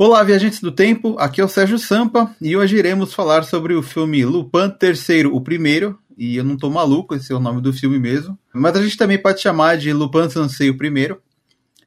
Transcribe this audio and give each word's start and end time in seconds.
Olá, 0.00 0.22
viajantes 0.22 0.60
do 0.60 0.70
tempo, 0.70 1.16
aqui 1.18 1.40
é 1.40 1.44
o 1.44 1.48
Sérgio 1.48 1.76
Sampa 1.76 2.32
e 2.40 2.56
hoje 2.56 2.76
iremos 2.76 3.12
falar 3.12 3.42
sobre 3.42 3.74
o 3.74 3.82
filme 3.82 4.24
Lupin 4.24 4.72
III, 4.80 5.26
o 5.26 5.40
primeiro, 5.40 5.98
e 6.16 6.36
eu 6.36 6.44
não 6.44 6.56
tô 6.56 6.70
maluco, 6.70 7.16
esse 7.16 7.32
é 7.32 7.34
o 7.34 7.40
nome 7.40 7.60
do 7.60 7.72
filme 7.72 7.98
mesmo, 7.98 8.38
mas 8.54 8.76
a 8.76 8.82
gente 8.82 8.96
também 8.96 9.20
pode 9.20 9.40
chamar 9.40 9.76
de 9.76 9.92
Lupin 9.92 10.30
Sansei, 10.30 10.70
o 10.70 10.78
primeiro, 10.78 11.20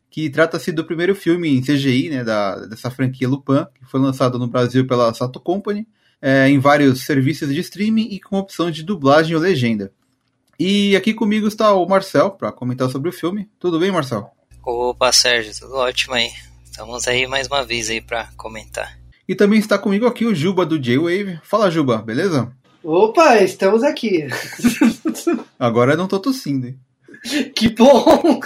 que 0.09 0.29
trata-se 0.29 0.73
do 0.73 0.83
primeiro 0.83 1.15
filme 1.15 1.57
em 1.57 1.61
CGI, 1.61 2.09
né, 2.09 2.21
da, 2.21 2.65
dessa 2.65 2.91
franquia 2.91 3.29
Lupin, 3.29 3.65
que 3.75 3.89
foi 3.89 4.01
lançado 4.01 4.37
no 4.37 4.45
Brasil 4.45 4.85
pela 4.85 5.13
Sato 5.13 5.39
Company, 5.39 5.87
é, 6.21 6.49
em 6.49 6.59
vários 6.59 7.05
serviços 7.05 7.47
de 7.47 7.61
streaming 7.61 8.09
e 8.11 8.19
com 8.19 8.37
opção 8.37 8.69
de 8.69 8.83
dublagem 8.83 9.37
ou 9.37 9.41
legenda. 9.41 9.89
E 10.59 10.97
aqui 10.97 11.13
comigo 11.13 11.47
está 11.47 11.73
o 11.73 11.87
Marcel 11.87 12.31
para 12.31 12.51
comentar 12.51 12.89
sobre 12.89 13.07
o 13.07 13.13
filme. 13.13 13.49
Tudo 13.57 13.79
bem, 13.79 13.89
Marcel? 13.89 14.29
Opa, 14.61 15.13
Sérgio, 15.13 15.53
tudo 15.57 15.75
ótimo 15.75 16.15
aí. 16.15 16.29
Estamos 16.71 17.05
aí 17.05 17.27
mais 17.27 17.47
uma 17.47 17.65
vez 17.65 17.89
aí 17.89 17.99
para 17.99 18.29
comentar. 18.37 18.97
E 19.27 19.35
também 19.35 19.59
está 19.59 19.77
comigo 19.77 20.07
aqui 20.07 20.25
o 20.25 20.33
Juba 20.33 20.65
do 20.65 20.79
J-Wave. 20.79 21.41
Fala, 21.43 21.69
Juba, 21.69 21.97
beleza? 22.01 22.49
Opa, 22.81 23.39
estamos 23.39 23.83
aqui. 23.83 24.25
Agora 25.59 25.93
eu 25.93 25.97
não 25.97 26.07
tô 26.07 26.17
tossindo, 26.17 26.67
hein? 26.67 26.79
Que 27.53 27.67
bom! 27.75 28.39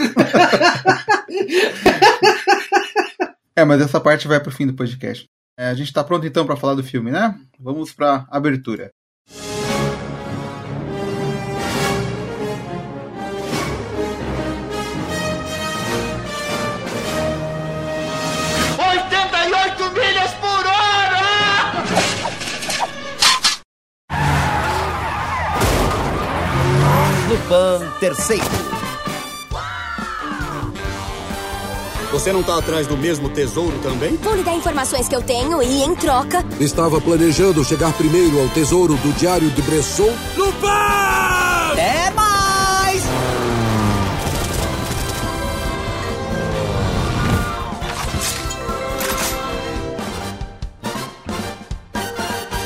é, 3.55 3.63
mas 3.63 3.79
essa 3.79 4.01
parte 4.01 4.27
vai 4.27 4.39
pro 4.39 4.51
fim 4.51 4.65
do 4.65 4.73
podcast. 4.73 5.25
É, 5.55 5.67
a 5.67 5.75
gente 5.75 5.93
tá 5.93 6.03
pronto 6.03 6.25
então 6.25 6.47
para 6.47 6.57
falar 6.57 6.73
do 6.73 6.83
filme, 6.83 7.11
né? 7.11 7.39
Vamos 7.59 7.93
pra 7.93 8.25
abertura. 8.31 8.89
Lupin 27.45 27.99
terceiro. 27.99 28.43
Você 32.11 32.33
não 32.33 32.39
está 32.39 32.57
atrás 32.57 32.87
do 32.87 32.97
mesmo 32.97 33.29
tesouro 33.29 33.77
também? 33.83 34.15
Vou 34.17 34.35
lhe 34.35 34.43
dar 34.43 34.55
informações 34.55 35.07
que 35.07 35.15
eu 35.15 35.21
tenho 35.21 35.61
e, 35.61 35.83
em 35.83 35.95
troca... 35.95 36.43
Estava 36.59 36.99
planejando 36.99 37.63
chegar 37.63 37.93
primeiro 37.93 38.41
ao 38.41 38.47
tesouro 38.49 38.95
do 38.95 39.13
Diário 39.17 39.49
de 39.51 39.61
Bresson. 39.61 40.11
Lupin! 40.35 41.77
É 41.77 42.09
mais! 42.11 43.03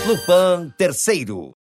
Lupin 0.07 0.73
terceiro. 0.77 1.58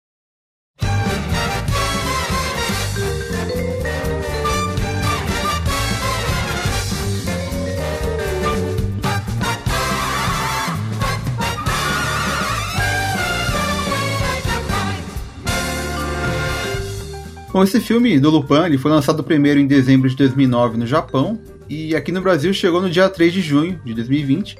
Bom, 17.54 17.64
esse 17.64 17.82
filme 17.82 18.18
do 18.18 18.30
Lupin 18.30 18.64
ele 18.66 18.78
foi 18.78 18.90
lançado 18.90 19.22
primeiro 19.26 19.60
em 19.60 19.68
dezembro 19.68 20.10
de 20.10 20.16
2009 20.16 20.78
no 20.78 20.88
Japão 20.88 21.38
e 21.68 21.94
aqui 21.94 22.10
no 22.10 22.22
Brasil 22.22 22.54
chegou 22.54 22.82
no 22.82 22.90
dia 22.90 23.10
3 23.10 23.34
de 23.34 23.42
junho 23.42 23.78
de 23.84 23.94
2020. 23.94 24.58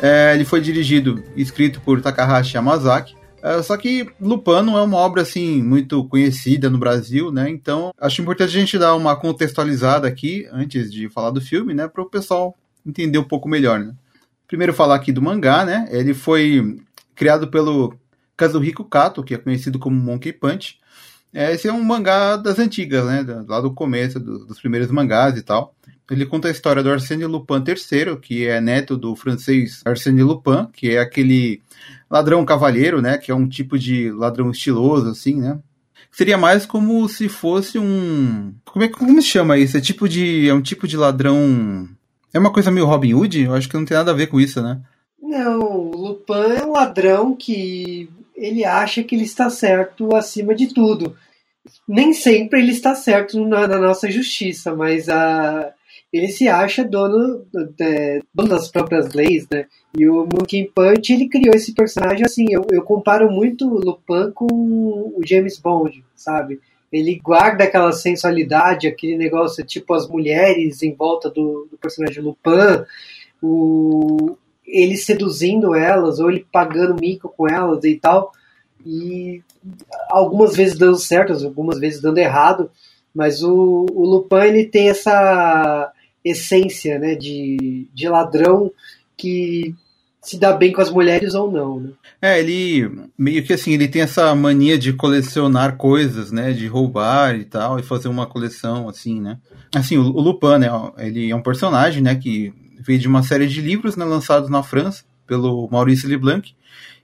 É, 0.00 0.32
ele 0.34 0.46
foi 0.46 0.62
dirigido 0.62 1.22
e 1.36 1.42
escrito 1.42 1.82
por 1.82 2.00
Takahashi 2.00 2.56
Yamazaki. 2.56 3.14
É, 3.42 3.62
só 3.62 3.76
que 3.76 4.08
Lupin 4.18 4.62
não 4.62 4.78
é 4.78 4.82
uma 4.82 4.96
obra 4.96 5.20
assim 5.20 5.62
muito 5.62 6.04
conhecida 6.06 6.70
no 6.70 6.78
Brasil, 6.78 7.30
né? 7.30 7.50
Então 7.50 7.92
acho 8.00 8.22
importante 8.22 8.56
a 8.56 8.60
gente 8.60 8.78
dar 8.78 8.94
uma 8.94 9.14
contextualizada 9.14 10.08
aqui 10.08 10.48
antes 10.50 10.90
de 10.90 11.10
falar 11.10 11.32
do 11.32 11.40
filme, 11.40 11.74
né? 11.74 11.86
Para 11.86 12.02
o 12.02 12.08
pessoal 12.08 12.56
entender 12.86 13.18
um 13.18 13.24
pouco 13.24 13.46
melhor. 13.46 13.78
Né? 13.78 13.92
Primeiro 14.48 14.72
falar 14.72 14.94
aqui 14.94 15.12
do 15.12 15.20
mangá, 15.20 15.66
né? 15.66 15.86
Ele 15.90 16.14
foi 16.14 16.78
criado 17.14 17.48
pelo 17.48 17.94
Kazuhiko 18.38 18.84
Kato, 18.84 19.22
que 19.22 19.34
é 19.34 19.38
conhecido 19.38 19.78
como 19.78 20.00
Monkey 20.00 20.32
Punch. 20.32 20.80
É, 21.34 21.52
esse 21.52 21.66
é 21.66 21.72
um 21.72 21.82
mangá 21.82 22.36
das 22.36 22.58
antigas, 22.58 23.06
né? 23.06 23.24
Lá 23.48 23.60
do 23.60 23.72
começo, 23.72 24.20
do, 24.20 24.44
dos 24.44 24.60
primeiros 24.60 24.90
mangás 24.90 25.36
e 25.36 25.42
tal. 25.42 25.74
Ele 26.10 26.26
conta 26.26 26.48
a 26.48 26.50
história 26.50 26.82
do 26.82 26.90
Arsène 26.90 27.24
Lupin 27.24 27.64
III, 27.66 28.16
que 28.20 28.46
é 28.46 28.60
neto 28.60 28.98
do 28.98 29.16
francês 29.16 29.80
Arsène 29.84 30.22
Lupin, 30.22 30.66
que 30.72 30.90
é 30.90 30.98
aquele 30.98 31.62
ladrão 32.10 32.44
cavalheiro, 32.44 33.00
né? 33.00 33.16
Que 33.16 33.30
é 33.30 33.34
um 33.34 33.48
tipo 33.48 33.78
de 33.78 34.10
ladrão 34.10 34.50
estiloso, 34.50 35.08
assim, 35.08 35.36
né? 35.36 35.58
Seria 36.10 36.36
mais 36.36 36.66
como 36.66 37.08
se 37.08 37.30
fosse 37.30 37.78
um. 37.78 38.52
Como 38.66 38.84
é 38.84 38.88
como 38.88 39.22
se 39.22 39.28
chama 39.28 39.56
isso? 39.56 39.78
É 39.78 39.80
tipo 39.80 40.06
de. 40.06 40.46
É 40.46 40.52
um 40.52 40.60
tipo 40.60 40.86
de 40.86 40.98
ladrão. 40.98 41.88
É 42.34 42.38
uma 42.38 42.52
coisa 42.52 42.70
meio 42.70 42.84
Robin 42.84 43.14
Hood? 43.14 43.40
Eu 43.40 43.54
acho 43.54 43.66
que 43.66 43.76
não 43.76 43.84
tem 43.86 43.96
nada 43.96 44.10
a 44.10 44.14
ver 44.14 44.26
com 44.26 44.38
isso, 44.38 44.60
né? 44.60 44.82
Não, 45.22 45.90
Lupin 45.90 46.58
é 46.58 46.64
um 46.64 46.72
ladrão 46.72 47.34
que 47.34 48.10
ele 48.36 48.64
acha 48.64 49.02
que 49.02 49.14
ele 49.14 49.24
está 49.24 49.50
certo 49.50 50.14
acima 50.14 50.54
de 50.54 50.72
tudo. 50.72 51.16
Nem 51.86 52.12
sempre 52.12 52.60
ele 52.60 52.72
está 52.72 52.94
certo 52.94 53.44
na, 53.46 53.68
na 53.68 53.78
nossa 53.78 54.10
justiça, 54.10 54.74
mas 54.74 55.08
a, 55.08 55.72
ele 56.12 56.28
se 56.28 56.46
acha 56.48 56.84
dono, 56.84 57.46
de, 57.52 58.22
dono 58.34 58.48
das 58.50 58.68
próprias 58.68 59.14
leis, 59.14 59.48
né? 59.50 59.66
E 59.96 60.08
o 60.08 60.26
Monkey 60.26 60.70
Punch, 60.74 61.12
ele 61.12 61.28
criou 61.28 61.54
esse 61.54 61.72
personagem 61.72 62.24
assim, 62.24 62.46
eu, 62.50 62.66
eu 62.70 62.82
comparo 62.82 63.30
muito 63.30 63.66
o 63.66 63.78
Lupin 63.78 64.30
com 64.34 64.46
o 64.46 65.20
James 65.24 65.58
Bond, 65.58 66.04
sabe? 66.14 66.60
Ele 66.92 67.18
guarda 67.22 67.64
aquela 67.64 67.92
sensualidade, 67.92 68.86
aquele 68.86 69.16
negócio 69.16 69.64
tipo 69.64 69.94
as 69.94 70.06
mulheres 70.06 70.82
em 70.82 70.94
volta 70.94 71.30
do, 71.30 71.66
do 71.70 71.78
personagem 71.78 72.22
Lupin, 72.22 72.84
o, 73.42 74.36
ele 74.66 74.96
seduzindo 74.96 75.74
elas, 75.74 76.18
ou 76.18 76.30
ele 76.30 76.46
pagando 76.52 77.00
mico 77.00 77.32
com 77.36 77.48
elas 77.48 77.84
e 77.84 77.96
tal. 77.96 78.32
E 78.84 79.42
algumas 80.10 80.56
vezes 80.56 80.76
dando 80.76 80.98
certo, 80.98 81.32
algumas 81.44 81.78
vezes 81.78 82.00
dando 82.00 82.18
errado, 82.18 82.70
mas 83.14 83.42
o, 83.42 83.86
o 83.92 84.04
Lupin 84.04 84.46
ele 84.46 84.64
tem 84.64 84.88
essa 84.88 85.92
essência 86.24 86.98
né, 86.98 87.14
de, 87.14 87.86
de 87.92 88.08
ladrão 88.08 88.70
que 89.16 89.74
se 90.20 90.38
dá 90.38 90.52
bem 90.52 90.72
com 90.72 90.80
as 90.80 90.90
mulheres 90.90 91.34
ou 91.34 91.50
não, 91.50 91.80
né? 91.80 91.90
É, 92.20 92.38
ele 92.38 92.88
meio 93.18 93.42
que 93.42 93.52
assim, 93.52 93.72
ele 93.72 93.88
tem 93.88 94.02
essa 94.02 94.32
mania 94.36 94.78
de 94.78 94.92
colecionar 94.92 95.76
coisas, 95.76 96.30
né, 96.30 96.52
de 96.52 96.68
roubar 96.68 97.34
e 97.34 97.44
tal, 97.44 97.78
e 97.78 97.82
fazer 97.82 98.06
uma 98.06 98.24
coleção 98.24 98.88
assim, 98.88 99.20
né? 99.20 99.38
Assim, 99.74 99.98
o, 99.98 100.02
o 100.02 100.20
Lupin, 100.20 100.58
né, 100.58 100.68
ele 100.98 101.30
é 101.30 101.34
um 101.34 101.42
personagem, 101.42 102.00
né, 102.00 102.14
que 102.14 102.52
veio 102.84 102.98
de 102.98 103.08
uma 103.08 103.22
série 103.22 103.46
de 103.46 103.60
livros 103.60 103.96
né, 103.96 104.04
lançados 104.04 104.50
na 104.50 104.62
França 104.62 105.04
pelo 105.26 105.68
Maurice 105.70 106.06
Leblanc. 106.06 106.54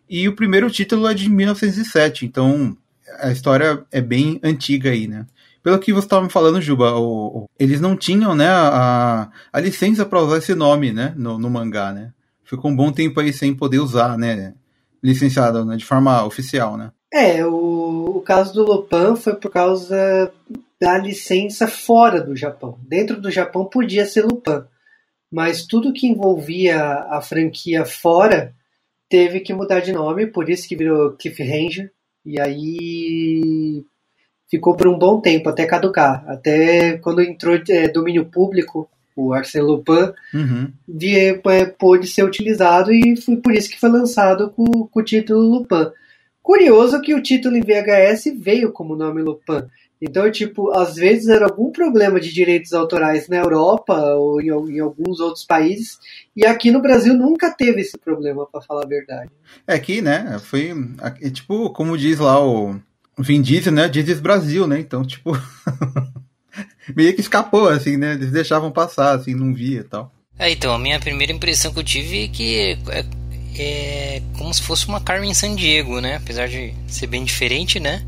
E 0.09 0.29
o 0.29 0.35
primeiro 0.35 0.71
título 0.71 1.07
é 1.07 1.15
de 1.15 1.29
1907, 1.29 2.27
então 2.27 2.77
a 3.21 3.31
história 3.31 3.85
é 3.93 4.01
bem 4.01 4.41
antiga 4.43 4.91
aí, 4.91 5.07
né? 5.07 5.27
Pelo 5.63 5.79
que 5.79 5.93
você 5.93 6.07
estava 6.07 6.23
me 6.23 6.31
falando, 6.31 6.61
Juba, 6.61 6.95
o, 6.95 7.41
o, 7.41 7.51
eles 7.59 7.81
não 7.81 7.97
tinham 7.97 8.35
né, 8.35 8.49
a, 8.49 9.31
a 9.53 9.61
licença 9.61 10.07
para 10.07 10.21
usar 10.21 10.39
esse 10.39 10.55
nome 10.55 10.93
né, 10.93 11.13
no, 11.17 11.39
no, 11.39 11.51
mangá, 11.51 11.93
né? 11.93 12.13
Ficou 12.45 12.71
um 12.71 12.77
bom 12.77 12.91
tempo 12.91 13.21
aí 13.21 13.33
sem 13.33 13.55
poder 13.55 13.79
usar, 13.79 14.17
né? 14.17 14.55
Licenciado, 15.03 15.65
né, 15.65 15.77
de 15.77 15.85
forma 15.85 16.25
oficial, 16.25 16.77
né? 16.77 16.91
É, 17.13 17.45
o, 17.45 18.17
o 18.17 18.21
caso 18.21 18.55
do 18.55 18.65
Lupin 18.65 19.17
foi 19.17 19.35
por 19.35 19.51
causa 19.51 20.33
da 20.81 20.99
licença 20.99 21.67
fora 21.67 22.21
do 22.21 22.37
Japão. 22.37 22.79
Dentro 22.87 23.21
do 23.21 23.31
Japão 23.31 23.65
podia 23.65 24.07
ser 24.07 24.25
Lupin 24.25 24.63
mas 25.31 25.67
tudo 25.67 25.93
que 25.93 26.07
envolvia 26.07 26.81
a 27.11 27.21
franquia 27.21 27.85
fora 27.85 28.55
teve 29.09 29.41
que 29.41 29.55
mudar 29.55 29.81
de 29.81 29.93
nome, 29.93 30.27
por 30.27 30.49
isso 30.49 30.69
que 30.69 30.77
virou 30.77 31.13
Cliffhanger, 31.13 31.91
e 32.25 32.41
aí 32.41 33.85
ficou 34.51 34.75
por 34.75 34.89
um 34.89 34.99
bom 34.99 35.21
tempo, 35.21 35.49
até 35.49 35.67
caducar. 35.67 36.25
Até 36.29 36.99
quando 36.99 37.23
entrou 37.23 37.59
é, 37.69 37.89
domínio 37.89 38.27
público, 38.27 38.89
o 39.17 39.33
Arsène 39.33 39.67
Lupin, 39.67 40.13
uhum. 40.33 40.73
de, 40.87 41.17
é, 41.17 41.67
pôde 41.67 42.07
ser 42.07 42.23
utilizado 42.23 42.93
e 42.93 43.17
foi 43.17 43.37
por 43.37 43.53
isso 43.53 43.69
que 43.69 43.81
foi 43.81 43.91
lançado 43.91 44.51
com, 44.51 44.87
com 44.87 45.01
o 45.01 45.05
título 45.05 45.41
Lupin. 45.41 45.91
Curioso 46.43 47.01
que 47.03 47.15
o 47.15 47.23
título 47.23 47.57
em 47.57 47.63
VHS 47.63 48.33
veio 48.39 48.73
como 48.73 48.97
nome 48.97 49.21
Lupin. 49.21 49.67
Então, 50.01 50.31
tipo, 50.31 50.71
às 50.77 50.95
vezes 50.95 51.29
era 51.29 51.45
algum 51.45 51.73
problema 51.73 52.21
de 52.21 52.33
direitos 52.33 52.73
autorais 52.73 53.29
na 53.29 53.37
Europa 53.37 53.95
ou 54.15 54.41
em, 54.41 54.47
em 54.47 54.81
alguns 54.81 55.19
outros 55.19 55.45
países, 55.45 55.99
e 56.37 56.47
aqui 56.47 56.71
no 56.71 56.81
Brasil 56.81 57.15
nunca 57.15 57.51
teve 57.51 57.81
esse 57.81 57.99
problema, 57.99 58.47
para 58.47 58.61
falar 58.61 58.85
a 58.85 58.89
verdade. 58.89 59.31
É 59.67 59.75
aqui, 59.75 60.01
né, 60.01 60.39
foi, 60.45 60.73
é, 61.21 61.31
tipo, 61.31 61.71
como 61.71 61.99
diz 61.99 62.19
lá 62.19 62.41
o 62.41 62.77
Vin 63.19 63.43
Diesel, 63.43 63.73
né, 63.73 63.89
diz 63.89 64.21
Brasil, 64.21 64.67
né, 64.69 64.79
então, 64.79 65.05
tipo, 65.05 65.33
meio 66.95 67.13
que 67.15 67.21
escapou, 67.21 67.69
assim, 67.69 67.97
né, 67.97 68.15
eles 68.15 68.31
deixavam 68.31 68.71
passar, 68.71 69.17
assim, 69.17 69.35
não 69.35 69.53
via 69.53 69.81
e 69.81 69.85
tal. 69.85 70.13
É, 70.39 70.51
então, 70.53 70.73
a 70.73 70.79
minha 70.79 71.01
primeira 71.01 71.33
impressão 71.33 71.73
que 71.73 71.81
eu 71.81 71.85
tive 71.85 72.25
é 72.25 72.29
que 72.29 72.79
é, 72.91 73.05
é 73.59 74.23
como 74.39 74.55
se 74.55 74.63
fosse 74.63 74.87
uma 74.87 75.01
Carmen 75.01 75.35
Sandiego, 75.35 76.01
né? 76.01 76.15
Apesar 76.15 76.47
de 76.47 76.73
ser 76.87 77.09
bem 77.09 77.25
diferente, 77.25 77.81
né? 77.81 78.07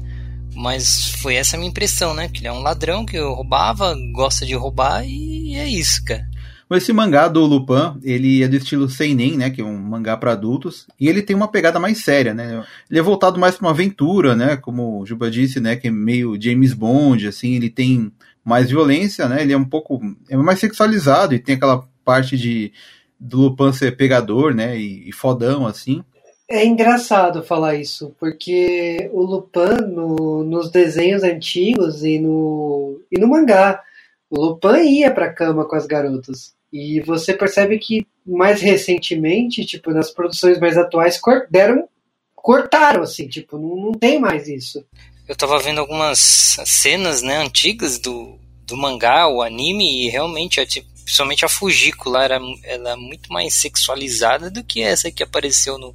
Mas 0.61 1.13
foi 1.23 1.37
essa 1.37 1.57
a 1.57 1.59
minha 1.59 1.71
impressão, 1.71 2.13
né? 2.13 2.29
Que 2.29 2.41
ele 2.41 2.49
é 2.49 2.53
um 2.53 2.61
ladrão 2.61 3.07
que 3.07 3.19
roubava, 3.19 3.97
gosta 4.13 4.45
de 4.45 4.55
roubar 4.55 5.03
e 5.07 5.55
é 5.55 5.67
isso, 5.67 6.05
cara. 6.05 6.29
Esse 6.77 6.93
mangá 6.93 7.27
do 7.27 7.45
Lupin, 7.45 7.99
ele 8.01 8.45
é 8.45 8.49
do 8.49 8.57
estilo 8.57 8.89
seinen, 8.89 9.37
né, 9.37 9.51
que 9.51 9.61
é 9.61 9.65
um 9.65 9.77
mangá 9.77 10.17
para 10.17 10.33
adultos, 10.33 10.87
e 11.01 11.09
ele 11.09 11.21
tem 11.21 11.35
uma 11.35 11.49
pegada 11.49 11.81
mais 11.81 12.05
séria, 12.05 12.33
né? 12.33 12.65
Ele 12.89 13.01
é 13.01 13.03
voltado 13.03 13.41
mais 13.41 13.57
para 13.57 13.67
uma 13.67 13.73
aventura, 13.73 14.37
né, 14.37 14.57
como 14.57 15.01
o 15.01 15.07
Juba 15.07 15.29
disse, 15.29 15.59
né, 15.59 15.75
que 15.75 15.89
é 15.89 15.91
meio 15.91 16.41
James 16.41 16.73
Bond, 16.73 17.27
assim, 17.27 17.57
ele 17.57 17.69
tem 17.69 18.13
mais 18.45 18.71
violência, 18.71 19.29
né? 19.29 19.43
Ele 19.43 19.53
é 19.53 19.57
um 19.57 19.65
pouco 19.65 20.01
é 20.29 20.37
mais 20.37 20.61
sexualizado 20.61 21.35
e 21.35 21.41
tem 21.41 21.57
aquela 21.57 21.85
parte 22.05 22.39
de 22.39 22.73
do 23.19 23.39
Lupin 23.39 23.73
ser 23.73 23.97
pegador, 23.97 24.55
né, 24.55 24.79
e, 24.79 25.09
e 25.09 25.13
fodão 25.13 25.67
assim. 25.67 26.05
É 26.53 26.65
engraçado 26.67 27.45
falar 27.45 27.77
isso, 27.77 28.13
porque 28.19 29.09
o 29.13 29.23
Lupin 29.23 29.87
no, 29.87 30.43
nos 30.43 30.69
desenhos 30.69 31.23
antigos 31.23 32.03
e 32.05 32.19
no, 32.19 33.01
e 33.09 33.21
no 33.21 33.29
mangá, 33.29 33.81
o 34.29 34.41
Lupin 34.41 34.83
ia 34.83 35.13
pra 35.13 35.33
cama 35.33 35.65
com 35.65 35.77
as 35.77 35.87
garotas. 35.87 36.53
E 36.73 37.01
você 37.03 37.35
percebe 37.35 37.79
que 37.79 38.05
mais 38.27 38.61
recentemente, 38.61 39.65
tipo, 39.65 39.93
nas 39.93 40.11
produções 40.11 40.59
mais 40.59 40.77
atuais, 40.77 41.21
deram, 41.49 41.89
cortaram, 42.35 43.03
assim, 43.03 43.29
tipo, 43.29 43.57
não, 43.57 43.77
não 43.77 43.93
tem 43.93 44.19
mais 44.19 44.49
isso. 44.49 44.85
Eu 45.29 45.37
tava 45.37 45.57
vendo 45.61 45.79
algumas 45.79 46.19
cenas, 46.65 47.23
né, 47.23 47.37
antigas 47.37 47.97
do, 47.97 48.37
do 48.67 48.77
mangá, 48.77 49.29
o 49.29 49.41
anime, 49.41 50.05
e 50.05 50.09
realmente, 50.09 50.65
tipo, 50.67 50.89
principalmente 51.05 51.45
a 51.45 51.49
Fujiko 51.49 52.09
lá, 52.09 52.25
era, 52.25 52.41
ela 52.65 52.91
é 52.91 52.97
muito 52.97 53.33
mais 53.33 53.55
sexualizada 53.55 54.51
do 54.51 54.63
que 54.63 54.83
essa 54.83 55.11
que 55.11 55.23
apareceu 55.23 55.79
no, 55.79 55.95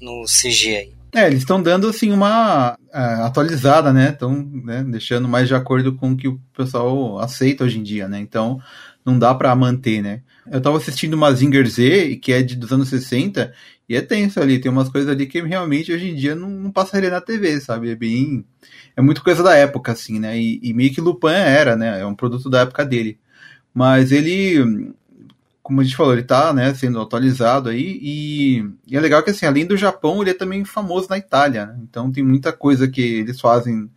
no 0.00 0.24
CG 0.24 0.76
aí. 0.76 0.98
É, 1.14 1.26
eles 1.26 1.38
estão 1.40 1.62
dando 1.62 1.88
assim 1.88 2.12
uma 2.12 2.74
uh, 2.74 3.24
atualizada, 3.24 3.92
né? 3.92 4.10
Estão 4.10 4.42
né, 4.42 4.84
deixando 4.84 5.26
mais 5.26 5.48
de 5.48 5.54
acordo 5.54 5.94
com 5.94 6.12
o 6.12 6.16
que 6.16 6.28
o 6.28 6.38
pessoal 6.54 7.18
aceita 7.18 7.64
hoje 7.64 7.78
em 7.78 7.82
dia, 7.82 8.06
né? 8.06 8.18
Então 8.20 8.60
não 9.04 9.18
dá 9.18 9.34
para 9.34 9.54
manter, 9.56 10.02
né? 10.02 10.20
Eu 10.50 10.60
tava 10.60 10.76
assistindo 10.76 11.14
uma 11.14 11.32
Zinger 11.32 11.66
Z, 11.66 12.16
que 12.16 12.32
é 12.32 12.42
de, 12.42 12.56
dos 12.56 12.72
anos 12.72 12.88
60, 12.88 13.52
e 13.88 13.96
é 13.96 14.02
tenso 14.02 14.38
ali, 14.40 14.58
tem 14.58 14.70
umas 14.70 14.88
coisas 14.88 15.10
ali 15.10 15.26
que 15.26 15.40
realmente 15.40 15.92
hoje 15.92 16.10
em 16.10 16.14
dia 16.14 16.34
não, 16.34 16.50
não 16.50 16.70
passaria 16.70 17.10
na 17.10 17.20
TV, 17.20 17.58
sabe? 17.60 17.90
É 17.90 17.96
bem. 17.96 18.44
É 18.94 19.00
muito 19.00 19.22
coisa 19.22 19.42
da 19.42 19.54
época, 19.54 19.92
assim, 19.92 20.18
né? 20.18 20.38
E, 20.38 20.60
e 20.62 20.74
meio 20.74 20.92
que 20.92 21.00
Lupin 21.00 21.28
era, 21.28 21.74
né? 21.74 22.00
É 22.00 22.06
um 22.06 22.14
produto 22.14 22.50
da 22.50 22.60
época 22.60 22.84
dele. 22.84 23.18
Mas 23.78 24.10
ele, 24.10 24.92
como 25.62 25.80
a 25.80 25.84
gente 25.84 25.94
falou, 25.94 26.12
ele 26.12 26.24
tá, 26.24 26.52
né, 26.52 26.74
sendo 26.74 27.00
atualizado 27.00 27.68
aí, 27.68 27.96
e, 28.02 28.64
e, 28.88 28.96
é 28.96 29.00
legal 29.00 29.22
que, 29.22 29.30
assim, 29.30 29.46
além 29.46 29.64
do 29.64 29.76
Japão, 29.76 30.20
ele 30.20 30.30
é 30.30 30.34
também 30.34 30.64
famoso 30.64 31.06
na 31.08 31.16
Itália, 31.16 31.66
né? 31.66 31.78
Então 31.88 32.10
tem 32.10 32.24
muita 32.24 32.52
coisa 32.52 32.88
que 32.88 33.00
eles 33.00 33.40
fazem 33.40 33.88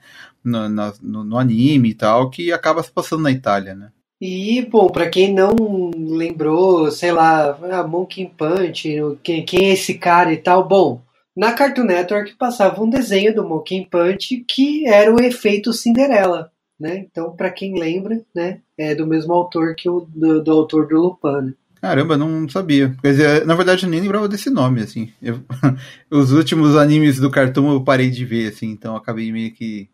no, 0.44 0.70
no, 0.70 1.24
no 1.24 1.36
anime 1.36 1.90
e 1.90 1.94
tal, 1.96 2.30
que 2.30 2.52
acaba 2.52 2.84
se 2.84 2.92
passando 2.92 3.24
na 3.24 3.32
Itália, 3.32 3.74
né? 3.74 3.90
E, 4.22 4.62
bom, 4.70 4.88
para 4.88 5.10
quem 5.10 5.34
não 5.34 5.56
lembrou, 5.96 6.92
sei 6.92 7.12
lá, 7.12 7.58
ah, 7.72 7.88
Monkey 7.88 8.32
Punch, 8.38 8.88
quem, 9.24 9.44
quem 9.44 9.70
é 9.70 9.74
esse 9.74 9.96
cara 9.96 10.32
e 10.32 10.38
tal, 10.38 10.68
bom, 10.68 11.02
na 11.36 11.54
Cartoon 11.54 11.86
Network 11.86 12.36
passava 12.36 12.84
um 12.84 12.90
desenho 12.90 13.34
do 13.34 13.44
Monkey 13.44 13.88
Punch 13.90 14.46
que 14.48 14.88
era 14.88 15.12
o 15.12 15.20
efeito 15.20 15.74
Cinderela, 15.74 16.52
né? 16.82 16.98
Então, 16.98 17.32
para 17.36 17.52
quem 17.52 17.80
lembra, 17.80 18.20
né, 18.34 18.60
é 18.76 18.96
do 18.96 19.06
mesmo 19.06 19.32
autor 19.32 19.76
que 19.76 19.88
o 19.88 20.08
do, 20.10 20.44
do 20.44 20.52
autor 20.52 20.88
do 20.88 21.00
Lupin. 21.00 21.46
Né? 21.46 21.54
Caramba, 21.80 22.18
não 22.18 22.50
sabia. 22.50 22.96
Quer 23.02 23.12
dizer, 23.12 23.46
na 23.46 23.54
verdade, 23.54 23.86
eu 23.86 23.90
nem 23.90 24.02
lembrava 24.02 24.28
desse 24.28 24.50
nome, 24.50 24.82
assim. 24.82 25.12
Eu, 25.22 25.42
os 26.10 26.32
últimos 26.32 26.76
animes 26.76 27.20
do 27.20 27.30
Cartoon 27.30 27.72
eu 27.72 27.84
parei 27.84 28.10
de 28.10 28.26
ver, 28.26 28.52
assim, 28.52 28.68
então 28.68 28.96
acabei 28.96 29.32
meio 29.32 29.52
que 29.52 29.88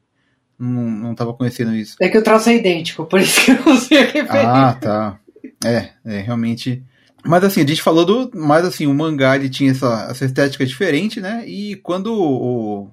não, 0.57 0.89
não 0.89 1.13
tava 1.13 1.33
conhecendo 1.33 1.75
isso. 1.75 1.97
É 2.01 2.07
que 2.07 2.17
o 2.17 2.23
traço 2.23 2.49
é 2.49 2.55
idêntico, 2.55 3.05
por 3.05 3.19
isso 3.19 3.43
que 3.43 3.51
eu 3.51 3.65
não 3.65 3.75
sei 3.75 3.97
a 3.97 4.05
referência. 4.05 4.49
Ah, 4.49 4.73
tá. 4.73 5.19
É, 5.65 5.89
é 6.05 6.21
realmente. 6.21 6.81
Mas 7.25 7.43
assim, 7.43 7.61
a 7.61 7.67
gente 7.67 7.81
falou 7.81 8.05
do. 8.05 8.31
Mas 8.33 8.65
assim, 8.65 8.87
o 8.87 8.93
mangá 8.93 9.35
ele 9.35 9.49
tinha 9.49 9.71
essa, 9.71 10.07
essa 10.09 10.23
estética 10.23 10.65
diferente, 10.65 11.19
né? 11.19 11.43
E 11.45 11.75
quando 11.77 12.13
o, 12.13 12.89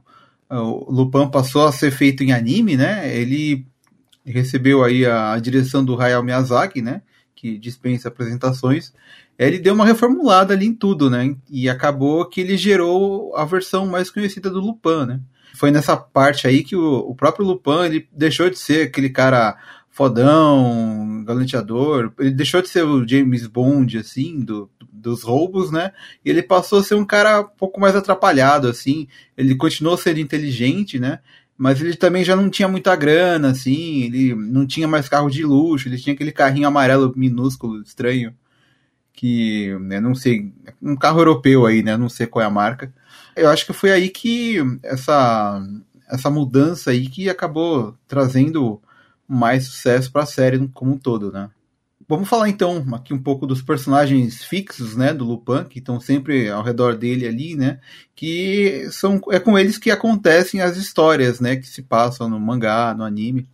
o 0.50 0.92
Lupin 0.92 1.30
passou 1.30 1.66
a 1.66 1.72
ser 1.72 1.90
feito 1.90 2.24
em 2.24 2.32
anime, 2.32 2.76
né? 2.76 3.16
Ele 3.16 3.66
recebeu 4.24 4.82
aí 4.82 5.06
a, 5.06 5.38
direção 5.38 5.84
do 5.84 6.00
Hayao 6.00 6.22
Miyazaki, 6.22 6.80
né? 6.80 7.02
Que 7.34 7.58
dispensa 7.58 8.08
apresentações. 8.08 8.92
Ele 9.38 9.58
deu 9.58 9.74
uma 9.74 9.84
reformulada 9.84 10.54
ali 10.54 10.66
em 10.66 10.74
tudo, 10.74 11.10
né? 11.10 11.36
E 11.50 11.68
acabou 11.68 12.24
que 12.26 12.40
ele 12.40 12.56
gerou 12.56 13.36
a 13.36 13.44
versão 13.44 13.86
mais 13.86 14.10
conhecida 14.10 14.48
do 14.48 14.60
Lupin, 14.60 15.06
né? 15.06 15.20
foi 15.54 15.70
nessa 15.70 15.96
parte 15.96 16.46
aí 16.46 16.64
que 16.64 16.74
o, 16.74 16.98
o 16.98 17.14
próprio 17.14 17.46
Lupin 17.46 17.84
ele 17.84 18.08
deixou 18.12 18.50
de 18.50 18.58
ser 18.58 18.88
aquele 18.88 19.08
cara 19.08 19.56
fodão, 19.88 21.22
galanteador, 21.24 22.12
ele 22.18 22.32
deixou 22.32 22.60
de 22.60 22.68
ser 22.68 22.82
o 22.82 23.06
James 23.06 23.46
Bond, 23.46 23.96
assim, 23.96 24.40
do, 24.40 24.68
dos 24.92 25.22
roubos, 25.22 25.70
né? 25.70 25.92
E 26.24 26.30
ele 26.30 26.42
passou 26.42 26.80
a 26.80 26.82
ser 26.82 26.96
um 26.96 27.04
cara 27.04 27.42
um 27.42 27.56
pouco 27.56 27.80
mais 27.80 27.94
atrapalhado, 27.94 28.66
assim. 28.66 29.06
Ele 29.36 29.54
continuou 29.54 29.96
sendo 29.96 30.18
inteligente, 30.18 30.98
né? 30.98 31.20
Mas 31.56 31.80
ele 31.80 31.96
também 31.96 32.24
já 32.24 32.34
não 32.34 32.50
tinha 32.50 32.68
muita 32.68 32.94
grana, 32.96 33.50
assim. 33.50 34.02
Ele 34.02 34.34
não 34.34 34.66
tinha 34.66 34.88
mais 34.88 35.08
carro 35.08 35.30
de 35.30 35.44
luxo. 35.44 35.88
Ele 35.88 35.98
tinha 35.98 36.14
aquele 36.14 36.32
carrinho 36.32 36.66
amarelo 36.66 37.12
minúsculo, 37.16 37.80
estranho. 37.82 38.34
Que, 39.12 39.76
né, 39.80 40.00
não 40.00 40.14
sei. 40.14 40.52
Um 40.82 40.96
carro 40.96 41.20
europeu 41.20 41.66
aí, 41.66 41.82
né? 41.82 41.96
Não 41.96 42.08
sei 42.08 42.26
qual 42.26 42.42
é 42.42 42.46
a 42.46 42.50
marca. 42.50 42.92
Eu 43.36 43.48
acho 43.48 43.64
que 43.66 43.72
foi 43.72 43.92
aí 43.92 44.08
que 44.08 44.58
essa, 44.82 45.62
essa 46.08 46.30
mudança 46.30 46.90
aí 46.90 47.08
que 47.08 47.28
acabou 47.28 47.96
trazendo 48.08 48.80
mais 49.26 49.64
sucesso 49.64 50.10
para 50.12 50.22
a 50.22 50.26
série 50.26 50.68
como 50.68 50.92
um 50.92 50.98
todo, 50.98 51.32
né? 51.32 51.50
Vamos 52.08 52.28
falar 52.28 52.48
então 52.48 52.84
aqui 52.92 53.14
um 53.14 53.22
pouco 53.22 53.46
dos 53.46 53.62
personagens 53.62 54.44
fixos, 54.44 54.96
né, 54.96 55.14
do 55.14 55.24
Lupin, 55.24 55.64
que 55.64 55.78
estão 55.78 55.98
sempre 55.98 56.50
ao 56.50 56.62
redor 56.62 56.96
dele 56.96 57.26
ali, 57.26 57.56
né, 57.56 57.78
que 58.14 58.86
são 58.90 59.20
é 59.30 59.38
com 59.38 59.58
eles 59.58 59.78
que 59.78 59.90
acontecem 59.90 60.60
as 60.60 60.76
histórias, 60.76 61.40
né, 61.40 61.56
que 61.56 61.66
se 61.66 61.82
passam 61.82 62.28
no 62.28 62.38
mangá, 62.38 62.94
no 62.94 63.04
anime. 63.04 63.48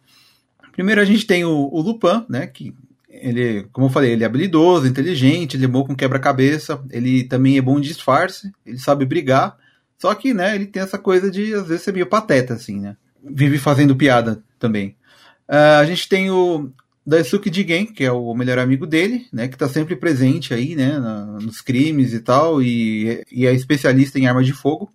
Primeiro 0.73 1.01
a 1.01 1.05
gente 1.05 1.27
tem 1.27 1.45
o, 1.45 1.69
o 1.73 1.81
Lupin, 1.81 2.25
né, 2.29 2.47
que 2.47 2.75
ele, 3.09 3.69
como 3.73 3.87
eu 3.87 3.91
falei, 3.91 4.13
ele 4.13 4.25
é 4.25 4.27
habilidoso, 4.27 4.87
inteligente, 4.87 5.57
ele 5.57 5.65
é 5.65 5.69
bom 5.69 5.85
com 5.85 5.95
quebra-cabeça, 5.95 6.83
ele 6.91 7.25
também 7.25 7.59
é 7.59 7.63
bom 7.63 7.79
em 7.79 7.83
disfarce, 7.83 8.51
ele 8.65 8.79
sabe 8.79 9.05
brigar, 9.05 9.57
só 10.01 10.15
que, 10.15 10.33
né, 10.33 10.55
ele 10.55 10.67
tem 10.67 10.83
essa 10.83 10.97
coisa 10.97 11.31
de, 11.31 11.53
às 11.53 11.69
vezes, 11.69 11.83
ser 11.83 11.93
meio 11.93 12.07
pateta, 12.07 12.55
assim, 12.55 12.81
né? 12.81 12.97
Vive 13.23 13.59
fazendo 13.59 13.95
piada 13.95 14.43
também. 14.59 14.97
Uh, 15.47 15.79
a 15.79 15.85
gente 15.85 16.09
tem 16.09 16.31
o 16.31 16.71
Daisuke 17.11 17.53
Jigen, 17.53 17.87
que 17.87 18.05
é 18.05 18.13
o 18.13 18.33
melhor 18.35 18.59
amigo 18.59 18.87
dele, 18.87 19.27
né? 19.33 19.49
Que 19.49 19.59
tá 19.59 19.69
sempre 19.69 19.97
presente 19.97 20.55
aí, 20.55 20.77
né? 20.77 20.97
Na, 20.97 21.25
nos 21.41 21.61
crimes 21.61 22.13
e 22.13 22.21
tal, 22.21 22.63
e, 22.63 23.25
e 23.33 23.47
é 23.47 23.53
especialista 23.53 24.17
em 24.19 24.29
armas 24.29 24.47
de 24.47 24.53
fogo. 24.53 24.93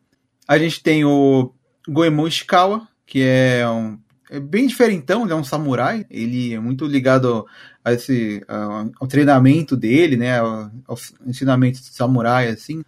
A 0.48 0.58
gente 0.58 0.82
tem 0.82 1.04
o 1.04 1.54
Goemon 1.86 2.28
Ishikawa, 2.28 2.88
que 3.06 3.22
é 3.22 3.68
um 3.70 4.00
é 4.32 4.40
bem 4.40 4.66
diferentão, 4.66 5.24
ele 5.24 5.34
é 5.34 5.36
um 5.36 5.44
samurai, 5.44 6.04
ele 6.10 6.54
é 6.54 6.60
muito 6.60 6.88
ligado 6.88 7.46
a 7.84 7.94
esse 7.94 8.42
ao, 8.48 8.92
ao 9.02 9.08
treinamento 9.08 9.78
dele, 9.78 10.18
né, 10.18 10.40
ao, 10.40 10.72
ao 10.88 10.98
ensinamento 11.28 11.80
de 11.80 11.94
samurai 11.94 12.48
assim. 12.48 12.84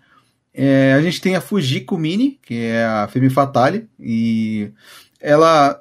É, 0.51 0.93
a 0.93 1.01
gente 1.01 1.21
tem 1.21 1.35
a 1.35 1.41
Fujiko 1.41 1.95
Mini, 1.97 2.39
que 2.41 2.55
é 2.55 2.83
a 2.85 3.07
Femme 3.07 3.29
Fatale, 3.29 3.87
e 3.99 4.71
ela 5.19 5.79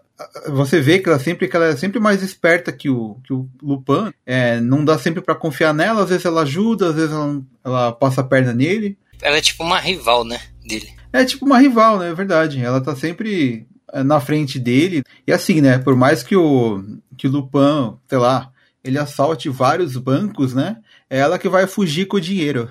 você 0.48 0.80
vê 0.80 0.98
que 0.98 1.08
ela 1.08 1.18
sempre 1.18 1.46
que 1.48 1.56
ela 1.56 1.66
é 1.66 1.76
sempre 1.76 2.00
mais 2.00 2.22
esperta 2.22 2.72
que 2.72 2.88
o, 2.88 3.18
que 3.24 3.32
o 3.32 3.48
Lupin. 3.62 4.12
É, 4.24 4.60
não 4.60 4.84
dá 4.84 4.98
sempre 4.98 5.20
para 5.20 5.34
confiar 5.34 5.74
nela, 5.74 6.02
às 6.02 6.08
vezes 6.08 6.24
ela 6.24 6.42
ajuda, 6.42 6.88
às 6.88 6.94
vezes 6.94 7.10
ela, 7.10 7.42
ela, 7.64 7.92
passa 7.92 8.22
a 8.22 8.24
perna 8.24 8.52
nele. 8.52 8.96
Ela 9.20 9.36
é 9.36 9.40
tipo 9.40 9.62
uma 9.62 9.78
rival, 9.78 10.24
né, 10.24 10.40
dele. 10.64 10.92
É 11.12 11.24
tipo 11.24 11.44
uma 11.44 11.58
rival, 11.58 11.98
né, 11.98 12.10
é 12.10 12.14
verdade. 12.14 12.62
Ela 12.62 12.80
tá 12.80 12.96
sempre 12.96 13.66
é, 13.92 14.02
na 14.02 14.20
frente 14.20 14.58
dele. 14.58 15.02
E 15.26 15.32
assim, 15.32 15.60
né, 15.60 15.78
por 15.78 15.94
mais 15.94 16.22
que 16.22 16.36
o 16.36 16.82
que 17.16 17.26
o 17.26 17.30
Lupin, 17.30 17.96
sei 18.08 18.18
lá, 18.18 18.50
ele 18.84 18.98
assalte 18.98 19.48
vários 19.48 19.96
bancos, 19.96 20.54
né, 20.54 20.76
é 21.08 21.18
ela 21.18 21.38
que 21.38 21.48
vai 21.48 21.66
fugir 21.66 22.06
com 22.06 22.16
o 22.16 22.20
dinheiro. 22.20 22.70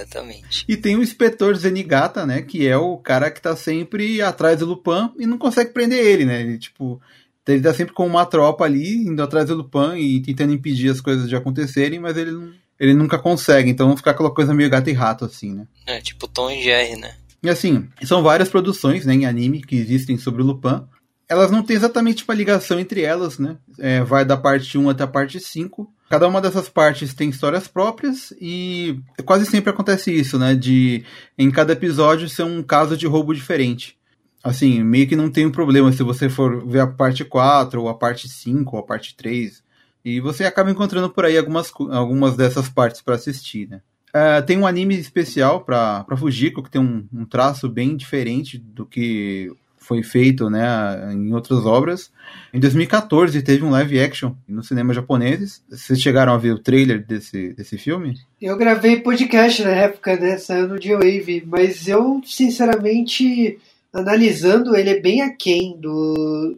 Exatamente. 0.00 0.64
E 0.68 0.76
tem 0.76 0.96
o 0.96 1.02
inspetor 1.02 1.54
Zenigata, 1.56 2.24
né? 2.26 2.42
Que 2.42 2.66
é 2.66 2.76
o 2.76 2.96
cara 2.98 3.30
que 3.30 3.40
tá 3.40 3.54
sempre 3.56 4.20
atrás 4.22 4.58
do 4.58 4.66
Lupin 4.66 5.12
e 5.18 5.26
não 5.26 5.38
consegue 5.38 5.72
prender 5.72 6.04
ele, 6.04 6.24
né? 6.24 6.40
Ele, 6.40 6.58
tipo, 6.58 7.00
ele 7.46 7.62
tá 7.62 7.74
sempre 7.74 7.94
com 7.94 8.06
uma 8.06 8.26
tropa 8.26 8.64
ali, 8.64 9.06
indo 9.06 9.22
atrás 9.22 9.48
do 9.48 9.54
Lupin 9.54 9.96
e 9.96 10.20
tentando 10.20 10.52
impedir 10.52 10.90
as 10.90 11.00
coisas 11.00 11.28
de 11.28 11.36
acontecerem, 11.36 11.98
mas 11.98 12.16
ele, 12.16 12.30
não, 12.30 12.52
ele 12.78 12.94
nunca 12.94 13.18
consegue. 13.18 13.70
Então 13.70 13.96
fica 13.96 14.10
aquela 14.10 14.32
coisa 14.32 14.54
meio 14.54 14.70
gato 14.70 14.88
e 14.88 14.92
rato, 14.92 15.24
assim, 15.24 15.52
né? 15.52 15.66
É, 15.86 16.00
tipo 16.00 16.28
Tom 16.28 16.50
e 16.50 16.62
Jerry, 16.62 16.96
né? 16.96 17.14
E 17.42 17.48
assim, 17.48 17.88
são 18.04 18.22
várias 18.22 18.48
produções 18.48 19.06
né, 19.06 19.14
em 19.14 19.26
anime 19.26 19.62
que 19.62 19.76
existem 19.76 20.18
sobre 20.18 20.42
o 20.42 20.44
Lupin. 20.44 20.82
Elas 21.28 21.50
não 21.50 21.62
têm 21.62 21.76
exatamente 21.76 22.24
uma 22.24 22.34
ligação 22.34 22.78
entre 22.78 23.02
elas, 23.02 23.38
né? 23.38 23.56
É, 23.78 24.02
vai 24.02 24.24
da 24.24 24.36
parte 24.36 24.76
1 24.76 24.90
até 24.90 25.04
a 25.04 25.06
parte 25.06 25.40
5 25.40 25.90
Cada 26.10 26.26
uma 26.26 26.40
dessas 26.40 26.68
partes 26.68 27.14
tem 27.14 27.30
histórias 27.30 27.68
próprias 27.68 28.34
e 28.40 28.98
quase 29.24 29.46
sempre 29.46 29.70
acontece 29.70 30.12
isso, 30.12 30.40
né? 30.40 30.56
De 30.56 31.04
em 31.38 31.48
cada 31.52 31.72
episódio 31.72 32.28
ser 32.28 32.42
um 32.42 32.64
caso 32.64 32.96
de 32.96 33.06
roubo 33.06 33.32
diferente. 33.32 33.96
Assim, 34.42 34.82
meio 34.82 35.06
que 35.06 35.14
não 35.14 35.30
tem 35.30 35.46
um 35.46 35.52
problema 35.52 35.92
se 35.92 36.02
você 36.02 36.28
for 36.28 36.66
ver 36.66 36.80
a 36.80 36.86
parte 36.88 37.24
4, 37.24 37.80
ou 37.80 37.88
a 37.88 37.94
parte 37.94 38.28
5, 38.28 38.74
ou 38.74 38.82
a 38.82 38.84
parte 38.84 39.14
3. 39.14 39.62
E 40.04 40.18
você 40.18 40.44
acaba 40.44 40.72
encontrando 40.72 41.08
por 41.08 41.24
aí 41.24 41.38
algumas, 41.38 41.72
algumas 41.92 42.36
dessas 42.36 42.68
partes 42.68 43.00
para 43.00 43.14
assistir, 43.14 43.68
né? 43.68 43.80
Uh, 44.08 44.44
tem 44.44 44.58
um 44.58 44.66
anime 44.66 44.96
especial 44.96 45.60
para 45.60 46.04
Fujiko, 46.18 46.64
que 46.64 46.70
tem 46.70 46.80
um, 46.80 47.06
um, 47.12 47.24
traço 47.24 47.68
bem 47.68 47.96
diferente 47.96 48.58
do 48.58 48.84
que 48.84 49.52
foi 49.90 50.04
feito 50.04 50.48
né, 50.48 51.12
em 51.12 51.34
outras 51.34 51.66
obras. 51.66 52.12
Em 52.54 52.60
2014 52.60 53.42
teve 53.42 53.64
um 53.64 53.70
live 53.70 53.98
action 53.98 54.34
no 54.46 54.62
cinema 54.62 54.94
japoneses. 54.94 55.64
Vocês 55.68 56.00
chegaram 56.00 56.32
a 56.32 56.38
ver 56.38 56.52
o 56.52 56.60
trailer 56.60 57.04
desse, 57.04 57.52
desse 57.54 57.76
filme? 57.76 58.14
Eu 58.40 58.56
gravei 58.56 59.00
podcast 59.00 59.64
na 59.64 59.72
época, 59.72 60.16
né? 60.16 60.38
Saiu 60.38 60.68
no 60.68 60.80
G-Wave, 60.80 61.42
mas 61.44 61.88
eu, 61.88 62.20
sinceramente, 62.24 63.58
analisando, 63.92 64.76
ele 64.76 64.90
é 64.90 65.00
bem 65.00 65.22
aquém 65.22 65.76
do, 65.76 66.56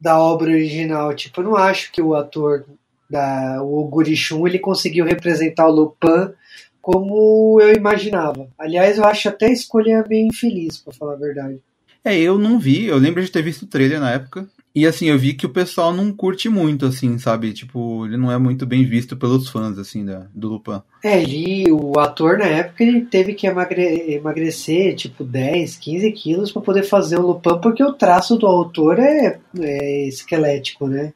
da 0.00 0.16
obra 0.16 0.52
original. 0.52 1.12
Tipo, 1.16 1.40
eu 1.40 1.46
não 1.46 1.56
acho 1.56 1.90
que 1.90 2.00
o 2.00 2.14
ator, 2.14 2.64
da, 3.10 3.60
o 3.60 3.80
Oguri-shun, 3.80 4.46
ele 4.46 4.60
conseguiu 4.60 5.04
representar 5.04 5.66
o 5.66 5.72
Lupin 5.72 6.32
como 6.80 7.60
eu 7.60 7.74
imaginava. 7.74 8.48
Aliás, 8.56 8.98
eu 8.98 9.04
acho 9.04 9.28
até 9.28 9.46
a 9.46 9.52
escolha 9.52 10.04
bem 10.04 10.28
infeliz, 10.28 10.78
para 10.78 10.92
falar 10.92 11.14
a 11.14 11.16
verdade. 11.16 11.58
É, 12.04 12.18
eu 12.18 12.38
não 12.38 12.58
vi, 12.58 12.86
eu 12.86 12.96
lembro 12.96 13.22
de 13.22 13.30
ter 13.30 13.42
visto 13.42 13.62
o 13.62 13.66
trailer 13.66 14.00
na 14.00 14.10
época. 14.10 14.48
E 14.74 14.86
assim, 14.86 15.06
eu 15.06 15.18
vi 15.18 15.34
que 15.34 15.46
o 15.46 15.50
pessoal 15.50 15.92
não 15.92 16.12
curte 16.12 16.48
muito, 16.48 16.86
assim, 16.86 17.18
sabe? 17.18 17.52
Tipo, 17.52 18.06
ele 18.06 18.16
não 18.16 18.30
é 18.30 18.38
muito 18.38 18.64
bem 18.64 18.84
visto 18.84 19.16
pelos 19.16 19.48
fãs, 19.48 19.76
assim, 19.76 20.04
da, 20.04 20.26
do 20.32 20.48
Lupin. 20.50 20.80
É, 21.02 21.20
ele, 21.20 21.70
o 21.72 21.98
ator 21.98 22.38
na 22.38 22.44
época, 22.44 22.84
ele 22.84 23.00
teve 23.00 23.34
que 23.34 23.46
emagre 23.46 24.12
emagrecer, 24.12 24.94
tipo, 24.94 25.24
10, 25.24 25.76
15 25.78 26.12
quilos 26.12 26.52
para 26.52 26.62
poder 26.62 26.84
fazer 26.84 27.18
o 27.18 27.26
Lupin, 27.26 27.58
porque 27.60 27.82
o 27.82 27.92
traço 27.92 28.36
do 28.36 28.46
autor 28.46 29.00
é, 29.00 29.40
é 29.58 30.06
esquelético, 30.06 30.86
né? 30.86 31.12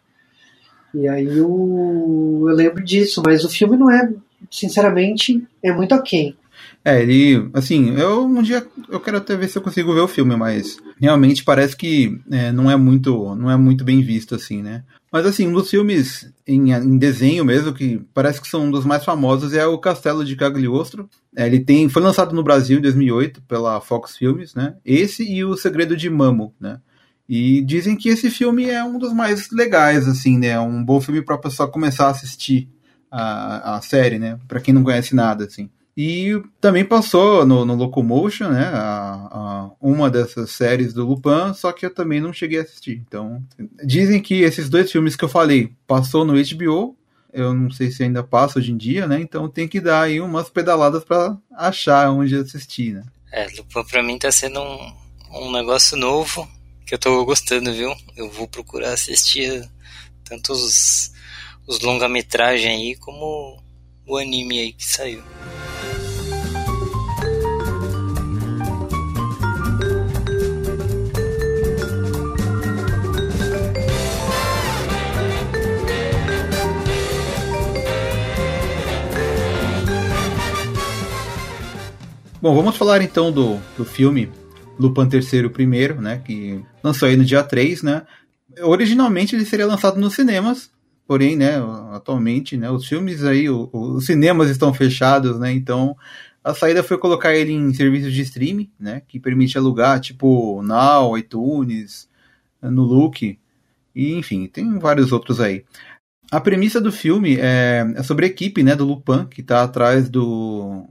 E 0.95 1.07
aí 1.07 1.27
eu, 1.27 2.45
eu 2.49 2.55
lembro 2.55 2.85
disso, 2.85 3.23
mas 3.25 3.45
o 3.45 3.49
filme 3.49 3.77
não 3.77 3.91
é, 3.91 4.13
sinceramente, 4.51 5.41
é 5.63 5.73
muito 5.73 5.95
ok. 5.95 6.35
É, 6.85 7.01
ele, 7.01 7.49
assim, 7.55 7.97
eu 7.97 8.25
um 8.25 8.43
dia 8.43 8.67
eu 8.89 8.99
quero 8.99 9.19
até 9.19 9.37
ver 9.37 9.49
se 9.49 9.57
eu 9.57 9.63
consigo 9.63 9.95
ver 9.95 10.01
o 10.01 10.09
filme, 10.09 10.35
mas 10.35 10.79
realmente 11.01 11.45
parece 11.45 11.77
que 11.77 12.21
é, 12.31 12.51
não 12.51 12.69
é 12.69 12.77
muito, 12.77 13.35
não 13.37 13.51
é 13.51 13.57
muito 13.57 13.85
bem 13.85 14.03
visto 14.03 14.35
assim, 14.35 14.63
né? 14.63 14.83
Mas 15.13 15.25
assim, 15.25 15.47
um 15.47 15.53
dos 15.53 15.71
filmes 15.71 16.33
em, 16.47 16.73
em, 16.73 16.99
desenho 16.99 17.45
mesmo 17.45 17.73
que 17.73 18.03
parece 18.13 18.41
que 18.41 18.49
são 18.49 18.65
um 18.65 18.71
dos 18.71 18.85
mais 18.85 19.05
famosos 19.05 19.53
é 19.53 19.65
o 19.65 19.79
Castelo 19.79 20.25
de 20.25 20.35
Cagliostro. 20.35 21.09
É, 21.37 21.47
ele 21.47 21.61
tem, 21.61 21.89
foi 21.89 22.03
lançado 22.03 22.35
no 22.35 22.43
Brasil 22.43 22.79
em 22.79 22.83
2008 22.83 23.43
pela 23.43 23.81
Fox 23.81 24.17
Filmes, 24.17 24.55
né? 24.55 24.75
Esse 24.85 25.23
e 25.23 25.45
o 25.45 25.57
Segredo 25.57 25.97
de 25.97 26.11
Mamo, 26.11 26.53
né? 26.59 26.81
E 27.29 27.63
dizem 27.63 27.97
que 27.97 28.09
esse 28.09 28.29
filme 28.29 28.69
é 28.69 28.83
um 28.83 28.99
dos 28.99 29.13
mais 29.13 29.51
legais, 29.51 30.09
assim, 30.09 30.37
né? 30.39 30.59
Um 30.59 30.85
bom 30.85 31.01
filme 31.01 31.23
para 31.23 31.39
pessoa 31.39 31.71
começar 31.71 32.07
a 32.07 32.11
assistir 32.11 32.69
a, 33.11 33.77
a 33.77 33.81
série, 33.83 34.19
né? 34.19 34.39
Para 34.49 34.61
quem 34.61 34.75
não 34.75 34.83
conhece 34.83 35.15
nada, 35.15 35.45
assim. 35.45 35.71
E 35.97 36.43
também 36.61 36.85
passou 36.85 37.45
no, 37.45 37.67
no 37.67 37.75
Locomotion, 37.75 38.49
né? 38.49 38.65
A, 38.73 39.29
a, 39.31 39.71
uma 39.81 40.11
dessas 40.11 40.51
séries 40.51 40.95
do 40.95 41.07
Lupin, 41.07 41.53
só 41.55 41.71
que 41.71 41.85
eu 41.85 41.93
também 41.93 42.21
não 42.21 42.33
cheguei 42.33 42.59
a 42.59 42.63
assistir. 42.63 43.03
Então, 43.07 43.43
dizem 43.85 44.21
que 44.21 44.41
esses 44.41 44.71
dois 44.71 44.91
filmes 44.91 45.17
que 45.17 45.25
eu 45.25 45.29
falei 45.29 45.73
passou 45.87 46.25
no 46.25 46.35
HBO. 46.35 46.97
Eu 47.33 47.55
não 47.55 47.71
sei 47.71 47.91
se 47.91 48.03
ainda 48.03 48.23
passa 48.23 48.59
hoje 48.59 48.73
em 48.73 48.77
dia, 48.77 49.07
né? 49.07 49.19
Então 49.19 49.49
tem 49.49 49.67
que 49.67 49.81
dar 49.81 50.03
aí 50.03 50.21
umas 50.21 50.51
pedaladas 50.51 51.03
para 51.03 51.37
achar 51.57 52.11
onde 52.11 52.37
assistir, 52.37 52.93
né? 52.93 53.05
É, 53.31 53.47
Lupin 53.57 53.85
pra 53.85 54.03
mim 54.03 54.19
tá 54.19 54.31
sendo 54.31 54.61
um, 54.61 54.93
um 55.33 55.53
negócio 55.53 55.97
novo 55.97 56.47
que 56.87 56.95
eu 56.95 56.99
tô 56.99 57.25
gostando, 57.25 57.73
viu? 57.73 57.95
Eu 58.17 58.31
vou 58.31 58.47
procurar 58.47 58.93
assistir 58.93 59.67
tanto 60.25 60.53
os, 60.53 61.11
os 61.67 61.81
longa-metragem 61.81 62.71
aí 62.71 62.97
como 62.97 63.63
o 64.07 64.19
anime 64.19 64.59
aí 64.59 64.73
que 64.75 64.85
saiu. 64.85 65.23
Bom, 82.43 82.57
vamos 82.57 82.77
falar 82.77 83.01
então 83.03 83.31
do, 83.31 83.57
do 83.77 83.85
filme 83.85 84.29
Lupin 84.77 85.09
III 85.09 85.49
primeiro, 85.49 86.01
né, 86.01 86.19
que 86.19 86.61
lançou 86.83 87.07
aí 87.07 87.17
no 87.17 87.25
dia 87.25 87.41
3, 87.45 87.85
né? 87.85 88.05
Originalmente 88.63 89.37
ele 89.37 89.45
seria 89.45 89.65
lançado 89.65 90.01
nos 90.01 90.15
cinemas, 90.15 90.69
porém, 91.07 91.37
né, 91.37 91.53
atualmente, 91.93 92.57
né, 92.57 92.69
os 92.69 92.85
filmes 92.89 93.23
aí, 93.23 93.49
o, 93.49 93.71
os 93.73 94.07
cinemas 94.07 94.51
estão 94.51 94.75
fechados, 94.75 95.39
né? 95.39 95.53
Então, 95.53 95.97
a 96.43 96.53
saída 96.53 96.83
foi 96.83 96.99
colocar 96.99 97.33
ele 97.33 97.53
em 97.53 97.73
serviços 97.73 98.13
de 98.13 98.23
streaming, 98.23 98.69
né, 98.77 99.03
que 99.07 99.21
permite 99.21 99.57
alugar, 99.57 100.01
tipo 100.01 100.61
Now, 100.63 101.17
iTunes, 101.17 102.09
no 102.61 102.83
Look, 102.83 103.39
e 103.95 104.15
enfim, 104.15 104.49
tem 104.49 104.81
vários 104.81 105.13
outros 105.13 105.39
aí. 105.39 105.65
A 106.29 106.41
premissa 106.41 106.81
do 106.81 106.91
filme 106.91 107.37
é, 107.39 107.87
é 107.95 108.03
sobre 108.03 108.27
a 108.27 108.29
equipe, 108.29 108.65
né, 108.65 108.75
do 108.75 108.85
Lupin, 108.85 109.27
que 109.27 109.43
está 109.43 109.63
atrás 109.63 110.11
do 110.11 110.89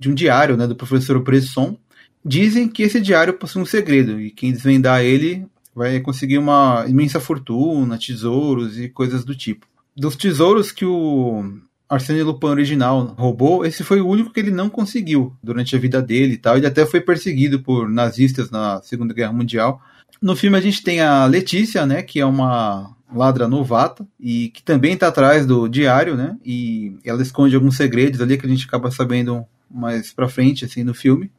de 0.00 0.10
um 0.10 0.14
diário 0.14 0.56
né, 0.56 0.66
do 0.66 0.74
professor 0.74 1.22
Bresson. 1.22 1.76
Dizem 2.24 2.66
que 2.68 2.82
esse 2.82 3.00
diário 3.00 3.34
possui 3.34 3.62
um 3.62 3.66
segredo 3.66 4.18
e 4.20 4.30
quem 4.30 4.50
desvendar 4.50 5.02
ele 5.02 5.46
vai 5.74 6.00
conseguir 6.00 6.38
uma 6.38 6.84
imensa 6.88 7.20
fortuna, 7.20 7.98
tesouros 7.98 8.78
e 8.78 8.88
coisas 8.88 9.24
do 9.24 9.34
tipo. 9.34 9.66
Dos 9.96 10.16
tesouros 10.16 10.72
que 10.72 10.84
o 10.84 11.44
Arsène 11.88 12.22
Lupin 12.22 12.46
original 12.46 13.14
roubou, 13.18 13.64
esse 13.64 13.84
foi 13.84 14.00
o 14.00 14.08
único 14.08 14.32
que 14.32 14.40
ele 14.40 14.50
não 14.50 14.70
conseguiu 14.70 15.34
durante 15.42 15.76
a 15.76 15.78
vida 15.78 16.00
dele 16.00 16.34
e 16.34 16.38
tal. 16.38 16.56
Ele 16.56 16.66
até 16.66 16.84
foi 16.86 17.00
perseguido 17.00 17.60
por 17.60 17.88
nazistas 17.88 18.50
na 18.50 18.80
Segunda 18.82 19.14
Guerra 19.14 19.32
Mundial. 19.32 19.80
No 20.20 20.34
filme 20.34 20.56
a 20.56 20.60
gente 20.60 20.82
tem 20.82 21.00
a 21.00 21.26
Letícia, 21.26 21.86
né, 21.86 22.02
que 22.02 22.20
é 22.20 22.26
uma 22.26 22.94
ladra 23.12 23.48
novata 23.48 24.06
e 24.18 24.48
que 24.50 24.62
também 24.62 24.94
está 24.94 25.08
atrás 25.08 25.44
do 25.46 25.68
diário, 25.68 26.14
né? 26.16 26.36
E 26.44 26.96
ela 27.04 27.22
esconde 27.22 27.54
alguns 27.54 27.76
segredos 27.76 28.20
ali 28.20 28.38
que 28.38 28.46
a 28.46 28.48
gente 28.48 28.66
acaba 28.66 28.90
sabendo 28.90 29.44
mais 29.70 30.12
pra 30.12 30.28
frente, 30.28 30.64
assim, 30.64 30.82
no 30.82 30.94
filme. 30.94 31.30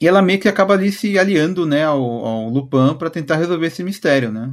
E 0.00 0.08
ela 0.08 0.22
meio 0.22 0.40
que 0.40 0.48
acaba 0.48 0.74
ali 0.74 0.90
se 0.90 1.18
aliando, 1.18 1.66
né, 1.66 1.84
ao, 1.84 2.02
ao 2.02 2.48
Lupin 2.48 2.94
para 2.98 3.10
tentar 3.10 3.36
resolver 3.36 3.66
esse 3.66 3.82
mistério, 3.82 4.32
né? 4.32 4.50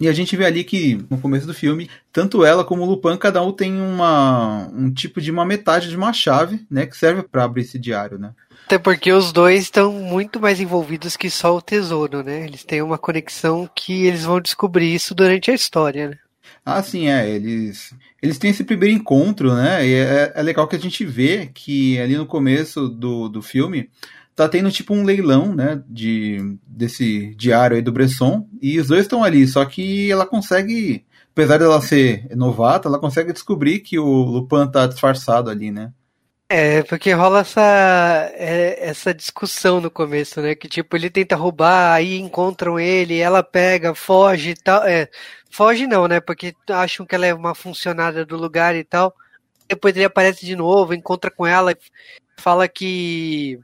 E 0.00 0.08
a 0.08 0.12
gente 0.12 0.36
vê 0.36 0.44
ali 0.44 0.64
que, 0.64 1.04
no 1.08 1.18
começo 1.18 1.46
do 1.46 1.54
filme, 1.54 1.88
tanto 2.12 2.44
ela 2.44 2.64
como 2.64 2.82
o 2.82 2.86
Lupin, 2.86 3.16
cada 3.16 3.42
um 3.42 3.52
tem 3.52 3.80
uma, 3.80 4.68
um 4.72 4.92
tipo 4.92 5.20
de 5.20 5.30
uma 5.30 5.44
metade 5.44 5.88
de 5.88 5.96
uma 5.96 6.12
chave, 6.12 6.64
né, 6.70 6.86
que 6.86 6.96
serve 6.96 7.22
para 7.22 7.44
abrir 7.44 7.62
esse 7.62 7.78
diário, 7.78 8.18
né? 8.18 8.32
Até 8.66 8.78
porque 8.78 9.12
os 9.12 9.32
dois 9.32 9.62
estão 9.62 9.92
muito 9.92 10.40
mais 10.40 10.58
envolvidos 10.58 11.16
que 11.16 11.28
só 11.28 11.54
o 11.54 11.60
tesouro, 11.60 12.22
né? 12.22 12.44
Eles 12.44 12.64
têm 12.64 12.80
uma 12.80 12.96
conexão 12.96 13.68
que 13.74 14.06
eles 14.06 14.24
vão 14.24 14.40
descobrir 14.40 14.94
isso 14.94 15.14
durante 15.14 15.50
a 15.50 15.54
história, 15.54 16.08
né? 16.08 16.18
Ah, 16.64 16.82
sim, 16.82 17.08
é. 17.08 17.28
Eles, 17.28 17.94
eles 18.22 18.38
têm 18.38 18.50
esse 18.50 18.64
primeiro 18.64 18.96
encontro, 18.96 19.54
né? 19.54 19.86
E 19.86 19.94
é, 19.94 20.32
é 20.34 20.42
legal 20.42 20.66
que 20.66 20.76
a 20.76 20.78
gente 20.78 21.04
vê 21.04 21.46
que 21.52 21.98
ali 22.00 22.16
no 22.16 22.26
começo 22.26 22.88
do, 22.88 23.28
do 23.28 23.42
filme 23.42 23.90
tá 24.34 24.48
tendo 24.48 24.70
tipo 24.70 24.94
um 24.94 25.04
leilão, 25.04 25.54
né? 25.54 25.82
De, 25.86 26.58
desse 26.66 27.34
diário 27.36 27.76
aí 27.76 27.82
do 27.82 27.92
Bresson. 27.92 28.48
E 28.62 28.78
os 28.80 28.88
dois 28.88 29.02
estão 29.02 29.22
ali, 29.22 29.46
só 29.46 29.64
que 29.66 30.10
ela 30.10 30.26
consegue, 30.26 31.04
apesar 31.32 31.58
dela 31.58 31.80
ser 31.82 32.26
novata, 32.34 32.88
ela 32.88 32.98
consegue 32.98 33.32
descobrir 33.32 33.80
que 33.80 33.98
o 33.98 34.24
Lupin 34.24 34.66
tá 34.70 34.86
disfarçado 34.86 35.50
ali, 35.50 35.70
né? 35.70 35.92
É, 36.48 36.82
porque 36.82 37.12
rola 37.12 37.40
essa, 37.40 38.30
é, 38.34 38.88
essa 38.88 39.14
discussão 39.14 39.80
no 39.80 39.90
começo, 39.90 40.40
né? 40.42 40.54
Que 40.54 40.68
tipo, 40.68 40.94
ele 40.94 41.08
tenta 41.10 41.34
roubar, 41.36 41.94
aí 41.94 42.18
encontram 42.18 42.78
ele, 42.78 43.18
ela 43.18 43.42
pega, 43.42 43.94
foge 43.94 44.50
e 44.50 44.54
tal. 44.54 44.84
É, 44.84 45.08
foge 45.50 45.86
não, 45.86 46.06
né? 46.06 46.20
Porque 46.20 46.54
acham 46.68 47.06
que 47.06 47.14
ela 47.14 47.26
é 47.26 47.34
uma 47.34 47.54
funcionária 47.54 48.24
do 48.26 48.36
lugar 48.36 48.76
e 48.76 48.84
tal. 48.84 49.14
Depois 49.68 49.96
ele 49.96 50.04
aparece 50.04 50.44
de 50.44 50.54
novo, 50.54 50.94
encontra 50.94 51.30
com 51.30 51.46
ela 51.46 51.72
e 51.72 51.76
fala 52.38 52.68
que 52.68 53.58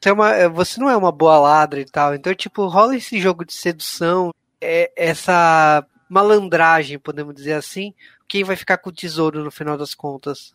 você, 0.00 0.10
é 0.10 0.12
uma, 0.12 0.48
você 0.50 0.80
não 0.80 0.90
é 0.90 0.96
uma 0.96 1.10
boa 1.10 1.38
ladra 1.38 1.80
e 1.80 1.86
tal. 1.86 2.14
Então, 2.14 2.34
tipo, 2.34 2.66
rola 2.66 2.96
esse 2.96 3.18
jogo 3.20 3.44
de 3.44 3.54
sedução, 3.54 4.30
é, 4.60 4.92
essa 4.96 5.86
malandragem, 6.08 6.98
podemos 6.98 7.34
dizer 7.34 7.54
assim. 7.54 7.94
Quem 8.28 8.44
vai 8.44 8.56
ficar 8.56 8.78
com 8.78 8.90
o 8.90 8.92
tesouro 8.92 9.42
no 9.42 9.50
final 9.50 9.76
das 9.78 9.94
contas? 9.94 10.54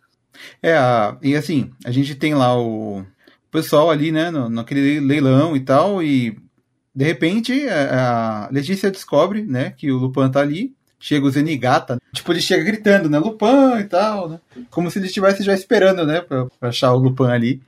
É, 0.61 0.75
e 1.21 1.35
assim, 1.35 1.71
a 1.85 1.91
gente 1.91 2.15
tem 2.15 2.33
lá 2.33 2.57
o 2.59 3.05
pessoal 3.51 3.89
ali, 3.89 4.11
né, 4.11 4.29
no, 4.29 4.49
naquele 4.49 4.99
leilão 4.99 5.55
e 5.55 5.59
tal, 5.59 6.01
e 6.03 6.37
de 6.93 7.05
repente 7.05 7.67
a 7.69 8.49
Letícia 8.51 8.91
descobre, 8.91 9.43
né, 9.43 9.71
que 9.71 9.91
o 9.91 9.97
Lupin 9.97 10.29
tá 10.29 10.41
ali, 10.41 10.73
chega 10.99 11.25
o 11.25 11.31
Zenigata, 11.31 11.97
tipo, 12.13 12.31
ele 12.31 12.41
chega 12.41 12.63
gritando, 12.63 13.09
né, 13.09 13.17
Lupin 13.17 13.79
e 13.79 13.85
tal, 13.85 14.29
né? 14.29 14.39
Como 14.69 14.91
se 14.91 14.99
ele 14.99 15.07
estivesse 15.07 15.43
já 15.43 15.53
esperando, 15.53 16.05
né, 16.05 16.21
pra, 16.21 16.45
pra 16.59 16.69
achar 16.69 16.93
o 16.93 16.99
Lupin 16.99 17.31
ali. 17.31 17.61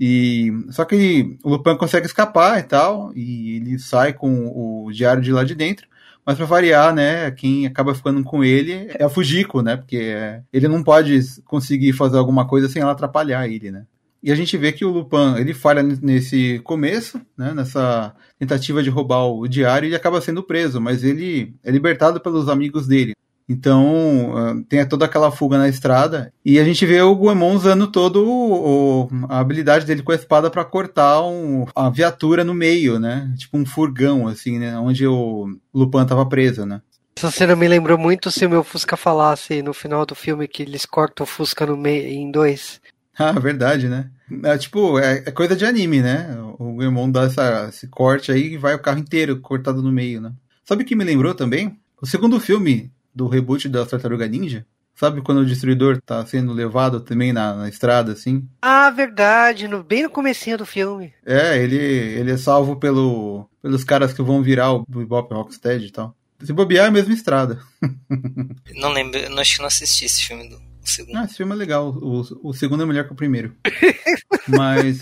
E 0.00 0.52
só 0.70 0.84
que 0.84 1.36
o 1.42 1.50
Lupin 1.50 1.76
consegue 1.76 2.06
escapar 2.06 2.58
e 2.60 2.62
tal, 2.62 3.12
e 3.14 3.56
ele 3.56 3.78
sai 3.78 4.12
com 4.12 4.46
o 4.46 4.92
diário 4.92 5.20
de 5.20 5.32
lá 5.32 5.44
de 5.44 5.54
dentro. 5.54 5.88
Mas 6.28 6.36
para 6.36 6.44
variar, 6.44 6.94
né, 6.94 7.30
quem 7.30 7.64
acaba 7.64 7.94
ficando 7.94 8.22
com 8.22 8.44
ele 8.44 8.90
é 8.98 9.02
a 9.02 9.08
Fujiko, 9.08 9.62
né? 9.62 9.78
Porque 9.78 10.14
ele 10.52 10.68
não 10.68 10.84
pode 10.84 11.18
conseguir 11.46 11.94
fazer 11.94 12.18
alguma 12.18 12.46
coisa 12.46 12.68
sem 12.68 12.82
ela 12.82 12.92
atrapalhar 12.92 13.48
ele, 13.48 13.70
né? 13.70 13.86
E 14.22 14.30
a 14.30 14.34
gente 14.34 14.54
vê 14.58 14.70
que 14.70 14.84
o 14.84 14.90
Lupin, 14.90 15.36
ele 15.38 15.54
falha 15.54 15.82
nesse 15.82 16.60
começo, 16.64 17.18
né, 17.34 17.54
nessa 17.54 18.14
tentativa 18.38 18.82
de 18.82 18.90
roubar 18.90 19.24
o 19.24 19.48
diário 19.48 19.88
e 19.88 19.94
acaba 19.94 20.20
sendo 20.20 20.42
preso, 20.42 20.82
mas 20.82 21.02
ele 21.02 21.54
é 21.64 21.70
libertado 21.70 22.20
pelos 22.20 22.50
amigos 22.50 22.86
dele. 22.86 23.14
Então, 23.48 24.34
uh, 24.34 24.64
tem 24.64 24.86
toda 24.86 25.06
aquela 25.06 25.30
fuga 25.30 25.56
na 25.56 25.68
estrada. 25.68 26.32
E 26.44 26.58
a 26.58 26.64
gente 26.64 26.84
vê 26.84 27.00
o 27.00 27.14
Goemon 27.14 27.54
usando 27.54 27.86
todo 27.86 28.28
o, 28.28 29.08
a 29.28 29.38
habilidade 29.38 29.86
dele 29.86 30.02
com 30.02 30.12
a 30.12 30.16
espada 30.16 30.50
para 30.50 30.64
cortar 30.64 31.22
um, 31.22 31.64
a 31.74 31.88
viatura 31.88 32.44
no 32.44 32.52
meio, 32.52 33.00
né? 33.00 33.32
Tipo 33.38 33.56
um 33.56 33.64
furgão, 33.64 34.28
assim, 34.28 34.58
né? 34.58 34.78
Onde 34.78 35.06
o 35.06 35.46
Lupin 35.72 36.04
tava 36.04 36.28
preso, 36.28 36.66
né? 36.66 36.82
Essa 37.16 37.30
cena 37.30 37.56
me 37.56 37.66
lembrou 37.66 37.98
muito 37.98 38.30
se 38.30 38.44
o 38.44 38.50
meu 38.50 38.62
Fusca 38.62 38.96
falasse 38.96 39.62
no 39.62 39.72
final 39.72 40.04
do 40.04 40.14
filme 40.14 40.46
que 40.46 40.62
eles 40.62 40.84
cortam 40.84 41.24
o 41.24 41.26
Fusca 41.26 41.66
no 41.66 41.76
meio 41.76 42.06
em 42.06 42.30
dois. 42.30 42.80
Ah, 43.20 43.32
verdade, 43.32 43.88
né? 43.88 44.08
É, 44.44 44.56
tipo, 44.56 44.96
é, 44.96 45.24
é, 45.26 45.32
coisa 45.32 45.56
de 45.56 45.66
anime, 45.66 46.00
né? 46.00 46.38
O 46.56 46.74
Goemon 46.74 47.10
dá 47.10 47.22
essa, 47.24 47.66
esse 47.68 47.88
corte 47.88 48.30
aí 48.30 48.52
e 48.52 48.56
vai 48.56 48.76
o 48.76 48.78
carro 48.78 49.00
inteiro 49.00 49.40
cortado 49.40 49.82
no 49.82 49.90
meio, 49.90 50.20
né? 50.20 50.32
Sabe 50.64 50.84
o 50.84 50.86
que 50.86 50.94
me 50.94 51.02
lembrou 51.02 51.34
também? 51.34 51.76
O 52.00 52.06
segundo 52.06 52.38
filme 52.38 52.92
do 53.14 53.26
reboot 53.26 53.68
da 53.68 53.84
Tartaruga 53.84 54.26
Ninja? 54.26 54.66
Sabe 54.94 55.22
quando 55.22 55.38
o 55.38 55.46
destruidor 55.46 56.00
tá 56.04 56.26
sendo 56.26 56.52
levado 56.52 57.00
também 57.00 57.32
na, 57.32 57.54
na 57.54 57.68
estrada, 57.68 58.12
assim? 58.12 58.48
Ah, 58.60 58.90
verdade, 58.90 59.68
no, 59.68 59.84
bem 59.84 60.02
no 60.02 60.10
comecinho 60.10 60.58
do 60.58 60.66
filme. 60.66 61.14
É, 61.24 61.56
ele, 61.62 61.76
ele 61.76 62.32
é 62.32 62.36
salvo 62.36 62.74
pelo, 62.74 63.48
pelos 63.62 63.84
caras 63.84 64.12
que 64.12 64.20
vão 64.20 64.42
virar 64.42 64.72
o 64.72 64.84
Bebop 64.88 65.32
Rocksteady 65.32 65.86
e 65.86 65.90
tal. 65.92 66.16
Se 66.42 66.52
bobear 66.52 66.86
é 66.86 66.88
a 66.88 66.90
mesma 66.90 67.14
estrada. 67.14 67.60
não 68.74 68.92
lembro, 68.92 69.20
não, 69.30 69.38
acho 69.38 69.54
que 69.54 69.60
não 69.60 69.66
assisti 69.66 70.04
esse 70.04 70.24
filme 70.24 70.48
do 70.48 70.60
segundo. 70.82 71.16
Ah, 71.16 71.24
esse 71.24 71.36
filme 71.36 71.52
é 71.52 71.56
legal. 71.56 71.90
O, 71.90 72.48
o 72.48 72.52
segundo 72.52 72.82
é 72.82 72.86
melhor 72.86 73.04
que 73.04 73.12
o 73.12 73.16
primeiro. 73.16 73.54
Mas. 74.48 75.00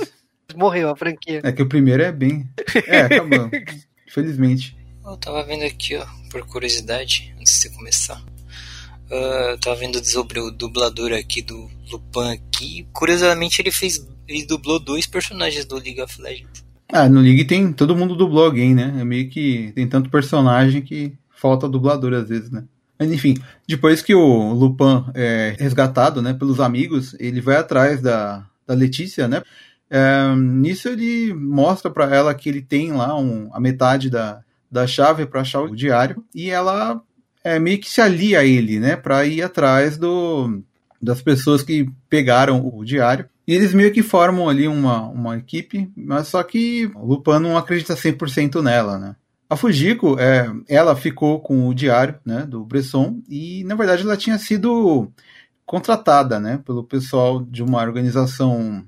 Morreu 0.54 0.90
a 0.90 0.96
franquia. 0.96 1.40
É 1.42 1.52
que 1.52 1.62
o 1.62 1.68
primeiro 1.68 2.02
é 2.02 2.12
bem. 2.12 2.46
É, 2.86 3.00
acabou. 3.00 3.50
Infelizmente. 4.06 4.76
Eu 5.06 5.16
tava 5.16 5.44
vendo 5.44 5.62
aqui, 5.64 5.96
ó, 5.96 6.04
por 6.28 6.44
curiosidade, 6.46 7.32
antes 7.38 7.60
de 7.60 7.70
começar. 7.70 8.20
Uh, 9.08 9.50
eu 9.52 9.60
tava 9.60 9.76
vendo 9.76 10.04
sobre 10.04 10.40
o 10.40 10.50
dublador 10.50 11.12
aqui 11.12 11.42
do 11.42 11.70
Lupin 11.88 12.32
aqui. 12.32 12.88
Curiosamente, 12.92 13.62
ele 13.62 13.70
fez. 13.70 14.04
Ele 14.26 14.44
dublou 14.44 14.80
dois 14.80 15.06
personagens 15.06 15.64
do 15.64 15.76
League 15.76 16.02
of 16.02 16.20
Legends. 16.20 16.64
Ah, 16.92 17.08
no 17.08 17.20
League 17.20 17.44
tem. 17.44 17.72
Todo 17.72 17.94
mundo 17.94 18.16
dublou 18.16 18.46
alguém, 18.46 18.74
né? 18.74 18.96
É 18.98 19.04
meio 19.04 19.30
que. 19.30 19.70
Tem 19.76 19.88
tanto 19.88 20.10
personagem 20.10 20.82
que 20.82 21.12
falta 21.30 21.68
dublador 21.68 22.12
às 22.12 22.28
vezes, 22.28 22.50
né? 22.50 22.64
Mas 22.98 23.12
enfim, 23.12 23.36
depois 23.68 24.02
que 24.02 24.14
o 24.14 24.52
Lupin 24.54 25.04
é 25.14 25.54
resgatado 25.56 26.20
né, 26.20 26.32
pelos 26.32 26.58
amigos, 26.58 27.14
ele 27.20 27.40
vai 27.40 27.56
atrás 27.56 28.00
da, 28.00 28.44
da 28.66 28.74
Letícia, 28.74 29.28
né? 29.28 29.42
É, 29.88 30.34
nisso 30.34 30.88
ele 30.88 31.32
mostra 31.32 31.90
para 31.90 32.12
ela 32.12 32.34
que 32.34 32.48
ele 32.48 32.62
tem 32.62 32.92
lá 32.92 33.16
um, 33.16 33.50
a 33.52 33.60
metade 33.60 34.10
da, 34.10 34.42
da 34.76 34.86
chave 34.86 35.24
para 35.24 35.40
achar 35.40 35.62
o 35.62 35.74
diário 35.74 36.22
e 36.34 36.50
ela 36.50 37.00
é, 37.42 37.58
meio 37.58 37.80
que 37.80 37.88
se 37.88 38.00
alia 38.00 38.40
a 38.40 38.44
ele, 38.44 38.78
né, 38.78 38.94
para 38.94 39.24
ir 39.24 39.42
atrás 39.42 39.96
do, 39.96 40.62
das 41.00 41.22
pessoas 41.22 41.62
que 41.62 41.88
pegaram 42.10 42.66
o 42.66 42.84
diário. 42.84 43.26
E 43.48 43.54
eles 43.54 43.72
meio 43.72 43.92
que 43.92 44.02
formam 44.02 44.48
ali 44.48 44.68
uma, 44.68 45.08
uma 45.08 45.38
equipe, 45.38 45.90
mas 45.96 46.28
só 46.28 46.42
que 46.42 46.90
o 46.94 47.06
Lupin 47.06 47.38
não 47.38 47.56
acredita 47.56 47.94
100% 47.94 48.60
nela, 48.60 48.98
né? 48.98 49.16
A 49.48 49.54
Fujiko, 49.54 50.18
é, 50.18 50.52
ela 50.68 50.96
ficou 50.96 51.40
com 51.40 51.68
o 51.68 51.74
diário 51.74 52.16
né, 52.24 52.44
do 52.44 52.64
Bresson 52.64 53.20
e, 53.28 53.62
na 53.62 53.76
verdade, 53.76 54.02
ela 54.02 54.16
tinha 54.16 54.36
sido 54.38 55.08
contratada 55.64 56.40
né, 56.40 56.60
pelo 56.66 56.82
pessoal 56.82 57.40
de 57.40 57.62
uma 57.62 57.80
organização 57.80 58.84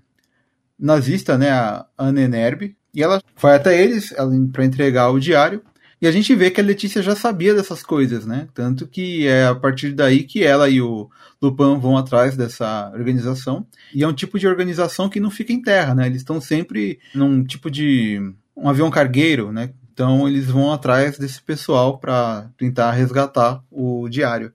nazista, 0.76 1.38
né, 1.38 1.50
a 1.50 1.86
Anenerb, 1.96 2.76
e 2.92 3.02
ela 3.02 3.22
vai 3.40 3.54
até 3.54 3.80
eles 3.80 4.12
para 4.52 4.64
entregar 4.64 5.10
o 5.10 5.20
diário. 5.20 5.62
E 6.00 6.06
a 6.06 6.12
gente 6.12 6.34
vê 6.34 6.50
que 6.50 6.60
a 6.60 6.64
Letícia 6.64 7.02
já 7.02 7.16
sabia 7.16 7.54
dessas 7.54 7.82
coisas, 7.82 8.24
né? 8.24 8.48
Tanto 8.54 8.86
que 8.86 9.26
é 9.26 9.46
a 9.46 9.54
partir 9.54 9.92
daí 9.92 10.22
que 10.22 10.44
ela 10.44 10.68
e 10.68 10.80
o 10.80 11.10
Lupin 11.42 11.78
vão 11.78 11.96
atrás 11.96 12.36
dessa 12.36 12.90
organização. 12.94 13.66
E 13.92 14.04
é 14.04 14.08
um 14.08 14.12
tipo 14.12 14.38
de 14.38 14.46
organização 14.46 15.08
que 15.08 15.18
não 15.18 15.30
fica 15.30 15.52
em 15.52 15.60
terra, 15.60 15.94
né? 15.94 16.06
Eles 16.06 16.18
estão 16.18 16.40
sempre 16.40 17.00
num 17.14 17.42
tipo 17.44 17.70
de 17.70 18.20
um 18.56 18.68
avião 18.68 18.90
cargueiro, 18.90 19.52
né? 19.52 19.70
Então 19.92 20.28
eles 20.28 20.46
vão 20.46 20.72
atrás 20.72 21.18
desse 21.18 21.42
pessoal 21.42 21.98
para 21.98 22.48
tentar 22.56 22.92
resgatar 22.92 23.60
o 23.68 24.08
diário. 24.08 24.52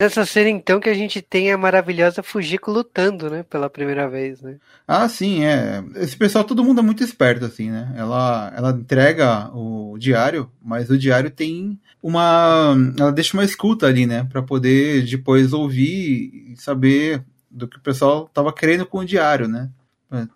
Nessa 0.00 0.24
cena, 0.24 0.48
então, 0.48 0.80
que 0.80 0.88
a 0.88 0.94
gente 0.94 1.20
tem 1.20 1.52
a 1.52 1.58
maravilhosa 1.58 2.22
Fujiko 2.22 2.70
lutando, 2.70 3.28
né? 3.28 3.42
Pela 3.42 3.68
primeira 3.68 4.08
vez, 4.08 4.40
né? 4.40 4.56
Ah, 4.88 5.06
sim, 5.06 5.44
é. 5.44 5.84
Esse 5.96 6.16
pessoal, 6.16 6.42
todo 6.42 6.64
mundo 6.64 6.80
é 6.80 6.82
muito 6.82 7.04
esperto, 7.04 7.44
assim, 7.44 7.70
né? 7.70 7.92
Ela, 7.94 8.50
ela 8.56 8.70
entrega 8.70 9.50
o 9.54 9.98
diário, 9.98 10.50
mas 10.62 10.88
o 10.88 10.96
diário 10.96 11.30
tem 11.30 11.78
uma. 12.02 12.74
Ela 12.98 13.12
deixa 13.12 13.36
uma 13.36 13.44
escuta 13.44 13.86
ali, 13.86 14.06
né? 14.06 14.26
Pra 14.32 14.42
poder 14.42 15.04
depois 15.04 15.52
ouvir 15.52 16.46
e 16.50 16.56
saber 16.56 17.22
do 17.50 17.68
que 17.68 17.76
o 17.76 17.82
pessoal 17.82 18.26
tava 18.32 18.54
querendo 18.54 18.86
com 18.86 19.00
o 19.00 19.04
diário, 19.04 19.46
né? 19.46 19.68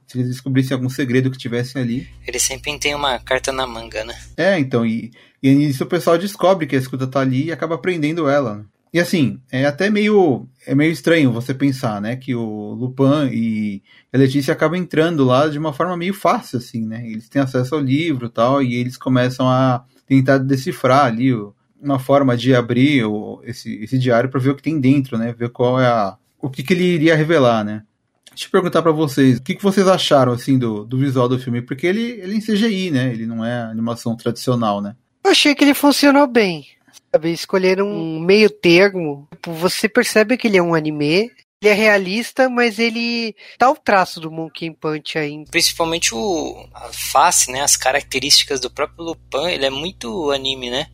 Se 0.07 0.19
eles 0.19 0.29
descobrissem 0.29 0.75
algum 0.75 0.91
segredo 0.91 1.31
que 1.31 1.39
tivesse 1.39 1.79
ali. 1.79 2.07
Ele 2.27 2.39
sempre 2.39 2.79
tem 2.79 2.95
uma 2.95 3.19
carta 3.19 3.51
na 3.51 3.67
manga, 3.67 4.05
né? 4.05 4.15
É, 4.37 4.59
então, 4.59 4.85
e, 4.85 5.11
e 5.43 5.55
nisso 5.55 5.85
o 5.85 5.87
pessoal 5.87 6.19
descobre 6.19 6.67
que 6.67 6.77
a 6.77 6.79
escuta 6.79 7.07
tá 7.07 7.21
ali 7.21 7.47
e 7.47 7.53
acaba 7.53 7.79
prendendo 7.79 8.29
ela. 8.29 8.57
Né? 8.57 8.65
E 8.95 9.01
assim, 9.01 9.41
é 9.51 9.67
até 9.67 9.91
meio, 9.91 10.49
é 10.65 10.73
meio 10.73 10.93
estranho 10.93 11.33
você 11.33 11.53
pensar, 11.53 12.01
né, 12.01 12.15
que 12.15 12.33
o 12.33 12.75
Lupin 12.75 13.29
e 13.33 13.83
a 14.13 14.17
Letícia 14.17 14.53
acabam 14.53 14.79
entrando 14.79 15.25
lá 15.25 15.49
de 15.49 15.59
uma 15.59 15.73
forma 15.73 15.97
meio 15.97 16.15
fácil, 16.15 16.59
assim, 16.59 16.87
né? 16.87 17.05
Eles 17.05 17.29
têm 17.29 17.43
acesso 17.43 17.75
ao 17.75 17.81
livro 17.81 18.29
tal, 18.29 18.63
e 18.63 18.77
eles 18.77 18.97
começam 18.97 19.49
a 19.51 19.85
tentar 20.07 20.39
decifrar 20.39 21.07
ali 21.07 21.33
uma 21.83 21.99
forma 21.99 22.37
de 22.37 22.55
abrir 22.55 23.05
o, 23.05 23.43
esse, 23.43 23.83
esse 23.83 23.99
diário 23.99 24.31
para 24.31 24.39
ver 24.39 24.51
o 24.51 24.55
que 24.55 24.63
tem 24.63 24.79
dentro, 24.79 25.19
né? 25.19 25.35
Ver 25.37 25.49
qual 25.49 25.81
é 25.81 25.89
a. 25.89 26.17
o 26.41 26.49
que, 26.49 26.63
que 26.63 26.73
ele 26.73 26.85
iria 26.85 27.17
revelar, 27.17 27.65
né? 27.65 27.83
Deixa 28.31 28.47
eu 28.47 28.51
perguntar 28.53 28.81
para 28.81 28.93
vocês, 28.93 29.39
o 29.39 29.43
que, 29.43 29.57
que 29.57 29.63
vocês 29.63 29.89
acharam 29.89 30.31
assim 30.31 30.57
do, 30.57 30.85
do 30.85 30.99
visual 30.99 31.29
do 31.29 31.39
filme? 31.39 31.61
Porque 31.61 31.89
ele, 31.89 32.21
ele 32.23 32.35
é 32.35 32.37
em 32.37 32.41
CGI, 32.41 32.93
né? 32.93 33.11
Ele 33.13 33.27
não 33.27 33.45
é 33.45 33.61
animação 33.61 34.17
tradicional, 34.17 34.81
né? 34.81 34.95
Eu 35.25 35.33
achei 35.33 35.53
que 35.53 35.65
ele 35.65 35.75
funcionou 35.75 36.29
bem. 36.29 36.65
Sabe, 37.13 37.33
escolheram 37.33 37.87
um 37.87 38.21
meio 38.21 38.51
termo. 38.51 39.29
Tipo, 39.33 39.53
você 39.53 39.89
percebe 39.89 40.37
que 40.37 40.47
ele 40.47 40.57
é 40.57 40.63
um 40.63 40.75
anime, 40.75 41.31
ele 41.61 41.71
é 41.71 41.73
realista, 41.73 42.49
mas 42.49 42.79
ele 42.79 43.35
tá 43.59 43.71
o 43.71 43.77
traço 43.77 44.21
do 44.21 44.31
Monkey 44.31 44.71
Punch 44.71 45.19
ainda. 45.19 45.51
Principalmente 45.51 46.15
o, 46.15 46.69
a 46.75 46.91
face, 46.93 47.51
né? 47.51 47.63
As 47.63 47.77
características 47.77 48.61
do 48.61 48.71
próprio 48.71 49.05
Lupin, 49.05 49.49
ele 49.49 49.67
é 49.67 49.71
muito 49.71 50.31
anime, 50.31 50.71
né? 50.71 50.87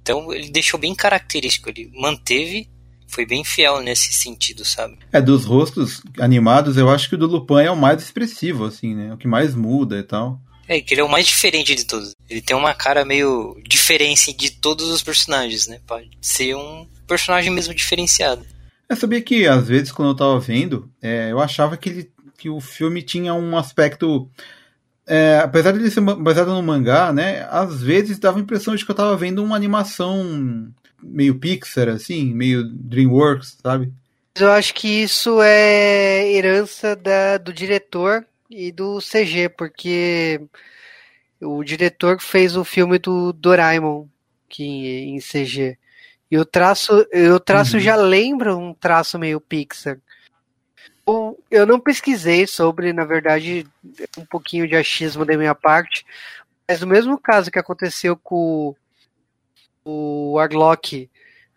Então 0.00 0.32
ele 0.32 0.50
deixou 0.50 0.78
bem 0.78 0.94
característico, 0.94 1.68
ele 1.70 1.90
manteve 1.94 2.68
foi 3.12 3.26
bem 3.26 3.44
fiel 3.44 3.82
nesse 3.82 4.10
sentido, 4.10 4.64
sabe? 4.64 4.98
É, 5.12 5.20
dos 5.20 5.44
rostos 5.44 6.02
animados, 6.18 6.78
eu 6.78 6.88
acho 6.88 7.10
que 7.10 7.14
o 7.14 7.18
do 7.18 7.26
Lupin 7.26 7.60
é 7.60 7.70
o 7.70 7.76
mais 7.76 8.02
expressivo, 8.02 8.64
assim, 8.64 8.94
né? 8.94 9.12
O 9.12 9.18
que 9.18 9.28
mais 9.28 9.54
muda 9.54 9.98
e 9.98 10.02
tal. 10.02 10.40
É, 10.72 10.80
que 10.80 10.94
ele 10.94 11.02
é 11.02 11.04
o 11.04 11.08
mais 11.08 11.26
diferente 11.26 11.74
de 11.74 11.84
todos. 11.84 12.14
Ele 12.30 12.40
tem 12.40 12.56
uma 12.56 12.72
cara 12.72 13.04
meio 13.04 13.60
diferente 13.68 14.32
de 14.32 14.50
todos 14.50 14.88
os 14.88 15.02
personagens, 15.02 15.66
né? 15.66 15.80
Pode 15.86 16.10
ser 16.22 16.56
um 16.56 16.86
personagem 17.06 17.52
mesmo 17.52 17.74
diferenciado. 17.74 18.42
Eu 18.88 18.96
sabia 18.96 19.20
que, 19.20 19.46
às 19.46 19.68
vezes, 19.68 19.92
quando 19.92 20.08
eu 20.08 20.16
tava 20.16 20.40
vendo, 20.40 20.90
é, 21.02 21.30
eu 21.30 21.40
achava 21.40 21.76
que, 21.76 21.90
ele, 21.90 22.10
que 22.38 22.48
o 22.48 22.58
filme 22.58 23.02
tinha 23.02 23.34
um 23.34 23.54
aspecto. 23.56 24.30
É, 25.06 25.40
apesar 25.44 25.72
de 25.72 25.80
ele 25.80 25.90
ser 25.90 26.00
baseado 26.00 26.54
no 26.54 26.62
mangá, 26.62 27.12
né? 27.12 27.46
Às 27.50 27.82
vezes 27.82 28.18
dava 28.18 28.38
a 28.38 28.40
impressão 28.40 28.74
de 28.74 28.82
que 28.82 28.90
eu 28.90 28.94
tava 28.94 29.14
vendo 29.14 29.44
uma 29.44 29.56
animação 29.56 30.72
meio 31.02 31.38
Pixar, 31.38 31.88
assim, 31.88 32.32
meio 32.32 32.64
DreamWorks, 32.64 33.58
sabe? 33.62 33.92
Eu 34.34 34.50
acho 34.50 34.72
que 34.72 34.88
isso 34.88 35.42
é 35.42 36.32
herança 36.32 36.96
da, 36.96 37.36
do 37.36 37.52
diretor 37.52 38.24
e 38.54 38.70
do 38.70 38.98
CG, 38.98 39.48
porque 39.48 40.40
o 41.40 41.64
diretor 41.64 42.20
fez 42.20 42.56
o 42.56 42.64
filme 42.64 42.98
do 42.98 43.32
Doraemon 43.32 44.06
que 44.48 44.62
em 44.62 45.18
CG. 45.18 45.78
E 46.30 46.38
o 46.38 46.44
traço, 46.44 47.06
o 47.34 47.40
traço 47.40 47.76
uhum. 47.76 47.82
já 47.82 47.96
lembra 47.96 48.56
um 48.56 48.74
traço 48.74 49.18
meio 49.18 49.40
Pixar. 49.40 49.98
Eu 51.50 51.66
não 51.66 51.80
pesquisei 51.80 52.46
sobre, 52.46 52.92
na 52.92 53.04
verdade, 53.04 53.66
um 54.16 54.24
pouquinho 54.24 54.68
de 54.68 54.76
achismo 54.76 55.24
da 55.24 55.36
minha 55.36 55.54
parte, 55.54 56.06
mas 56.68 56.80
no 56.80 56.86
mesmo 56.86 57.18
caso 57.18 57.50
que 57.50 57.58
aconteceu 57.58 58.16
com 58.16 58.74
o 59.84 60.38
Arlock 60.38 61.10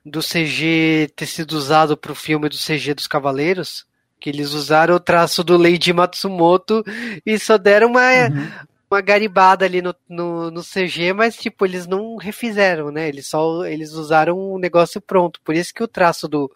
do 0.04 0.20
CG 0.20 1.10
ter 1.16 1.26
sido 1.26 1.54
usado 1.54 1.96
pro 1.96 2.16
filme 2.16 2.50
do 2.50 2.58
CG 2.58 2.94
dos 2.94 3.08
Cavaleiros, 3.08 3.86
que 4.20 4.30
eles 4.30 4.54
usaram 4.54 4.96
o 4.96 5.00
traço 5.00 5.44
do 5.44 5.58
Lady 5.58 5.94
Matsumoto 5.94 6.84
e 7.26 7.38
só 7.38 7.58
deram 7.58 7.88
uma, 7.90 8.12
uhum. 8.12 8.52
uma 8.90 9.02
garibada 9.02 9.66
ali 9.66 9.82
no, 9.82 9.96
no, 10.08 10.52
no, 10.52 10.62
CG, 10.62 11.14
mas 11.14 11.36
tipo, 11.36 11.66
eles 11.66 11.86
não 11.86 12.16
refizeram, 12.18 12.92
né? 12.92 13.08
Eles 13.08 13.28
só 13.28 13.66
eles 13.66 13.92
usaram 13.94 14.38
o 14.38 14.56
um 14.56 14.60
negócio 14.60 15.00
pronto. 15.00 15.40
Por 15.44 15.56
isso 15.56 15.74
que 15.74 15.84
o 15.84 15.88
traço 15.88 16.28
do 16.28 16.52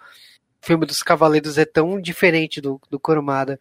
filme 0.62 0.86
dos 0.86 1.04
Cavaleiros 1.04 1.58
é 1.58 1.66
tão 1.66 2.00
diferente 2.02 2.60
do, 2.62 2.80
do 2.90 3.00
Kurumada. 3.00 3.60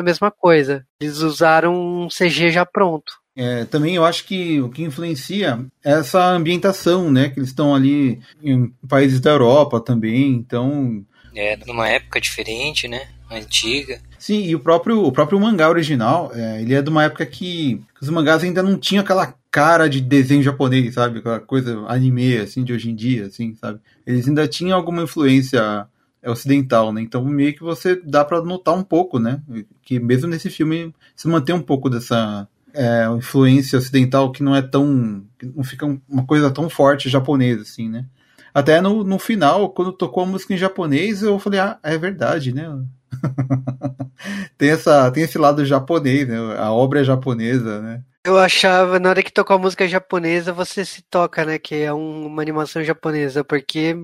A 0.00 0.02
mesma 0.02 0.30
coisa. 0.30 0.86
Eles 1.00 1.18
usaram 1.18 1.74
um 1.74 2.08
CG 2.08 2.52
já 2.52 2.64
pronto. 2.64 3.12
É, 3.36 3.64
também 3.66 3.94
eu 3.94 4.04
acho 4.04 4.24
que 4.24 4.60
o 4.60 4.68
que 4.68 4.82
influencia 4.82 5.64
é 5.84 5.92
essa 5.92 6.24
ambientação, 6.30 7.10
né? 7.10 7.28
Que 7.28 7.38
eles 7.38 7.50
estão 7.50 7.72
ali 7.72 8.20
em 8.42 8.68
países 8.88 9.20
da 9.20 9.30
Europa 9.30 9.80
também, 9.80 10.30
então. 10.32 11.04
É, 11.34 11.56
numa 11.64 11.88
época 11.88 12.20
diferente, 12.20 12.88
né? 12.88 13.08
Antiga. 13.30 14.00
Sim, 14.18 14.42
e 14.44 14.54
o 14.54 14.60
próprio, 14.60 15.04
o 15.04 15.12
próprio 15.12 15.38
mangá 15.38 15.68
original, 15.68 16.30
é, 16.34 16.62
ele 16.62 16.74
é 16.74 16.82
de 16.82 16.88
uma 16.88 17.04
época 17.04 17.24
que 17.26 17.80
os 18.00 18.08
mangás 18.08 18.42
ainda 18.42 18.62
não 18.62 18.78
tinham 18.78 19.02
aquela 19.02 19.34
cara 19.50 19.88
de 19.88 20.00
desenho 20.00 20.42
japonês, 20.42 20.94
sabe? 20.94 21.18
Aquela 21.18 21.40
coisa 21.40 21.78
anime, 21.88 22.36
assim, 22.38 22.64
de 22.64 22.72
hoje 22.72 22.90
em 22.90 22.94
dia, 22.94 23.26
assim, 23.26 23.54
sabe? 23.54 23.80
Eles 24.06 24.26
ainda 24.26 24.46
tinham 24.48 24.76
alguma 24.76 25.02
influência 25.02 25.86
ocidental, 26.24 26.92
né? 26.92 27.00
Então 27.00 27.24
meio 27.24 27.54
que 27.54 27.62
você 27.62 27.96
dá 27.96 28.24
para 28.24 28.42
notar 28.42 28.74
um 28.74 28.82
pouco, 28.82 29.18
né? 29.18 29.40
Que 29.82 30.00
mesmo 30.00 30.28
nesse 30.28 30.50
filme 30.50 30.92
se 31.14 31.28
mantém 31.28 31.54
um 31.54 31.62
pouco 31.62 31.88
dessa 31.88 32.48
é, 32.74 33.06
influência 33.16 33.78
ocidental 33.78 34.32
que 34.32 34.42
não 34.42 34.54
é 34.54 34.62
tão. 34.62 35.22
não 35.54 35.64
fica 35.64 35.86
uma 36.08 36.26
coisa 36.26 36.50
tão 36.50 36.68
forte 36.68 37.08
japonesa, 37.08 37.62
assim, 37.62 37.88
né? 37.88 38.04
Até 38.52 38.80
no, 38.80 39.04
no 39.04 39.18
final, 39.18 39.70
quando 39.70 39.92
tocou 39.92 40.22
a 40.22 40.26
música 40.26 40.54
em 40.54 40.58
japonês, 40.58 41.22
eu 41.22 41.38
falei, 41.38 41.60
ah, 41.60 41.78
é 41.82 41.96
verdade, 41.96 42.52
né? 42.52 42.68
tem, 44.58 44.70
essa, 44.70 45.10
tem 45.10 45.24
esse 45.24 45.38
lado 45.38 45.64
japonês, 45.64 46.28
né? 46.28 46.36
A 46.58 46.72
obra 46.72 47.00
é 47.00 47.04
japonesa, 47.04 47.80
né? 47.80 48.02
Eu 48.24 48.38
achava, 48.38 48.98
na 48.98 49.08
hora 49.08 49.22
que 49.22 49.32
tocou 49.32 49.56
a 49.56 49.58
música 49.58 49.88
japonesa, 49.88 50.52
você 50.52 50.84
se 50.84 51.02
toca, 51.02 51.44
né? 51.44 51.58
Que 51.58 51.76
é 51.76 51.94
um, 51.94 52.26
uma 52.26 52.42
animação 52.42 52.82
japonesa, 52.84 53.42
porque 53.42 53.96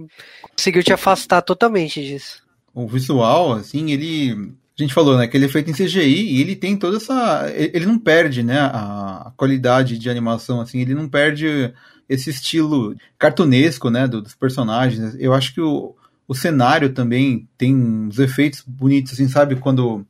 conseguiu 0.57 0.83
te 0.83 0.93
afastar 0.93 1.43
totalmente 1.43 2.03
disso. 2.03 2.43
O 2.73 2.87
visual, 2.88 3.53
assim, 3.53 3.90
ele 3.90 4.55
a 4.79 4.83
gente 4.83 4.93
falou, 4.93 5.17
né, 5.17 5.29
que 5.29 5.37
ele 5.37 5.45
é 5.45 5.49
feito 5.49 5.71
em 5.71 5.75
CGI 5.75 6.35
e 6.35 6.40
ele 6.40 6.57
tem 6.57 6.77
toda 6.77 6.97
essa. 6.97 7.49
Ele 7.55 7.87
não 7.87 7.97
perde, 7.97 8.43
né, 8.43 8.59
a 8.59 9.33
qualidade 9.37 9.97
de 9.97 10.11
animação, 10.11 10.61
assim, 10.61 10.81
ele 10.81 10.95
não 10.95 11.09
perde 11.09 11.73
esse 12.09 12.31
estilo 12.31 12.97
cartunesco, 13.17 13.88
né, 13.88 14.09
dos 14.09 14.35
personagens. 14.35 15.14
Eu 15.19 15.33
acho 15.33 15.55
que 15.55 15.61
o, 15.61 15.95
o 16.27 16.35
cenário 16.35 16.93
também 16.93 17.49
tem 17.57 17.75
uns 17.75 18.19
efeitos 18.19 18.63
bonitos, 18.67 19.13
assim, 19.13 19.29
sabe? 19.29 19.57
Quando. 19.57 20.07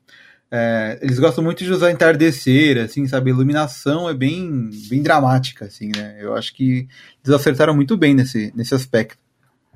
É, 0.50 0.98
eles 1.02 1.18
gostam 1.18 1.42
muito 1.42 1.64
de 1.64 1.72
usar 1.72 1.90
entardecer, 1.90 2.78
assim, 2.78 3.08
sabe? 3.08 3.30
A 3.30 3.34
iluminação 3.34 4.08
é 4.08 4.14
bem, 4.14 4.70
bem 4.88 5.02
dramática, 5.02 5.64
assim, 5.64 5.90
né? 5.94 6.16
Eu 6.20 6.36
acho 6.36 6.54
que 6.54 6.86
eles 7.24 7.34
acertaram 7.34 7.74
muito 7.74 7.96
bem 7.96 8.14
nesse, 8.14 8.52
nesse 8.54 8.74
aspecto. 8.74 9.18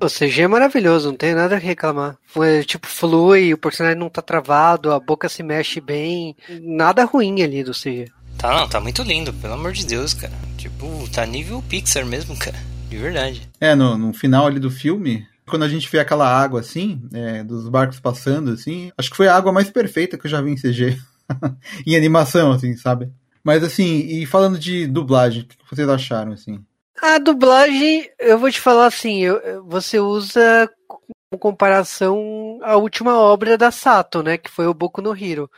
O 0.01 0.07
CG 0.07 0.43
é 0.43 0.47
maravilhoso, 0.47 1.09
não 1.09 1.17
tem 1.17 1.35
nada 1.35 1.55
a 1.55 1.59
reclamar. 1.59 2.15
Foi, 2.25 2.63
tipo, 2.63 2.87
flui, 2.87 3.53
o 3.53 3.57
personagem 3.57 3.99
não 3.99 4.09
tá 4.09 4.21
travado, 4.21 4.93
a 4.93 4.99
boca 4.99 5.27
se 5.27 5.43
mexe 5.43 5.81
bem. 5.81 6.33
Nada 6.61 7.03
ruim 7.03 7.41
ali 7.41 7.61
do 7.61 7.73
CG. 7.73 8.05
Tá, 8.37 8.57
não, 8.57 8.69
tá 8.69 8.79
muito 8.79 9.03
lindo, 9.03 9.33
pelo 9.33 9.55
amor 9.55 9.73
de 9.73 9.85
Deus, 9.85 10.13
cara. 10.13 10.31
Tipo, 10.57 10.87
tá 11.13 11.25
nível 11.25 11.61
Pixar 11.67 12.05
mesmo, 12.05 12.33
cara. 12.39 12.57
De 12.89 12.95
verdade. 12.95 13.41
É, 13.59 13.75
no, 13.75 13.97
no 13.97 14.13
final 14.13 14.47
ali 14.47 14.59
do 14.59 14.71
filme, 14.71 15.27
quando 15.49 15.63
a 15.63 15.69
gente 15.69 15.89
vê 15.89 15.99
aquela 15.99 16.27
água 16.27 16.59
assim, 16.59 17.01
é, 17.13 17.43
dos 17.43 17.67
barcos 17.67 17.99
passando 17.99 18.51
assim, 18.51 18.91
acho 18.97 19.09
que 19.09 19.17
foi 19.17 19.27
a 19.27 19.35
água 19.35 19.51
mais 19.51 19.69
perfeita 19.69 20.17
que 20.17 20.25
eu 20.25 20.31
já 20.31 20.41
vi 20.41 20.51
em 20.51 20.55
CG. 20.55 20.97
em 21.85 21.95
animação, 21.95 22.51
assim, 22.51 22.75
sabe? 22.75 23.11
Mas 23.43 23.63
assim, 23.63 23.99
e 24.07 24.25
falando 24.25 24.57
de 24.59 24.87
dublagem, 24.87 25.43
o 25.43 25.45
que 25.47 25.57
vocês 25.69 25.87
acharam, 25.87 26.33
assim? 26.33 26.63
A 27.01 27.17
dublagem, 27.17 28.09
eu 28.19 28.37
vou 28.37 28.51
te 28.51 28.59
falar 28.59 28.87
assim, 28.87 29.23
eu, 29.23 29.63
você 29.65 29.99
usa 29.99 30.69
como 30.87 31.39
comparação 31.39 32.59
a 32.61 32.75
última 32.75 33.17
obra 33.17 33.57
da 33.57 33.71
Sato, 33.71 34.21
né, 34.21 34.37
que 34.37 34.49
foi 34.49 34.67
o 34.67 34.73
Boku 34.73 35.01
no 35.01 35.15
Hero. 35.15 35.49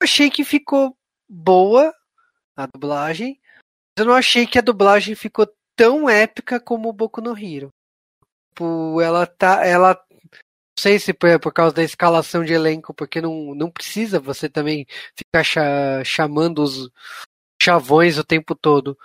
Eu 0.00 0.04
achei 0.04 0.28
que 0.30 0.44
ficou 0.44 0.96
boa 1.28 1.92
a 2.56 2.66
dublagem, 2.66 3.38
mas 3.96 4.04
eu 4.04 4.06
não 4.06 4.14
achei 4.14 4.46
que 4.46 4.58
a 4.58 4.62
dublagem 4.62 5.14
ficou 5.14 5.46
tão 5.76 6.08
épica 6.08 6.58
como 6.58 6.88
o 6.88 6.92
Boku 6.92 7.20
no 7.20 7.38
Hero. 7.38 7.70
Tipo, 8.54 9.00
ela 9.00 9.26
tá, 9.26 9.66
ela 9.66 10.00
não 10.12 10.78
sei 10.78 10.98
se 11.00 11.10
é 11.24 11.38
por 11.38 11.52
causa 11.52 11.74
da 11.74 11.82
escalação 11.82 12.44
de 12.44 12.52
elenco, 12.52 12.94
porque 12.94 13.20
não, 13.20 13.52
não 13.52 13.68
precisa 13.68 14.20
você 14.20 14.48
também 14.48 14.86
ficar 15.16 16.04
chamando 16.04 16.62
os 16.62 16.88
chavões 17.60 18.16
o 18.16 18.22
tempo 18.22 18.54
todo. 18.54 18.96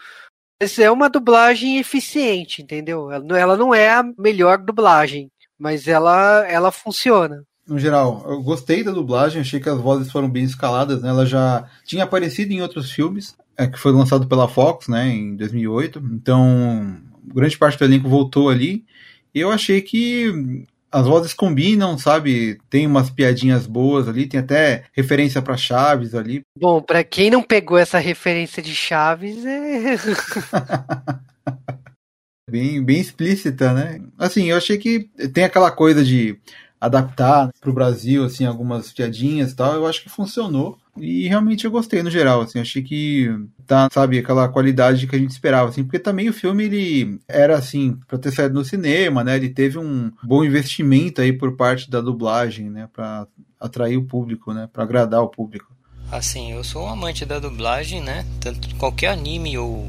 Mas 0.61 0.77
é 0.77 0.91
uma 0.91 1.09
dublagem 1.09 1.79
eficiente, 1.79 2.61
entendeu? 2.61 3.09
Ela 3.11 3.57
não 3.57 3.73
é 3.73 3.89
a 3.89 4.03
melhor 4.17 4.59
dublagem, 4.59 5.31
mas 5.57 5.87
ela, 5.87 6.45
ela 6.47 6.71
funciona. 6.71 7.43
No 7.67 7.79
geral, 7.79 8.23
eu 8.27 8.43
gostei 8.43 8.83
da 8.83 8.91
dublagem, 8.91 9.41
achei 9.41 9.59
que 9.59 9.69
as 9.69 9.79
vozes 9.79 10.11
foram 10.11 10.29
bem 10.29 10.43
escaladas, 10.43 11.01
né? 11.01 11.09
Ela 11.09 11.25
já 11.25 11.67
tinha 11.85 12.03
aparecido 12.03 12.51
em 12.51 12.61
outros 12.61 12.91
filmes, 12.91 13.35
é, 13.57 13.65
que 13.65 13.79
foi 13.79 13.91
lançado 13.91 14.27
pela 14.27 14.47
Fox, 14.47 14.87
né, 14.87 15.07
em 15.07 15.35
2008. 15.35 15.99
Então, 16.13 16.99
grande 17.23 17.57
parte 17.57 17.77
do 17.77 17.85
elenco 17.85 18.09
voltou 18.09 18.49
ali. 18.49 18.85
Eu 19.33 19.51
achei 19.51 19.81
que 19.81 20.65
as 20.91 21.05
vozes 21.05 21.33
combinam, 21.33 21.97
sabe? 21.97 22.59
Tem 22.69 22.87
umas 22.87 23.09
piadinhas 23.09 23.67
boas 23.67 24.07
ali, 24.07 24.27
tem 24.27 24.39
até 24.39 24.85
referência 24.91 25.41
para 25.41 25.57
Chaves 25.57 26.15
ali. 26.15 26.41
Bom, 26.57 26.81
para 26.81 27.03
quem 27.03 27.29
não 27.29 27.43
pegou 27.43 27.77
essa 27.77 27.99
referência 27.99 28.61
de 28.61 28.73
Chaves, 28.73 29.45
é 29.45 29.95
bem, 32.49 32.83
bem 32.83 32.99
explícita, 32.99 33.73
né? 33.73 34.01
Assim, 34.17 34.49
eu 34.49 34.57
achei 34.57 34.77
que 34.77 35.09
tem 35.33 35.43
aquela 35.43 35.71
coisa 35.71 36.03
de 36.03 36.37
adaptar 36.79 37.49
para 37.59 37.69
o 37.69 37.73
Brasil 37.73 38.23
assim 38.23 38.45
algumas 38.45 38.91
piadinhas 38.91 39.51
e 39.51 39.55
tal, 39.55 39.73
eu 39.73 39.87
acho 39.87 40.01
que 40.03 40.09
funcionou. 40.09 40.77
E 40.97 41.27
realmente 41.27 41.65
eu 41.65 41.71
gostei 41.71 42.03
no 42.03 42.11
geral, 42.11 42.41
assim, 42.41 42.59
achei 42.59 42.81
que 42.81 43.29
tá, 43.65 43.87
sabe, 43.91 44.19
aquela 44.19 44.49
qualidade 44.49 45.07
que 45.07 45.15
a 45.15 45.19
gente 45.19 45.31
esperava, 45.31 45.69
assim, 45.69 45.83
porque 45.83 45.99
também 45.99 46.27
o 46.27 46.33
filme 46.33 46.65
ele 46.65 47.19
era 47.27 47.57
assim, 47.57 47.97
para 48.07 48.17
ter 48.17 48.31
saído 48.31 48.55
no 48.55 48.65
cinema, 48.65 49.23
né? 49.23 49.37
Ele 49.37 49.49
teve 49.49 49.77
um 49.77 50.11
bom 50.21 50.43
investimento 50.43 51.21
aí 51.21 51.31
por 51.31 51.55
parte 51.55 51.89
da 51.89 52.01
dublagem, 52.01 52.69
né, 52.69 52.89
para 52.91 53.27
atrair 53.59 53.97
o 53.97 54.05
público, 54.05 54.53
né, 54.53 54.67
para 54.71 54.83
agradar 54.83 55.21
o 55.21 55.29
público. 55.29 55.73
Assim, 56.11 56.51
eu 56.51 56.63
sou 56.63 56.83
um 56.85 56.89
amante 56.89 57.23
da 57.23 57.39
dublagem, 57.39 58.01
né? 58.01 58.25
Tanto 58.39 58.75
qualquer 58.75 59.09
anime 59.09 59.57
ou 59.57 59.87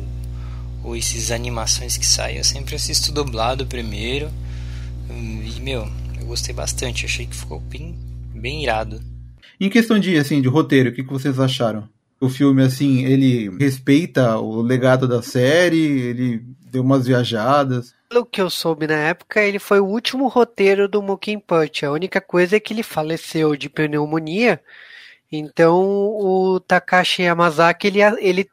ou 0.82 0.96
esses 0.96 1.30
animações 1.30 1.96
que 1.96 2.06
saem, 2.06 2.38
eu 2.38 2.44
sempre 2.44 2.74
assisto 2.74 3.12
dublado 3.12 3.66
primeiro. 3.66 4.30
E 5.10 5.60
meu, 5.60 5.88
eu 6.09 6.09
gostei 6.30 6.54
bastante, 6.54 7.06
achei 7.06 7.26
que 7.26 7.34
ficou 7.34 7.58
bem 7.58 7.98
bem 8.32 8.62
irado. 8.62 9.00
Em 9.60 9.68
questão 9.68 9.98
de, 9.98 10.16
assim, 10.16 10.40
de 10.40 10.48
roteiro, 10.48 10.90
o 10.90 10.92
que, 10.92 11.02
que 11.02 11.12
vocês 11.12 11.38
acharam? 11.38 11.88
O 12.20 12.28
filme, 12.28 12.62
assim, 12.62 13.04
ele 13.04 13.50
respeita 13.58 14.38
o 14.38 14.62
legado 14.62 15.08
da 15.08 15.22
série, 15.22 15.78
ele 15.78 16.42
deu 16.70 16.82
umas 16.82 17.06
viajadas. 17.06 17.94
Pelo 18.08 18.24
que 18.24 18.40
eu 18.40 18.48
soube 18.48 18.86
na 18.86 18.94
época, 18.94 19.42
ele 19.42 19.58
foi 19.58 19.80
o 19.80 19.86
último 19.86 20.28
roteiro 20.28 20.88
do 20.88 21.02
Punch. 21.46 21.84
A 21.84 21.90
única 21.90 22.20
coisa 22.20 22.56
é 22.56 22.60
que 22.60 22.72
ele 22.72 22.82
faleceu 22.82 23.56
de 23.56 23.68
pneumonia. 23.68 24.60
Então 25.30 25.80
o 25.80 26.60
Takashi 26.60 27.22
Yamazaki 27.22 27.86
ele, 27.88 28.00
ele 28.20 28.48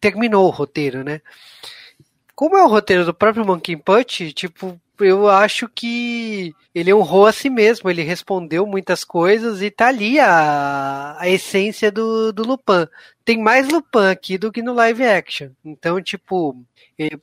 terminou 0.00 0.46
o 0.46 0.50
roteiro, 0.50 1.04
né? 1.04 1.20
Como 2.34 2.56
é 2.56 2.64
o 2.64 2.68
roteiro 2.68 3.04
do 3.04 3.14
próprio 3.14 3.44
Monkey 3.44 3.76
Punch, 3.76 4.32
tipo, 4.32 4.80
eu 5.04 5.28
acho 5.28 5.68
que 5.68 6.54
ele 6.74 6.92
honrou 6.92 7.26
a 7.26 7.32
si 7.32 7.50
mesmo, 7.50 7.90
ele 7.90 8.02
respondeu 8.02 8.66
muitas 8.66 9.04
coisas 9.04 9.62
e 9.62 9.70
tá 9.70 9.88
ali 9.88 10.18
a, 10.18 11.16
a 11.18 11.28
essência 11.28 11.90
do, 11.90 12.32
do 12.32 12.46
Lupin. 12.46 12.86
Tem 13.24 13.42
mais 13.42 13.68
Lupin 13.68 14.06
aqui 14.10 14.38
do 14.38 14.52
que 14.52 14.62
no 14.62 14.74
live 14.74 15.04
action. 15.04 15.50
Então, 15.64 16.00
tipo, 16.00 16.56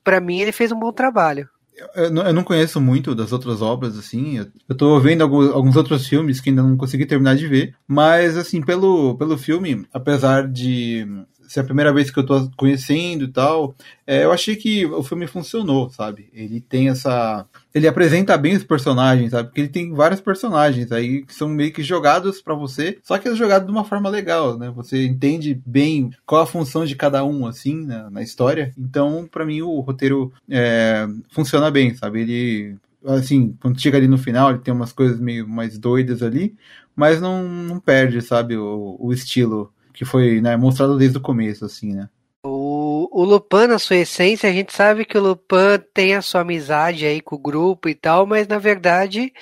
para 0.03 0.19
mim 0.19 0.39
ele 0.39 0.51
fez 0.51 0.71
um 0.71 0.79
bom 0.79 0.91
trabalho. 0.91 1.49
Eu 1.95 2.33
não, 2.33 2.43
conheço 2.43 2.81
muito 2.81 3.13
das 3.13 3.31
outras 3.31 3.61
obras, 3.61 3.97
assim. 3.97 4.37
Eu, 4.39 4.47
eu 4.69 4.75
tô 4.75 4.99
vendo 4.99 5.21
alguns, 5.21 5.51
alguns 5.51 5.75
outros 5.75 6.07
filmes 6.07 6.41
que 6.41 6.49
ainda 6.49 6.63
não 6.63 6.75
consegui 6.75 7.05
terminar 7.05 7.35
de 7.35 7.47
ver. 7.47 7.75
Mas, 7.87 8.35
assim, 8.35 8.61
pelo, 8.61 9.15
pelo 9.15 9.37
filme, 9.37 9.85
apesar 9.93 10.47
de 10.47 11.05
se 11.47 11.59
é 11.59 11.61
a 11.61 11.65
primeira 11.65 11.93
vez 11.93 12.11
que 12.11 12.19
eu 12.19 12.25
tô 12.25 12.49
conhecendo 12.57 13.25
e 13.25 13.27
tal, 13.27 13.75
é, 14.05 14.23
eu 14.23 14.31
achei 14.31 14.55
que 14.55 14.85
o 14.85 15.01
filme 15.03 15.27
funcionou, 15.27 15.89
sabe? 15.89 16.29
Ele 16.33 16.61
tem 16.61 16.89
essa. 16.89 17.45
Ele 17.73 17.87
apresenta 17.87 18.37
bem 18.37 18.55
os 18.55 18.63
personagens, 18.63 19.31
sabe? 19.31 19.49
Porque 19.49 19.61
ele 19.61 19.69
tem 19.69 19.93
vários 19.93 20.19
personagens 20.19 20.91
aí 20.91 21.23
que 21.23 21.33
são 21.33 21.47
meio 21.47 21.71
que 21.71 21.83
jogados 21.83 22.41
para 22.41 22.53
você, 22.53 22.97
só 23.03 23.17
que 23.17 23.27
é 23.27 23.35
jogado 23.35 23.65
de 23.65 23.71
uma 23.71 23.83
forma 23.85 24.09
legal, 24.09 24.57
né? 24.57 24.71
Você 24.75 25.05
entende 25.05 25.61
bem 25.65 26.11
qual 26.25 26.41
a 26.41 26.47
função 26.47 26.85
de 26.85 26.95
cada 26.95 27.23
um, 27.23 27.47
assim, 27.47 27.85
né? 27.85 28.07
na 28.11 28.21
história. 28.21 28.73
Então, 28.77 29.27
para 29.29 29.45
mim, 29.45 29.61
o 29.61 29.79
roteiro 29.79 30.31
é, 30.49 31.07
funciona 31.29 31.71
bem, 31.71 31.95
sabe? 31.95 32.21
Ele 32.21 32.77
assim, 33.05 33.55
quando 33.61 33.79
chega 33.79 33.97
ali 33.97 34.07
no 34.07 34.17
final, 34.17 34.49
ele 34.49 34.59
tem 34.59 34.73
umas 34.73 34.91
coisas 34.91 35.19
meio 35.19 35.47
mais 35.47 35.77
doidas 35.77 36.21
ali, 36.21 36.55
mas 36.95 37.21
não, 37.21 37.47
não 37.47 37.79
perde, 37.79 38.21
sabe, 38.21 38.57
o, 38.57 38.97
o 38.99 39.13
estilo 39.13 39.71
que 39.97 40.05
foi 40.05 40.39
né, 40.39 40.55
mostrado 40.55 40.95
desde 40.95 41.17
o 41.17 41.21
começo, 41.21 41.65
assim, 41.65 41.91
né? 41.91 42.07
O, 42.45 43.09
o 43.11 43.23
Lupin, 43.25 43.65
na 43.65 43.79
sua 43.79 43.95
essência, 43.95 44.47
a 44.47 44.53
gente 44.53 44.71
sabe 44.71 45.03
que 45.03 45.17
o 45.17 45.21
Lupin 45.21 45.83
tem 45.91 46.13
a 46.13 46.21
sua 46.21 46.41
amizade 46.41 47.03
aí 47.03 47.19
com 47.19 47.35
o 47.35 47.39
grupo 47.39 47.89
e 47.89 47.95
tal, 47.95 48.27
mas 48.27 48.47
na 48.47 48.59
verdade 48.59 49.33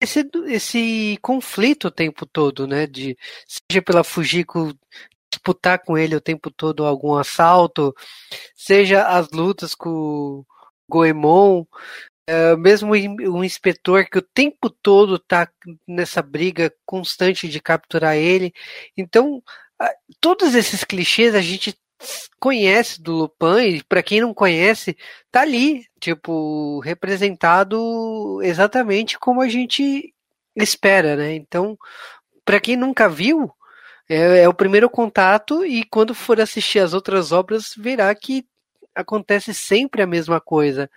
esse, 0.00 0.28
esse 0.46 1.16
conflito 1.22 1.86
o 1.86 1.90
tempo 1.92 2.26
todo, 2.26 2.66
né? 2.66 2.88
De, 2.88 3.16
seja 3.46 3.80
pela 3.80 4.02
Fujiko 4.02 4.74
disputar 5.32 5.78
com 5.78 5.96
ele 5.96 6.16
o 6.16 6.20
tempo 6.20 6.50
todo 6.50 6.84
algum 6.84 7.14
assalto, 7.14 7.94
seja 8.56 9.06
as 9.06 9.30
lutas 9.30 9.76
com 9.76 9.90
o 9.90 10.46
Goemon, 10.90 11.64
é, 12.26 12.56
mesmo 12.56 12.94
um 12.94 13.44
inspetor 13.44 14.06
que 14.06 14.18
o 14.18 14.22
tempo 14.22 14.68
todo 14.70 15.20
tá 15.20 15.48
nessa 15.86 16.20
briga 16.20 16.72
constante 16.84 17.48
de 17.48 17.60
capturar 17.60 18.16
ele. 18.16 18.52
Então, 18.96 19.40
todos 20.20 20.54
esses 20.54 20.84
clichês 20.84 21.34
a 21.34 21.40
gente 21.40 21.76
conhece 22.38 23.00
do 23.00 23.12
Lupin 23.12 23.76
e 23.76 23.84
para 23.84 24.02
quem 24.02 24.20
não 24.20 24.32
conhece, 24.32 24.96
tá 25.30 25.42
ali, 25.42 25.84
tipo, 26.00 26.80
representado 26.80 28.40
exatamente 28.42 29.18
como 29.18 29.42
a 29.42 29.48
gente 29.48 30.14
espera, 30.56 31.16
né? 31.16 31.34
Então, 31.34 31.78
para 32.44 32.60
quem 32.60 32.76
nunca 32.76 33.08
viu, 33.08 33.50
é, 34.08 34.42
é, 34.42 34.48
o 34.48 34.54
primeiro 34.54 34.88
contato 34.88 35.64
e 35.64 35.84
quando 35.84 36.14
for 36.14 36.40
assistir 36.40 36.80
as 36.80 36.94
outras 36.94 37.32
obras, 37.32 37.74
verá 37.76 38.14
que 38.14 38.44
acontece 38.94 39.54
sempre 39.54 40.02
a 40.02 40.06
mesma 40.06 40.40
coisa. 40.40 40.90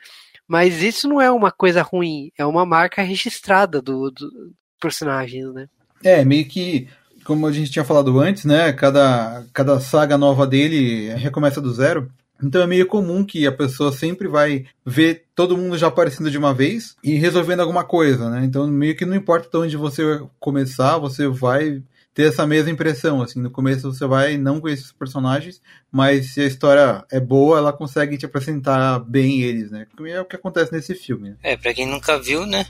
Mas 0.47 0.81
isso 0.81 1.07
não 1.07 1.21
é 1.21 1.31
uma 1.31 1.51
coisa 1.51 1.81
ruim, 1.81 2.31
é 2.37 2.45
uma 2.45 2.65
marca 2.65 3.01
registrada 3.01 3.81
do, 3.81 4.11
do 4.11 4.53
personagens, 4.79 5.53
né? 5.53 5.69
É, 6.03 6.25
meio 6.25 6.45
que 6.45 6.89
como 7.23 7.47
a 7.47 7.51
gente 7.51 7.71
tinha 7.71 7.85
falado 7.85 8.19
antes, 8.19 8.45
né? 8.45 8.71
Cada, 8.73 9.43
cada 9.53 9.79
saga 9.79 10.17
nova 10.17 10.45
dele 10.45 11.09
recomeça 11.15 11.61
do 11.61 11.73
zero. 11.73 12.11
Então 12.41 12.61
é 12.61 12.67
meio 12.67 12.85
comum 12.85 13.23
que 13.23 13.47
a 13.47 13.51
pessoa 13.51 13.91
sempre 13.91 14.27
vai 14.27 14.65
ver 14.85 15.25
todo 15.33 15.57
mundo 15.57 15.77
já 15.77 15.87
aparecendo 15.87 16.29
de 16.29 16.37
uma 16.37 16.53
vez 16.53 16.95
e 17.03 17.15
resolvendo 17.15 17.61
alguma 17.61 17.83
coisa, 17.83 18.29
né? 18.29 18.43
Então 18.43 18.67
meio 18.67 18.95
que 18.95 19.05
não 19.05 19.15
importa 19.15 19.49
de 19.49 19.57
onde 19.57 19.77
você 19.77 20.21
começar, 20.39 20.97
você 20.97 21.27
vai 21.27 21.81
ter 22.13 22.27
essa 22.27 22.45
mesma 22.45 22.69
impressão, 22.69 23.21
assim, 23.21 23.41
no 23.41 23.49
começo 23.49 23.91
você 23.91 24.05
vai 24.05 24.37
não 24.37 24.61
conhecer 24.61 24.83
os 24.83 24.91
personagens, 24.91 25.59
mas 25.91 26.33
se 26.33 26.41
a 26.41 26.45
história 26.45 27.03
é 27.11 27.19
boa, 27.19 27.57
ela 27.57 27.73
consegue 27.73 28.17
te 28.17 28.25
apresentar 28.25 28.99
bem 28.99 29.41
eles, 29.41 29.71
né? 29.71 29.87
É 30.05 30.21
o 30.21 30.25
que 30.25 30.35
acontece 30.35 30.71
nesse 30.71 30.93
filme. 30.93 31.31
Né? 31.31 31.35
É, 31.41 31.57
para 31.57 31.73
quem 31.73 31.87
nunca 31.87 32.19
viu, 32.19 32.45
né? 32.45 32.67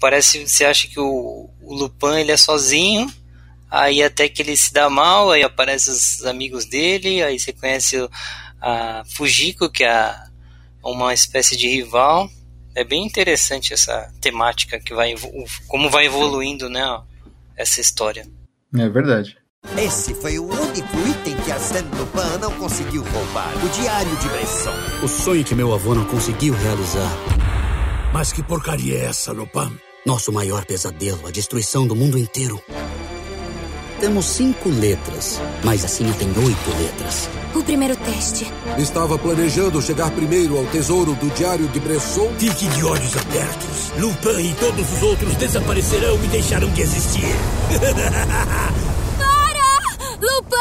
Parece, 0.00 0.46
você 0.46 0.64
acha 0.64 0.88
que 0.88 0.98
o, 0.98 1.48
o 1.62 1.74
Lupin 1.74 2.18
ele 2.18 2.32
é 2.32 2.36
sozinho, 2.36 3.10
Aí 3.70 4.02
até 4.02 4.28
que 4.28 4.42
ele 4.42 4.56
se 4.56 4.72
dá 4.72 4.88
mal, 4.88 5.30
aí 5.30 5.42
aparecem 5.42 5.92
os 5.92 6.24
amigos 6.24 6.64
dele, 6.64 7.22
aí 7.22 7.38
você 7.38 7.52
conhece 7.52 7.96
a 8.60 9.02
Fujiko, 9.14 9.70
que 9.70 9.84
é 9.84 10.14
uma 10.82 11.12
espécie 11.12 11.56
de 11.56 11.68
rival. 11.68 12.30
É 12.74 12.84
bem 12.84 13.04
interessante 13.04 13.74
essa 13.74 14.12
temática 14.20 14.78
que 14.80 14.94
vai 14.94 15.14
como 15.66 15.90
vai 15.90 16.06
evoluindo, 16.06 16.70
né, 16.70 16.82
essa 17.56 17.80
história. 17.80 18.26
É 18.76 18.88
verdade. 18.88 19.36
Esse 19.76 20.14
foi 20.14 20.38
o 20.38 20.44
único 20.44 20.96
item 21.08 21.36
que 21.44 21.50
Arsène 21.50 21.88
Lupin 21.96 22.38
não 22.40 22.52
conseguiu 22.52 23.02
roubar, 23.02 23.52
o 23.64 23.68
Diário 23.68 24.16
de 24.16 24.28
Bresson. 24.28 24.72
O 25.02 25.08
sonho 25.08 25.44
que 25.44 25.54
meu 25.54 25.74
avô 25.74 25.94
não 25.94 26.04
conseguiu 26.04 26.54
realizar. 26.54 27.10
Mas 28.14 28.32
que 28.32 28.42
porcaria 28.42 28.98
é 28.98 29.04
essa, 29.06 29.32
Lupin? 29.32 29.76
Nosso 30.06 30.32
maior 30.32 30.64
pesadelo, 30.64 31.26
a 31.26 31.30
destruição 31.30 31.86
do 31.86 31.94
mundo 31.94 32.16
inteiro. 32.16 32.62
Temos 34.00 34.26
cinco 34.26 34.68
letras, 34.68 35.40
mas 35.64 35.84
a 35.84 35.88
Cine 35.88 36.12
tem 36.12 36.28
oito 36.28 36.70
letras. 36.80 37.28
O 37.52 37.64
primeiro 37.64 37.96
teste. 37.96 38.46
Estava 38.78 39.18
planejando 39.18 39.82
chegar 39.82 40.12
primeiro 40.12 40.56
ao 40.56 40.64
tesouro 40.66 41.14
do 41.14 41.28
Diário 41.34 41.66
de 41.66 41.80
Bresson. 41.80 42.32
Fique 42.38 42.68
de 42.68 42.84
olhos 42.84 43.16
abertos. 43.16 43.90
Lupin 43.98 44.50
e 44.50 44.54
todos 44.54 44.92
os 44.92 45.02
outros 45.02 45.34
desaparecerão 45.34 46.14
e 46.22 46.28
deixarão 46.28 46.70
de 46.70 46.80
existir. 46.80 47.24
Para! 49.18 50.16
Lupin! 50.22 50.58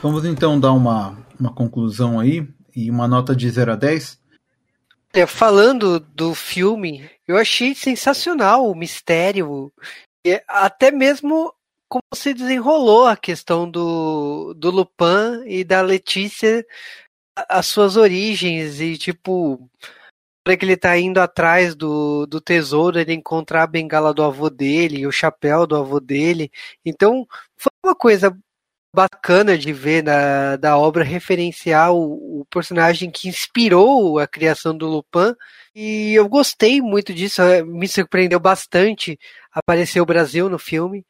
Vamos 0.00 0.24
então 0.24 0.60
dar 0.60 0.72
uma, 0.72 1.18
uma 1.38 1.52
conclusão 1.52 2.20
aí 2.20 2.48
e 2.76 2.88
uma 2.88 3.08
nota 3.08 3.34
de 3.34 3.50
0 3.50 3.72
a 3.72 3.76
10. 3.76 4.21
É, 5.14 5.26
falando 5.26 6.00
do 6.00 6.34
filme, 6.34 7.10
eu 7.28 7.36
achei 7.36 7.74
sensacional 7.74 8.70
o 8.70 8.74
mistério, 8.74 9.70
até 10.48 10.90
mesmo 10.90 11.54
como 11.86 12.02
se 12.14 12.32
desenrolou 12.32 13.06
a 13.06 13.16
questão 13.16 13.70
do, 13.70 14.54
do 14.54 14.70
Lupin 14.70 15.44
e 15.46 15.64
da 15.64 15.82
Letícia, 15.82 16.64
as 17.48 17.66
suas 17.66 17.96
origens 17.98 18.80
e 18.80 18.96
tipo 18.96 19.70
para 20.44 20.56
que 20.56 20.64
ele 20.64 20.76
tá 20.76 20.98
indo 20.98 21.18
atrás 21.20 21.74
do, 21.74 22.26
do 22.26 22.40
tesouro, 22.40 22.98
ele 22.98 23.12
encontrar 23.12 23.62
a 23.64 23.66
bengala 23.66 24.12
do 24.12 24.22
avô 24.22 24.50
dele, 24.50 25.06
o 25.06 25.12
chapéu 25.12 25.66
do 25.66 25.76
avô 25.76 26.00
dele. 26.00 26.50
Então, 26.84 27.26
foi 27.56 27.70
uma 27.84 27.94
coisa 27.94 28.36
bacana 28.94 29.56
de 29.56 29.72
ver 29.72 30.02
na, 30.04 30.56
da 30.56 30.76
obra 30.76 31.02
referenciar 31.02 31.92
o, 31.92 32.40
o, 32.40 32.46
personagem 32.50 33.10
que 33.10 33.28
inspirou 33.28 34.18
a 34.18 34.26
criação 34.26 34.76
do 34.76 34.86
Lupin. 34.86 35.34
E 35.74 36.14
eu 36.14 36.28
gostei 36.28 36.80
muito 36.80 37.14
disso, 37.14 37.40
é, 37.42 37.62
me 37.62 37.88
surpreendeu 37.88 38.38
bastante 38.38 39.18
aparecer 39.52 40.00
o 40.00 40.06
Brasil 40.06 40.48
no 40.48 40.58
filme. 40.58 41.06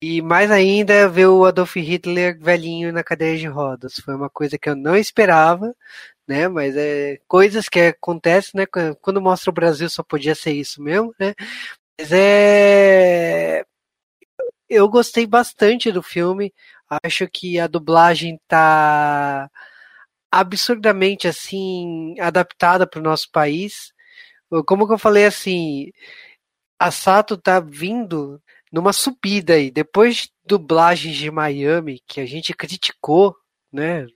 E 0.00 0.22
mais 0.22 0.50
ainda 0.50 1.08
ver 1.08 1.26
o 1.26 1.44
Adolf 1.44 1.76
Hitler 1.76 2.38
velhinho 2.40 2.92
na 2.92 3.02
cadeira 3.02 3.38
de 3.38 3.46
rodas. 3.46 3.94
Foi 4.04 4.14
uma 4.14 4.30
coisa 4.30 4.58
que 4.58 4.68
eu 4.68 4.76
não 4.76 4.96
esperava, 4.96 5.74
né? 6.28 6.48
Mas 6.48 6.76
é 6.76 7.18
coisas 7.28 7.68
que 7.68 7.80
acontecem, 7.80 8.52
né? 8.60 8.66
Quando 9.00 9.22
mostra 9.22 9.50
o 9.50 9.54
Brasil 9.54 9.88
só 9.90 10.02
podia 10.02 10.34
ser 10.34 10.52
isso 10.52 10.82
mesmo, 10.82 11.14
né? 11.18 11.34
Mas 11.98 12.12
é 12.12 13.64
eu 14.68 14.88
gostei 14.88 15.26
bastante 15.26 15.92
do 15.92 16.02
filme. 16.02 16.52
Acho 16.88 17.28
que 17.28 17.58
a 17.58 17.66
dublagem 17.66 18.40
tá 18.46 19.50
absurdamente 20.30 21.26
assim 21.26 22.14
adaptada 22.20 22.86
para 22.86 23.00
o 23.00 23.02
nosso 23.02 23.30
país. 23.30 23.92
Como 24.66 24.86
que 24.86 24.92
eu 24.92 24.98
falei 24.98 25.26
assim, 25.26 25.90
a 26.78 26.90
Sato 26.90 27.36
tá 27.36 27.58
vindo 27.60 28.40
numa 28.72 28.92
subida 28.92 29.54
aí. 29.54 29.70
Depois 29.70 30.16
de 30.16 30.30
dublagens 30.44 31.16
de 31.16 31.30
Miami 31.30 32.00
que 32.06 32.20
a 32.20 32.26
gente 32.26 32.54
criticou, 32.54 33.36
né? 33.72 34.06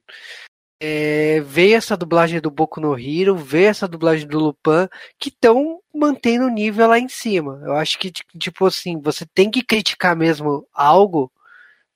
É, 0.83 1.41
veio 1.41 1.77
essa 1.77 1.97
dublagem 1.97 2.41
do 2.41 2.51
Boku 2.51 2.81
no 2.81 2.99
Hero, 2.99 3.37
veio 3.37 3.69
essa 3.69 3.87
dublagem 3.87 4.27
do 4.27 4.39
Lupin, 4.39 4.89
que 5.19 5.29
estão 5.29 5.81
mantendo 5.95 6.47
o 6.47 6.51
nível 6.51 6.87
lá 6.89 6.99
em 6.99 7.09
cima. 7.09 7.61
Eu 7.65 7.77
acho 7.77 7.99
que, 7.99 8.11
tipo 8.11 8.67
assim, 8.67 8.99
você 9.01 9.27
tem 9.27 9.51
que 9.51 9.63
criticar 9.63 10.17
mesmo 10.17 10.67
algo 10.73 11.31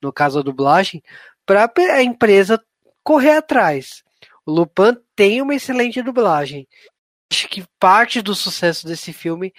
no 0.05 0.13
caso 0.13 0.39
a 0.39 0.43
dublagem, 0.43 1.03
para 1.45 1.71
a 1.77 2.03
empresa 2.03 2.61
correr 3.03 3.37
atrás. 3.37 4.03
O 4.47 4.53
Lupin 4.53 4.97
tem 5.17 5.41
uma 5.41 5.55
excelente 5.55 6.03
dublagem. 6.03 6.69
Acho 7.33 7.49
que 7.49 7.65
parte 7.81 8.23
do 8.23 8.35
sucesso 8.35 8.87
desse 8.87 9.13
filme 9.13 9.53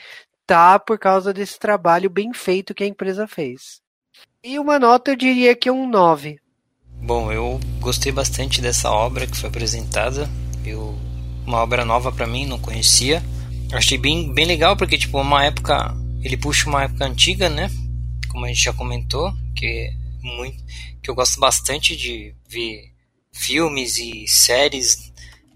tá 0.45 0.77
por 0.79 0.99
causa 0.99 1.33
desse 1.33 1.57
trabalho 1.57 2.09
bem 2.09 2.31
feito 2.33 2.73
que 2.73 2.83
a 2.83 2.87
empresa 2.87 3.27
fez. 3.27 3.81
E 4.43 4.59
uma 4.59 4.77
nota 4.77 5.11
eu 5.11 5.15
diria 5.15 5.55
que 5.55 5.67
é 5.67 5.71
um 5.71 5.89
9. 5.89 6.39
Bom, 7.01 7.31
eu 7.31 7.59
gostei 7.79 8.11
bastante 8.11 8.61
dessa 8.61 8.91
obra 8.91 9.27
que 9.27 9.37
foi 9.37 9.49
apresentada. 9.49 10.29
Eu, 10.63 10.95
uma 11.45 11.57
obra 11.61 11.83
nova 11.83 12.11
para 12.11 12.27
mim, 12.27 12.45
não 12.45 12.59
conhecia. 12.59 13.23
Achei 13.73 13.97
bem, 13.97 14.31
bem 14.33 14.45
legal 14.45 14.77
porque 14.77 14.97
tipo 14.97 15.19
uma 15.19 15.43
época 15.43 15.95
ele 16.21 16.37
puxa 16.37 16.69
uma 16.69 16.83
época 16.83 17.05
antiga, 17.05 17.49
né? 17.49 17.69
Como 18.29 18.45
a 18.45 18.47
gente 18.47 18.63
já 18.63 18.73
comentou, 18.73 19.33
que 19.55 19.91
muito, 20.25 20.63
que 21.01 21.09
eu 21.09 21.15
gosto 21.15 21.39
bastante 21.39 21.95
de 21.95 22.35
ver 22.49 22.91
filmes 23.31 23.97
e 23.97 24.27
séries 24.27 25.11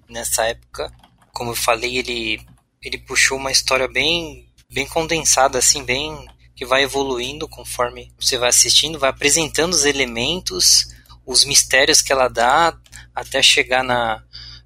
nessa 0.07 0.45
época. 0.45 0.91
Como 1.33 1.51
eu 1.51 1.55
falei, 1.55 1.97
ele 1.97 2.45
ele 2.81 2.97
puxou 2.97 3.37
uma 3.37 3.51
história 3.51 3.87
bem 3.87 4.47
bem 4.71 4.87
condensada 4.87 5.57
assim, 5.57 5.83
bem 5.83 6.27
que 6.55 6.65
vai 6.65 6.83
evoluindo 6.83 7.47
conforme 7.47 8.13
você 8.19 8.37
vai 8.37 8.49
assistindo, 8.49 8.99
vai 8.99 9.09
apresentando 9.09 9.73
os 9.73 9.85
elementos, 9.85 10.87
os 11.25 11.43
mistérios 11.45 12.01
que 12.01 12.11
ela 12.11 12.27
dá 12.27 12.77
até 13.15 13.41
chegar 13.41 13.83
na, 13.83 14.23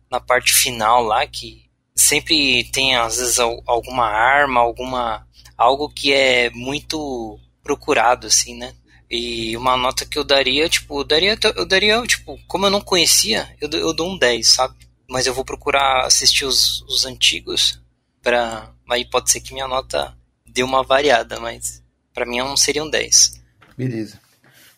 na 0.09 0.19
parte 0.19 0.53
final 0.53 1.03
lá 1.03 1.25
que 1.25 1.63
sempre 1.95 2.63
tem 2.71 2.95
às 2.95 3.17
vezes 3.17 3.39
alguma 3.39 4.07
arma, 4.07 4.59
alguma 4.59 5.27
algo 5.57 5.89
que 5.89 6.11
é 6.11 6.49
muito 6.49 7.39
procurado 7.63 8.27
assim, 8.27 8.55
né? 8.55 8.73
E 9.13 9.55
uma 9.55 9.77
nota 9.77 10.05
que 10.05 10.17
eu 10.17 10.23
daria, 10.23 10.67
tipo, 10.67 10.99
eu 10.99 11.03
daria, 11.03 11.37
eu 11.55 11.65
daria, 11.65 12.01
tipo, 12.07 12.39
como 12.47 12.65
eu 12.65 12.69
não 12.71 12.81
conhecia, 12.81 13.47
eu, 13.61 13.69
eu 13.69 13.93
dou 13.93 14.11
um 14.11 14.17
10, 14.17 14.47
sabe? 14.47 14.75
mas 15.09 15.27
eu 15.27 15.33
vou 15.33 15.45
procurar 15.45 16.05
assistir 16.05 16.43
os, 16.45 16.81
os 16.83 17.05
antigos 17.05 17.79
para 18.21 18.71
aí 18.89 19.05
pode 19.05 19.31
ser 19.31 19.41
que 19.41 19.53
minha 19.53 19.67
nota 19.67 20.13
dê 20.45 20.63
uma 20.63 20.83
variada, 20.83 21.39
mas 21.39 21.83
para 22.13 22.25
mim 22.25 22.39
não 22.39 22.57
seria 22.57 22.83
um 22.83 22.89
10. 22.89 23.41
Beleza. 23.77 24.19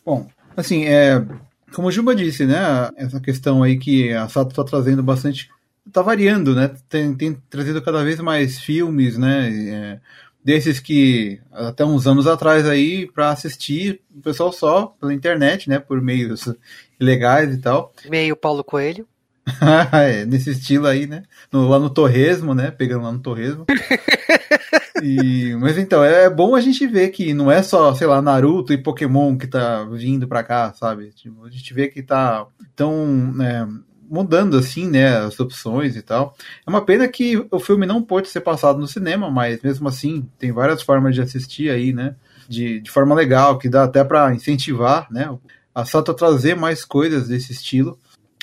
Bom, 0.06 0.30
assim, 0.56 0.86
é, 0.86 1.24
como 1.74 1.88
o 1.88 1.91
Juba 1.91 2.15
disse, 2.15 2.45
né, 2.45 2.58
essa 2.98 3.19
questão 3.19 3.63
aí 3.63 3.78
que 3.78 4.12
a 4.13 4.28
Sato 4.28 4.50
está 4.50 4.63
trazendo 4.63 5.04
bastante, 5.04 5.50
está 5.86 6.02
variando, 6.02 6.56
né, 6.56 6.69
tem, 6.89 7.13
tem, 7.13 7.34
trazido 7.50 7.82
cada 7.82 8.04
vez 8.04 8.19
mais 8.19 8.60
filmes, 8.60 9.17
né, 9.17 9.50
é, 9.50 10.00
desses 10.45 10.79
que 10.79 11.41
até 11.51 11.84
uns 11.84 12.05
anos 12.05 12.27
atrás 12.27 12.69
aí 12.69 13.12
para 13.12 13.31
assistir 13.31 13.99
o 14.15 14.21
pessoal 14.21 14.53
só 14.53 14.95
pela 14.99 15.12
internet, 15.12 15.67
né, 15.67 15.79
por 15.79 15.99
meios 15.99 16.47
legais 16.99 17.51
e 17.51 17.58
tal. 17.58 17.91
Meio 18.08 18.36
Paulo 18.36 18.63
Coelho. 18.63 19.08
é, 19.91 20.25
nesse 20.25 20.51
estilo 20.51 20.88
aí, 20.88 21.08
né? 21.08 21.23
No, 21.51 21.67
lá 21.67 21.79
no 21.79 21.89
Torresmo, 21.89 22.53
né? 22.53 22.71
Pegando 22.71 23.03
lá 23.03 23.12
no 23.12 23.19
Torresmo. 23.19 23.65
e, 25.03 25.55
mas 25.60 25.77
então, 25.77 26.03
é 26.03 26.29
bom 26.29 26.55
a 26.55 26.62
gente 26.62 26.86
ver 26.88 27.10
que 27.10 27.31
não 27.34 27.51
é 27.51 27.62
só, 27.62 27.93
sei 27.93 28.08
lá, 28.08 28.21
Naruto 28.21 28.73
e 28.73 28.77
Pokémon 28.77 29.38
que 29.38 29.45
tá 29.45 29.84
vindo 29.84 30.27
pra 30.27 30.43
cá, 30.43 30.73
sabe? 30.73 31.12
Tipo, 31.12 31.45
a 31.45 31.49
gente 31.49 31.73
vê 31.75 31.88
que 31.88 32.01
tá 32.01 32.45
tão 32.75 33.36
é, 33.39 33.67
mudando 34.10 34.58
assim, 34.58 34.89
né? 34.89 35.18
As 35.18 35.39
opções 35.39 35.96
e 35.96 36.02
tal. 36.02 36.36
É 36.65 36.70
uma 36.70 36.86
pena 36.86 37.08
que 37.08 37.46
o 37.52 37.60
filme 37.60 37.86
não 37.86 38.02
pode 38.02 38.30
ser 38.30 38.41
passado 38.41 38.80
no 38.80 38.88
cinema, 38.88 39.30
mas 39.30 39.62
mesmo 39.62 39.88
assim, 39.88 40.28
tem 40.38 40.52
várias 40.52 40.82
formas 40.82 41.15
de 41.15 41.22
assistir 41.22 41.70
aí, 41.70 41.94
né? 41.94 42.15
De, 42.48 42.80
de 42.80 42.91
forma 42.91 43.15
legal, 43.15 43.58
que 43.58 43.70
dá 43.70 43.84
até 43.84 44.04
para 44.04 44.34
incentivar, 44.34 45.08
né? 45.12 45.36
A 45.74 45.86
Sato 45.86 46.12
a 46.12 46.13
trazer 46.13 46.56
mais 46.56 46.86
coisas 46.86 47.28
desse 47.28 47.52
estilo. 47.52 48.00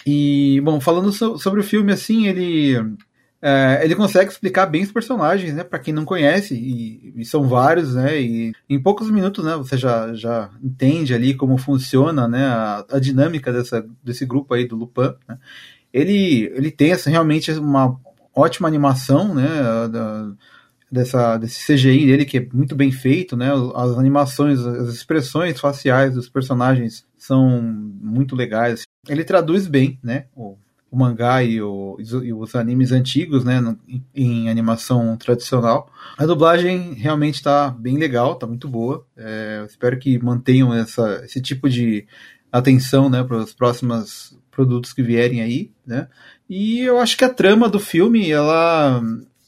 E, 0.07 0.61
bom, 0.65 0.81
falando 0.81 1.13
so, 1.13 1.39
sobre 1.39 1.61
o 1.61 1.65
filme, 1.65 1.93
assim, 1.93 2.27
ele. 2.27 2.77
É, 3.45 3.81
ele 3.83 3.97
consegue 3.97 4.31
explicar 4.31 4.67
bem 4.67 4.85
os 4.85 4.93
personagens, 4.93 5.53
né? 5.53 5.65
Para 5.65 5.81
quem 5.81 5.93
não 5.93 6.05
conhece, 6.05 6.55
e, 6.55 7.13
e, 7.17 7.25
são 7.25 7.49
vários, 7.49 7.97
né? 7.97 8.21
E 8.21 8.53
em 8.71 8.81
poucos 8.81 9.11
minutos, 9.11 9.45
né? 9.45 9.57
Você 9.57 9.77
já, 9.77 10.15
já 10.15 10.49
entende 10.63 11.13
ali 11.13 11.35
como 11.35 11.59
funciona, 11.59 12.29
né? 12.29 12.45
A, 12.47 12.87
a 12.93 13.01
dinâmica 13.01 13.53
dessa, 13.53 13.85
desse 14.03 14.25
grupo 14.25 14.55
aí 14.55 14.65
do 14.65 14.77
Lupin. 14.77 15.15
Né? 15.29 15.39
Ele, 15.93 16.53
ele 16.55 16.71
tem 16.71 16.93
assim, 16.93 17.11
realmente 17.11 17.51
uma 17.51 17.99
ótima 18.33 18.69
animação, 18.69 19.35
né? 19.35 19.49
Da, 19.91 20.33
dessa, 20.91 21.37
desse 21.37 21.67
CGI 21.67 22.07
dele, 22.07 22.25
que 22.25 22.39
é 22.39 22.49
muito 22.53 22.77
bem 22.77 22.93
feito, 22.93 23.37
né? 23.37 23.51
As 23.75 23.99
animações, 23.99 24.61
as 24.61 24.95
expressões 24.95 25.59
faciais 25.59 26.15
dos 26.15 26.29
personagens 26.29 27.05
são 27.19 27.61
muito 27.61 28.37
legais. 28.37 28.83
Ele 29.09 29.25
traduz 29.25 29.67
bem, 29.67 29.99
né? 30.01 30.27
O, 30.37 30.57
o 30.93 30.99
mangá 30.99 31.43
e, 31.43 31.61
o, 31.63 31.97
e, 31.99 32.35
os 32.35 32.55
animes 32.55 32.93
antigos, 32.93 33.45
né? 33.45 33.63
No, 33.63 33.79
em 34.15 34.51
animação 34.51 35.17
tradicional. 35.17 35.91
A 36.19 36.27
dublagem 36.27 36.93
realmente 36.93 37.37
está 37.37 37.71
bem 37.71 37.97
legal, 37.97 38.35
está 38.35 38.47
muito 38.47 38.69
boa. 38.69 39.03
É, 39.17 39.65
espero 39.67 39.99
que 39.99 40.23
mantenham 40.23 40.75
essa, 40.75 41.23
esse 41.25 41.41
tipo 41.41 41.67
de 41.71 42.07
atenção, 42.53 43.09
né? 43.09 43.25
Para 43.25 43.39
os 43.39 43.55
próximos 43.55 44.39
produtos 44.51 44.93
que 44.93 45.03
vierem 45.03 45.41
aí, 45.41 45.71
né? 45.87 46.09
E 46.47 46.81
eu 46.81 46.99
acho 46.99 47.17
que 47.17 47.25
a 47.25 47.33
trama 47.33 47.71
do 47.71 47.81
filme, 47.81 48.31
ela 48.31 49.03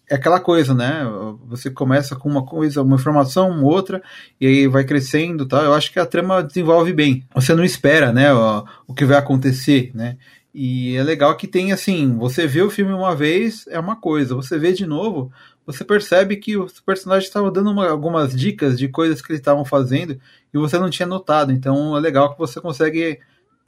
é 0.08 0.14
aquela 0.14 0.40
coisa, 0.40 0.72
né? 0.72 1.04
Você 1.46 1.70
começa 1.70 2.16
com 2.16 2.26
uma 2.26 2.46
coisa, 2.46 2.80
uma 2.80 2.96
informação, 2.96 3.62
outra, 3.62 4.02
e 4.40 4.46
aí 4.46 4.66
vai 4.66 4.84
crescendo, 4.84 5.44
tal. 5.44 5.62
Eu 5.62 5.74
acho 5.74 5.92
que 5.92 6.00
a 6.00 6.06
trama 6.06 6.42
desenvolve 6.42 6.94
bem. 6.94 7.22
Você 7.34 7.54
não 7.54 7.62
espera, 7.62 8.14
né? 8.14 8.32
O, 8.32 8.64
o 8.86 8.94
que 8.94 9.04
vai 9.04 9.18
acontecer, 9.18 9.90
né? 9.94 10.16
E 10.54 10.96
é 10.96 11.02
legal 11.02 11.36
que 11.36 11.48
tem 11.48 11.72
assim, 11.72 12.16
você 12.16 12.46
vê 12.46 12.62
o 12.62 12.70
filme 12.70 12.92
uma 12.92 13.14
vez 13.14 13.66
é 13.68 13.78
uma 13.78 13.96
coisa, 13.96 14.36
você 14.36 14.56
vê 14.56 14.72
de 14.72 14.86
novo, 14.86 15.32
você 15.66 15.84
percebe 15.84 16.36
que 16.36 16.56
os 16.56 16.80
personagens 16.80 17.26
estavam 17.26 17.50
dando 17.52 17.70
uma, 17.72 17.88
algumas 17.88 18.34
dicas 18.34 18.78
de 18.78 18.86
coisas 18.88 19.20
que 19.20 19.32
eles 19.32 19.40
estavam 19.40 19.64
fazendo 19.64 20.12
e 20.52 20.58
você 20.58 20.78
não 20.78 20.90
tinha 20.90 21.06
notado. 21.06 21.50
Então 21.52 21.96
é 21.96 22.00
legal 22.00 22.32
que 22.32 22.38
você 22.38 22.60
consegue 22.60 23.18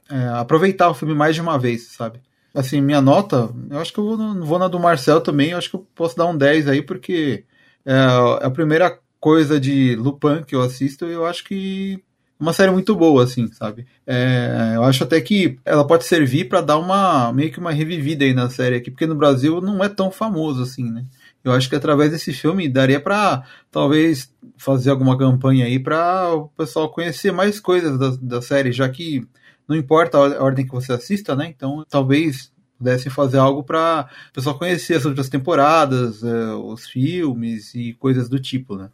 é, 0.09 0.27
aproveitar 0.29 0.89
o 0.89 0.93
filme 0.93 1.13
mais 1.13 1.35
de 1.35 1.41
uma 1.41 1.59
vez, 1.59 1.87
sabe? 1.87 2.21
assim, 2.57 2.81
minha 2.81 3.01
nota, 3.01 3.53
eu 3.69 3.79
acho 3.79 3.93
que 3.93 3.99
eu 3.99 4.17
vou, 4.17 4.43
vou 4.43 4.59
na 4.59 4.67
do 4.67 4.79
Marcel 4.79 5.21
também, 5.21 5.51
eu 5.51 5.57
acho 5.59 5.69
que 5.69 5.75
eu 5.75 5.87
posso 5.93 6.17
dar 6.17 6.25
um 6.25 6.35
10 6.35 6.67
aí, 6.67 6.81
porque 6.81 7.45
é, 7.85 7.93
a 8.41 8.49
primeira 8.49 8.99
coisa 9.19 9.59
de 9.59 9.95
Lupin 9.95 10.43
que 10.43 10.55
eu 10.55 10.61
assisto, 10.61 11.05
eu 11.05 11.25
acho 11.25 11.43
que 11.43 12.03
uma 12.39 12.53
série 12.53 12.71
muito 12.71 12.95
boa, 12.95 13.23
assim, 13.23 13.47
sabe? 13.51 13.85
É, 14.05 14.73
eu 14.75 14.83
acho 14.83 15.03
até 15.03 15.19
que 15.19 15.57
ela 15.65 15.85
pode 15.85 16.05
servir 16.05 16.47
para 16.47 16.61
dar 16.61 16.77
uma 16.77 17.33
meio 17.33 17.51
que 17.51 17.59
uma 17.59 17.71
revivida 17.71 18.25
aí 18.25 18.33
na 18.33 18.49
série 18.49 18.75
aqui, 18.75 18.91
porque 18.91 19.07
no 19.07 19.15
Brasil 19.15 19.59
não 19.59 19.83
é 19.83 19.89
tão 19.89 20.11
famoso 20.11 20.61
assim, 20.61 20.89
né? 20.91 21.05
Eu 21.43 21.51
acho 21.51 21.69
que 21.69 21.75
através 21.75 22.11
desse 22.11 22.33
filme 22.33 22.67
daria 22.67 22.99
para 22.99 23.43
talvez 23.71 24.31
fazer 24.57 24.91
alguma 24.91 25.17
campanha 25.17 25.65
aí 25.65 25.79
para 25.79 26.33
o 26.33 26.49
pessoal 26.49 26.89
conhecer 26.89 27.31
mais 27.31 27.59
coisas 27.59 27.97
da, 27.97 28.09
da 28.21 28.41
série, 28.41 28.71
já 28.71 28.87
que 28.89 29.25
não 29.67 29.75
importa 29.75 30.17
a 30.17 30.43
ordem 30.43 30.65
que 30.65 30.73
você 30.73 30.93
assista, 30.93 31.35
né? 31.35 31.47
Então 31.47 31.85
talvez 31.89 32.51
pudessem 32.77 33.11
fazer 33.11 33.37
algo 33.37 33.63
para 33.63 34.09
o 34.29 34.33
pessoal 34.33 34.57
conhecer 34.57 34.95
as 34.95 35.05
outras 35.05 35.29
temporadas, 35.29 36.21
uh, 36.21 36.57
os 36.65 36.85
filmes 36.85 37.73
e 37.73 37.93
coisas 37.93 38.29
do 38.29 38.39
tipo, 38.39 38.75
né? 38.75 38.89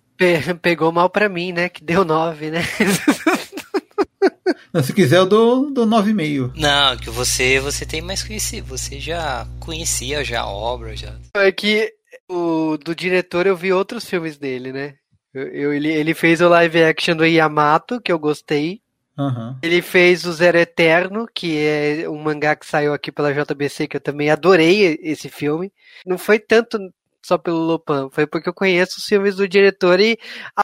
Pegou 0.62 0.92
mal 0.92 1.10
para 1.10 1.28
mim, 1.30 1.52
né? 1.52 1.70
Que 1.70 1.84
deu 1.84 2.06
9, 2.06 2.52
né? 2.52 2.62
Não, 4.74 4.82
se 4.82 4.94
quiser 4.94 5.18
eu 5.18 5.26
dou, 5.26 5.72
dou 5.72 5.86
9,5. 5.86 6.54
Não, 6.56 6.98
que 6.98 7.10
você 7.10 7.60
você 7.60 7.86
tem 7.86 8.02
mais 8.02 8.24
conhecido, 8.24 8.68
você 8.68 9.00
já 9.00 9.48
conhecia 9.60 10.24
já 10.24 10.42
a 10.42 10.48
obra, 10.48 10.96
já. 10.96 11.16
É 11.36 11.52
que 11.52 11.94
o 12.28 12.78
do 12.78 12.96
diretor 12.96 13.46
eu 13.46 13.56
vi 13.56 13.72
outros 13.72 14.06
filmes 14.10 14.38
dele, 14.38 14.72
né? 14.72 14.96
Eu, 15.34 15.48
eu 15.48 15.74
ele, 15.74 15.90
ele 15.90 16.14
fez 16.14 16.42
o 16.42 16.50
live 16.50 16.84
action 16.84 17.16
do 17.16 17.26
Yamato, 17.26 18.02
que 18.02 18.12
eu 18.12 18.18
gostei. 18.18 18.82
Uhum. 19.18 19.56
Ele 19.62 19.82
fez 19.82 20.26
o 20.26 20.34
Zero 20.34 20.58
Eterno, 20.58 21.28
que 21.32 21.58
é 21.58 22.10
um 22.10 22.18
mangá 22.18 22.56
que 22.56 22.66
saiu 22.66 22.94
aqui 22.94 23.12
pela 23.12 23.32
JBC, 23.32 23.88
que 23.88 23.98
eu 23.98 24.02
também 24.02 24.32
adorei 24.32 25.00
esse 25.04 25.30
filme. 25.30 25.72
Não 26.04 26.18
foi 26.18 26.40
tanto 26.40 26.80
só 27.24 27.38
pelo 27.38 27.60
Lupin, 27.60 28.10
foi 28.12 28.28
porque 28.28 28.50
eu 28.50 28.54
conheço 28.54 28.98
os 28.98 29.06
filmes 29.06 29.36
do 29.36 29.48
diretor 29.48 30.00
e 30.00 30.18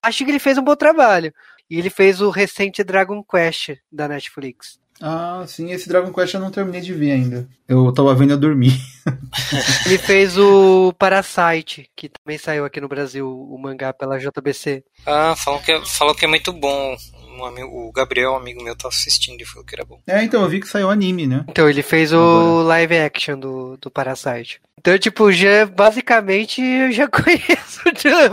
acho 0.04 0.26
que 0.26 0.32
ele 0.32 0.39
fez 0.39 0.58
um 0.58 0.63
bom 0.63 0.76
trabalho. 0.76 1.34
E 1.69 1.78
ele 1.78 1.89
fez 1.89 2.19
o 2.19 2.30
recente 2.30 2.84
Dragon 2.84 3.24
Quest 3.24 3.76
da 3.91 4.08
Netflix. 4.08 4.80
Ah, 5.02 5.45
sim, 5.48 5.72
esse 5.72 5.88
Dragon 5.88 6.12
Quest 6.12 6.34
eu 6.34 6.41
não 6.41 6.52
terminei 6.52 6.82
de 6.82 6.93
ver 6.93 7.12
ainda. 7.12 7.48
Eu 7.67 7.93
tava 7.93 8.13
vendo 8.13 8.34
a 8.34 8.38
dormir. 8.38 8.78
ele 9.86 9.98
fez 9.98 10.38
o 10.38 10.91
Parasite, 11.00 11.89
que 11.95 12.10
também 12.10 12.38
saiu 12.38 12.65
aqui 12.65 12.82
no 12.82 12.89
Brasil, 12.89 13.30
o 13.30 13.58
mangá 13.58 13.93
pela 13.93 14.19
JBC. 14.19 14.84
Ah, 15.06 15.36
falam 15.38 15.62
que, 15.62 15.72
é, 15.72 15.86
falam 15.86 16.13
que 16.13 16.26
é 16.26 16.28
muito 16.28 16.52
bom 16.52 16.98
um 17.41 17.45
amigo, 17.45 17.67
o 17.67 17.91
Gabriel, 17.91 18.32
um 18.32 18.38
amigo 18.38 18.63
meu, 18.63 18.75
tá 18.75 18.88
assistindo 18.88 19.41
e 19.41 19.45
falou 19.45 19.65
que 19.65 19.75
era 19.75 19.86
bom. 19.86 19.99
É, 20.08 20.23
então, 20.23 20.41
eu 20.41 20.49
vi 20.49 20.60
que 20.60 20.67
saiu 20.67 20.89
anime, 20.89 21.28
né? 21.28 21.45
Então, 21.47 21.69
ele 21.69 21.82
fez 21.82 22.13
o 22.13 22.62
live 22.63 22.97
action 22.97 23.39
do, 23.39 23.78
do 23.78 23.89
Parasite. 23.91 24.62
Então, 24.80 24.97
tipo, 24.97 25.30
já 25.30 25.65
basicamente 25.65 26.62
eu 26.62 26.89
já 26.91 27.06
conheço 27.12 27.82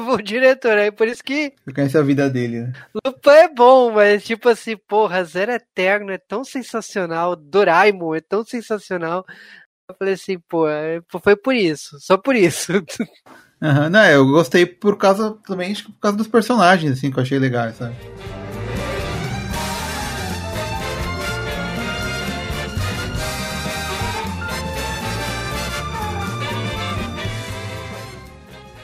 o 0.08 0.22
diretor, 0.22 0.78
aí 0.78 0.92
por 0.92 1.08
isso 1.08 1.22
que. 1.24 1.52
Você 1.64 1.74
conhece 1.74 1.98
a 1.98 2.02
vida 2.02 2.30
dele, 2.30 2.60
né? 2.60 2.72
Lupin 3.04 3.30
é 3.30 3.48
bom, 3.48 3.90
mas 3.90 4.24
tipo 4.24 4.48
assim, 4.48 4.76
porra, 4.76 5.24
Zero 5.24 5.50
Eterno 5.50 6.12
é 6.12 6.18
tão 6.18 6.44
sensacional, 6.44 7.34
Doraemon 7.34 8.14
é 8.14 8.20
tão 8.20 8.44
sensacional. 8.44 9.26
Eu 9.88 9.96
falei 9.98 10.14
assim, 10.14 10.38
pô, 10.48 10.68
é, 10.68 11.00
foi 11.22 11.36
por 11.36 11.54
isso, 11.54 11.98
só 12.00 12.16
por 12.16 12.36
isso. 12.36 12.72
Uhum, 13.58 13.88
não, 13.88 14.04
eu 14.04 14.26
gostei 14.26 14.66
por 14.66 14.98
causa 14.98 15.30
também, 15.46 15.72
acho 15.72 15.86
que 15.86 15.92
por 15.92 16.00
causa 16.00 16.18
dos 16.18 16.28
personagens, 16.28 16.92
assim, 16.92 17.10
que 17.10 17.18
eu 17.18 17.22
achei 17.22 17.38
legal, 17.38 17.72
sabe? 17.72 17.96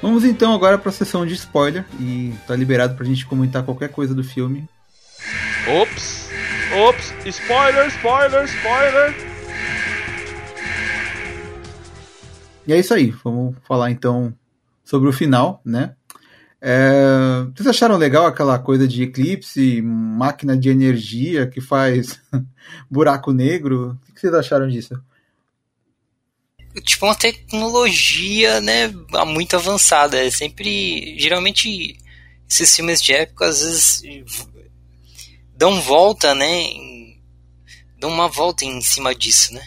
Vamos 0.02 0.24
então 0.24 0.52
agora 0.52 0.76
para 0.76 0.88
a 0.88 0.92
sessão 0.92 1.24
de 1.24 1.34
spoiler 1.34 1.86
e 2.00 2.34
tá 2.44 2.56
liberado 2.56 2.96
pra 2.96 3.06
gente 3.06 3.24
comentar 3.24 3.62
qualquer 3.62 3.88
coisa 3.88 4.12
do 4.12 4.24
filme. 4.24 4.68
Ops! 5.80 6.28
Ops! 6.88 7.14
Spoiler, 7.24 7.86
spoiler, 7.86 8.44
spoiler! 8.46 9.14
E 12.66 12.72
é 12.72 12.78
isso 12.80 12.92
aí, 12.92 13.10
vamos 13.22 13.54
falar 13.62 13.92
então 13.92 14.34
sobre 14.84 15.08
o 15.08 15.12
final, 15.12 15.60
né? 15.64 15.94
É, 16.60 17.46
vocês 17.54 17.68
acharam 17.68 17.96
legal 17.96 18.26
aquela 18.26 18.58
coisa 18.58 18.88
de 18.88 19.04
eclipse, 19.04 19.80
máquina 19.82 20.56
de 20.56 20.68
energia 20.68 21.46
que 21.46 21.60
faz 21.60 22.20
buraco 22.90 23.32
negro? 23.32 23.96
O 24.08 24.12
que 24.12 24.20
vocês 24.20 24.34
acharam 24.34 24.66
disso? 24.66 25.00
Tipo 26.80 27.06
uma 27.06 27.14
tecnologia, 27.14 28.60
né, 28.60 28.88
muito 29.26 29.56
avançada. 29.56 30.24
É 30.24 30.30
sempre, 30.30 31.18
geralmente 31.18 31.98
esses 32.48 32.74
filmes 32.74 33.02
de 33.02 33.12
época 33.12 33.46
às 33.46 33.60
vezes 33.60 34.02
dão 35.56 35.80
volta, 35.80 36.34
né, 36.34 36.64
dão 37.98 38.10
uma 38.10 38.28
volta 38.28 38.64
em 38.64 38.80
cima 38.80 39.14
disso, 39.14 39.54
né? 39.54 39.62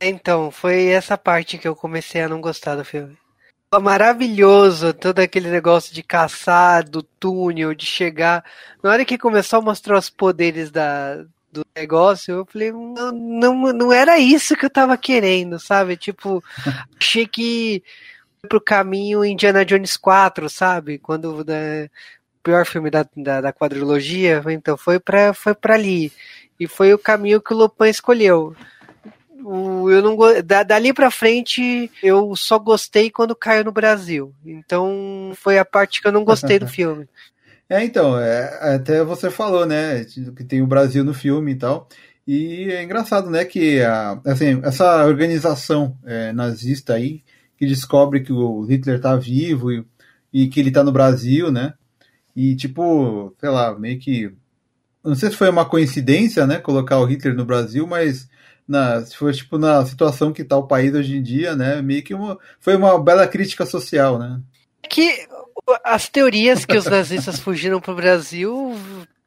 Então, 0.00 0.50
foi 0.50 0.86
essa 0.86 1.18
parte 1.18 1.58
que 1.58 1.66
eu 1.66 1.74
comecei 1.74 2.22
a 2.22 2.28
não 2.28 2.40
gostar 2.40 2.76
do 2.76 2.84
filme. 2.84 3.18
Maravilhoso, 3.82 4.94
todo 4.94 5.18
aquele 5.18 5.50
negócio 5.50 5.92
de 5.92 6.02
caçar, 6.02 6.88
do 6.88 7.02
túnel, 7.02 7.74
de 7.74 7.84
chegar. 7.84 8.42
Na 8.82 8.90
hora 8.90 9.04
que 9.04 9.18
começou 9.18 9.58
a 9.58 9.62
mostrar 9.62 9.98
os 9.98 10.08
poderes 10.08 10.70
da, 10.70 11.22
do 11.58 11.66
negócio, 11.76 12.34
eu 12.34 12.46
falei, 12.46 12.72
não, 12.72 13.12
não, 13.12 13.72
não 13.72 13.92
era 13.92 14.18
isso 14.18 14.56
que 14.56 14.66
eu 14.66 14.70
tava 14.70 14.96
querendo, 14.96 15.58
sabe? 15.58 15.96
Tipo, 15.96 16.42
achei 16.98 17.26
que 17.26 17.82
pro 18.48 18.60
caminho 18.60 19.24
Indiana 19.24 19.64
Jones 19.64 19.96
4, 19.96 20.48
sabe? 20.48 20.98
Quando 20.98 21.44
né, 21.44 21.84
o 21.84 22.42
pior 22.42 22.64
filme 22.64 22.90
da, 22.90 23.06
da, 23.16 23.40
da 23.40 23.52
quadrilogia, 23.52 24.42
então 24.48 24.76
foi 24.76 24.98
pra, 24.98 25.34
foi 25.34 25.54
pra 25.54 25.74
ali. 25.74 26.12
E 26.58 26.66
foi 26.66 26.92
o 26.92 26.98
caminho 26.98 27.40
que 27.40 27.52
o 27.52 27.56
Lupin 27.56 27.86
escolheu. 27.86 28.54
O, 29.44 29.88
eu 29.88 30.02
não 30.02 30.16
da, 30.42 30.64
dali 30.64 30.92
pra 30.92 31.12
frente 31.12 31.90
eu 32.02 32.34
só 32.34 32.58
gostei 32.58 33.10
quando 33.10 33.36
caiu 33.36 33.64
no 33.64 33.72
Brasil. 33.72 34.34
Então 34.44 35.32
foi 35.36 35.58
a 35.58 35.64
parte 35.64 36.02
que 36.02 36.08
eu 36.08 36.12
não 36.12 36.24
gostei 36.24 36.58
do 36.58 36.66
filme. 36.68 37.08
É, 37.70 37.84
então, 37.84 38.18
é, 38.18 38.74
até 38.76 39.04
você 39.04 39.30
falou, 39.30 39.66
né, 39.66 40.04
que 40.04 40.42
tem 40.44 40.62
o 40.62 40.66
Brasil 40.66 41.04
no 41.04 41.12
filme 41.12 41.52
e 41.52 41.56
tal. 41.56 41.86
E 42.26 42.70
é 42.70 42.82
engraçado, 42.82 43.30
né, 43.30 43.44
que 43.44 43.80
a, 43.82 44.20
assim, 44.24 44.60
essa 44.62 45.04
organização 45.06 45.96
é, 46.04 46.32
nazista 46.32 46.94
aí, 46.94 47.22
que 47.56 47.66
descobre 47.66 48.20
que 48.22 48.32
o 48.32 48.62
Hitler 48.64 49.00
tá 49.00 49.16
vivo 49.16 49.72
e, 49.72 49.84
e, 50.32 50.48
que 50.48 50.60
ele 50.60 50.70
tá 50.70 50.82
no 50.84 50.92
Brasil, 50.92 51.50
né, 51.52 51.74
e 52.36 52.56
tipo, 52.56 53.34
sei 53.40 53.48
lá, 53.50 53.78
meio 53.78 53.98
que. 53.98 54.32
Não 55.04 55.14
sei 55.14 55.30
se 55.30 55.36
foi 55.36 55.48
uma 55.48 55.64
coincidência, 55.64 56.46
né, 56.46 56.58
colocar 56.58 56.98
o 56.98 57.04
Hitler 57.06 57.34
no 57.34 57.44
Brasil, 57.44 57.86
mas 57.86 58.28
na, 58.66 59.00
se 59.04 59.16
for 59.16 59.32
tipo 59.32 59.58
na 59.58 59.84
situação 59.86 60.32
que 60.32 60.44
tá 60.44 60.56
o 60.56 60.66
país 60.66 60.94
hoje 60.94 61.16
em 61.16 61.22
dia, 61.22 61.56
né, 61.56 61.82
meio 61.82 62.02
que 62.02 62.14
uma, 62.14 62.38
foi 62.60 62.76
uma 62.76 63.02
bela 63.02 63.26
crítica 63.26 63.66
social, 63.66 64.18
né. 64.18 64.40
Que 64.88 65.26
as 65.84 66.08
teorias 66.08 66.64
que 66.64 66.76
os 66.76 66.86
nazistas 66.86 67.38
fugiram 67.38 67.80
para 67.80 67.92
o 67.92 67.96
Brasil 67.96 68.74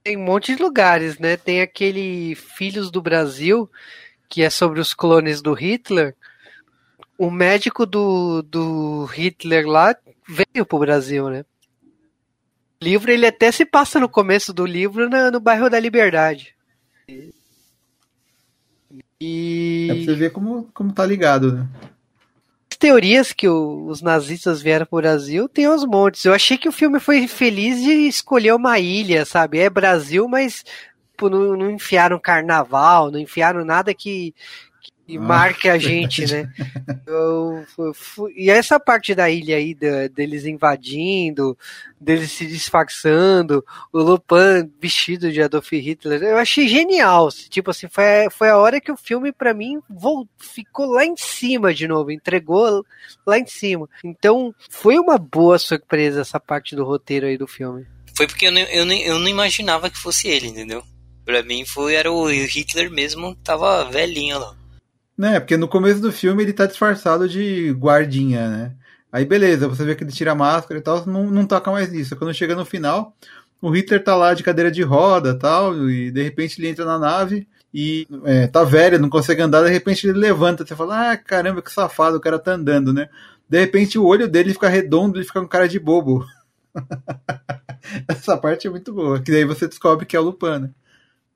tem 0.03 0.17
um 0.17 0.23
monte 0.23 0.55
de 0.55 0.61
lugares, 0.61 1.19
né? 1.19 1.37
Tem 1.37 1.61
aquele 1.61 2.35
Filhos 2.35 2.89
do 2.89 3.01
Brasil, 3.01 3.69
que 4.27 4.41
é 4.41 4.49
sobre 4.49 4.79
os 4.79 4.93
clones 4.93 5.41
do 5.41 5.53
Hitler. 5.53 6.15
O 7.17 7.29
médico 7.29 7.85
do, 7.85 8.41
do 8.41 9.05
Hitler 9.05 9.67
lá 9.67 9.95
veio 10.27 10.65
para 10.65 10.75
o 10.75 10.79
Brasil, 10.79 11.29
né? 11.29 11.45
O 12.81 12.83
livro 12.83 13.11
ele 13.11 13.27
até 13.27 13.51
se 13.51 13.63
passa 13.63 13.99
no 13.99 14.09
começo 14.09 14.51
do 14.51 14.65
livro 14.65 15.07
no, 15.07 15.31
no 15.31 15.39
bairro 15.39 15.69
da 15.69 15.79
Liberdade. 15.79 16.55
E... 19.19 19.87
É 19.91 19.93
pra 19.93 20.03
você 20.03 20.15
ver 20.15 20.31
como, 20.31 20.67
como 20.73 20.91
tá 20.91 21.05
ligado, 21.05 21.53
né? 21.53 21.67
Teorias 22.81 23.31
que 23.31 23.47
o, 23.47 23.85
os 23.85 24.01
nazistas 24.01 24.59
vieram 24.59 24.87
pro 24.87 24.97
Brasil 24.97 25.47
tem 25.47 25.69
uns 25.69 25.85
montes. 25.85 26.25
Eu 26.25 26.33
achei 26.33 26.57
que 26.57 26.67
o 26.67 26.71
filme 26.71 26.99
foi 26.99 27.27
feliz 27.27 27.79
de 27.79 27.91
escolher 28.07 28.55
uma 28.55 28.79
ilha, 28.79 29.23
sabe? 29.23 29.59
É 29.59 29.69
Brasil, 29.69 30.27
mas 30.27 30.65
não, 31.21 31.55
não 31.55 31.69
enfiaram 31.69 32.19
carnaval, 32.19 33.11
não 33.11 33.19
enfiaram 33.19 33.63
nada 33.63 33.93
que, 33.93 34.33
e 35.07 35.17
ah, 35.17 35.21
marque 35.21 35.67
a 35.67 35.77
gente, 35.77 36.25
né? 36.31 36.49
Eu, 37.05 37.65
e 38.35 38.49
essa 38.49 38.79
parte 38.79 39.13
da 39.13 39.29
ilha 39.29 39.57
aí, 39.57 39.73
de, 39.73 40.07
deles 40.09 40.45
invadindo, 40.45 41.57
deles 41.99 42.31
se 42.31 42.45
disfarçando, 42.45 43.65
o 43.91 43.99
Lupin 43.99 44.71
vestido 44.79 45.31
de 45.31 45.41
Adolf 45.41 45.71
Hitler, 45.71 46.21
eu 46.23 46.37
achei 46.37 46.67
genial. 46.67 47.29
Tipo 47.49 47.71
assim, 47.71 47.87
foi, 47.89 48.29
foi 48.31 48.49
a 48.49 48.57
hora 48.57 48.79
que 48.79 48.91
o 48.91 48.97
filme, 48.97 49.31
para 49.31 49.53
mim, 49.53 49.79
voltou, 49.89 50.29
ficou 50.39 50.85
lá 50.85 51.05
em 51.05 51.17
cima 51.17 51.73
de 51.73 51.87
novo, 51.87 52.11
entregou 52.11 52.85
lá 53.25 53.37
em 53.37 53.45
cima. 53.45 53.89
Então, 54.03 54.53
foi 54.69 54.97
uma 54.97 55.17
boa 55.17 55.57
surpresa 55.59 56.21
essa 56.21 56.39
parte 56.39 56.75
do 56.75 56.85
roteiro 56.85 57.25
aí 57.25 57.37
do 57.37 57.47
filme. 57.47 57.85
Foi 58.15 58.27
porque 58.27 58.47
eu, 58.47 58.53
eu, 58.53 58.85
eu 58.85 59.19
não 59.19 59.27
imaginava 59.27 59.89
que 59.89 59.97
fosse 59.97 60.27
ele, 60.27 60.47
entendeu? 60.47 60.83
Pra 61.25 61.43
mim 61.43 61.65
foi, 61.65 61.95
era 61.95 62.11
o 62.11 62.27
Hitler 62.27 62.89
mesmo, 62.89 63.35
tava 63.35 63.85
velhinho 63.85 64.39
lá. 64.39 64.60
Né, 65.21 65.39
porque 65.39 65.55
no 65.55 65.67
começo 65.67 66.01
do 66.01 66.11
filme 66.11 66.41
ele 66.41 66.51
tá 66.51 66.65
disfarçado 66.65 67.29
de 67.29 67.71
guardinha, 67.73 68.49
né? 68.49 68.71
Aí 69.11 69.23
beleza, 69.23 69.67
você 69.67 69.85
vê 69.85 69.93
que 69.93 70.03
ele 70.03 70.11
tira 70.11 70.31
a 70.31 70.35
máscara 70.35 70.79
e 70.79 70.81
tal, 70.81 71.05
não, 71.05 71.29
não 71.29 71.45
toca 71.45 71.71
mais 71.71 71.91
nisso. 71.91 72.15
Quando 72.15 72.33
chega 72.33 72.55
no 72.55 72.65
final, 72.65 73.15
o 73.61 73.69
Hitler 73.69 74.03
tá 74.03 74.15
lá 74.15 74.33
de 74.33 74.41
cadeira 74.41 74.71
de 74.71 74.81
roda 74.81 75.37
tal, 75.37 75.87
e 75.87 76.09
de 76.09 76.23
repente 76.23 76.59
ele 76.59 76.69
entra 76.69 76.85
na 76.85 76.97
nave 76.97 77.47
e 77.71 78.07
é, 78.25 78.47
tá 78.47 78.63
velho, 78.63 78.97
não 78.97 79.11
consegue 79.11 79.43
andar, 79.43 79.63
de 79.63 79.69
repente 79.69 80.07
ele 80.07 80.17
levanta, 80.17 80.65
você 80.65 80.75
fala, 80.75 81.11
ah, 81.11 81.17
caramba, 81.17 81.61
que 81.61 81.71
safado, 81.71 82.17
o 82.17 82.19
cara 82.19 82.39
tá 82.39 82.53
andando, 82.53 82.91
né? 82.91 83.07
De 83.47 83.59
repente 83.59 83.99
o 83.99 84.05
olho 84.05 84.27
dele 84.27 84.53
fica 84.53 84.69
redondo, 84.69 85.19
ele 85.19 85.25
fica 85.27 85.39
com 85.39 85.47
cara 85.47 85.67
de 85.69 85.79
bobo. 85.79 86.25
Essa 88.09 88.35
parte 88.37 88.65
é 88.65 88.71
muito 88.71 88.91
boa, 88.91 89.21
que 89.21 89.31
daí 89.31 89.45
você 89.45 89.67
descobre 89.67 90.07
que 90.07 90.15
é 90.15 90.19
o 90.19 90.23
Lupin, 90.23 90.61
né? 90.61 90.69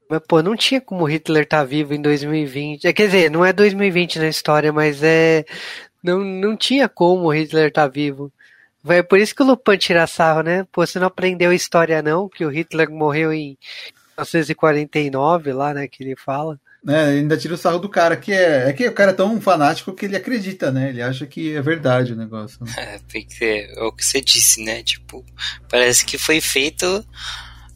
Mas, 0.09 0.21
pô, 0.27 0.41
não 0.41 0.55
tinha 0.55 0.79
como 0.79 1.05
Hitler 1.05 1.43
estar 1.43 1.59
tá 1.59 1.63
vivo 1.63 1.93
em 1.93 2.01
2020. 2.01 2.85
É, 2.85 2.93
quer 2.93 3.07
dizer, 3.07 3.31
não 3.31 3.43
é 3.43 3.51
2020 3.51 4.19
na 4.19 4.27
história, 4.27 4.71
mas 4.71 5.01
é. 5.03 5.45
Não, 6.03 6.19
não 6.19 6.55
tinha 6.55 6.87
como 6.87 7.33
Hitler 7.33 7.69
estar 7.69 7.83
tá 7.83 7.87
vivo. 7.87 8.31
É 8.87 9.01
por 9.01 9.19
isso 9.19 9.33
que 9.33 9.41
o 9.41 9.45
Lupin 9.45 9.77
tira 9.77 10.05
sarro, 10.05 10.43
né? 10.43 10.65
Pô, 10.71 10.85
você 10.85 10.99
não 10.99 11.07
aprendeu 11.07 11.49
a 11.49 11.55
história, 11.55 12.03
não, 12.03 12.29
que 12.29 12.45
o 12.45 12.49
Hitler 12.49 12.89
morreu 12.91 13.33
em 13.33 13.57
1949, 14.15 15.53
lá, 15.53 15.73
né? 15.73 15.87
Que 15.87 16.03
ele 16.03 16.15
fala. 16.15 16.59
É, 16.87 17.05
ainda 17.05 17.35
tira 17.35 17.55
o 17.55 17.57
sarro 17.57 17.79
do 17.79 17.89
cara, 17.89 18.15
que 18.15 18.31
é, 18.31 18.69
é 18.69 18.73
que 18.73 18.87
o 18.87 18.93
cara 18.93 19.09
é 19.09 19.13
tão 19.15 19.41
fanático 19.41 19.91
que 19.91 20.05
ele 20.05 20.15
acredita, 20.15 20.71
né? 20.71 20.89
Ele 20.89 21.01
acha 21.01 21.25
que 21.25 21.55
é 21.55 21.61
verdade 21.61 22.13
o 22.13 22.15
negócio. 22.15 22.63
Né? 22.63 22.71
É, 22.77 22.99
porque 22.99 23.67
é 23.75 23.81
o 23.81 23.91
que 23.91 24.05
você 24.05 24.21
disse, 24.21 24.63
né? 24.63 24.83
Tipo, 24.83 25.25
parece 25.67 26.05
que 26.05 26.19
foi 26.19 26.39
feito 26.39 27.03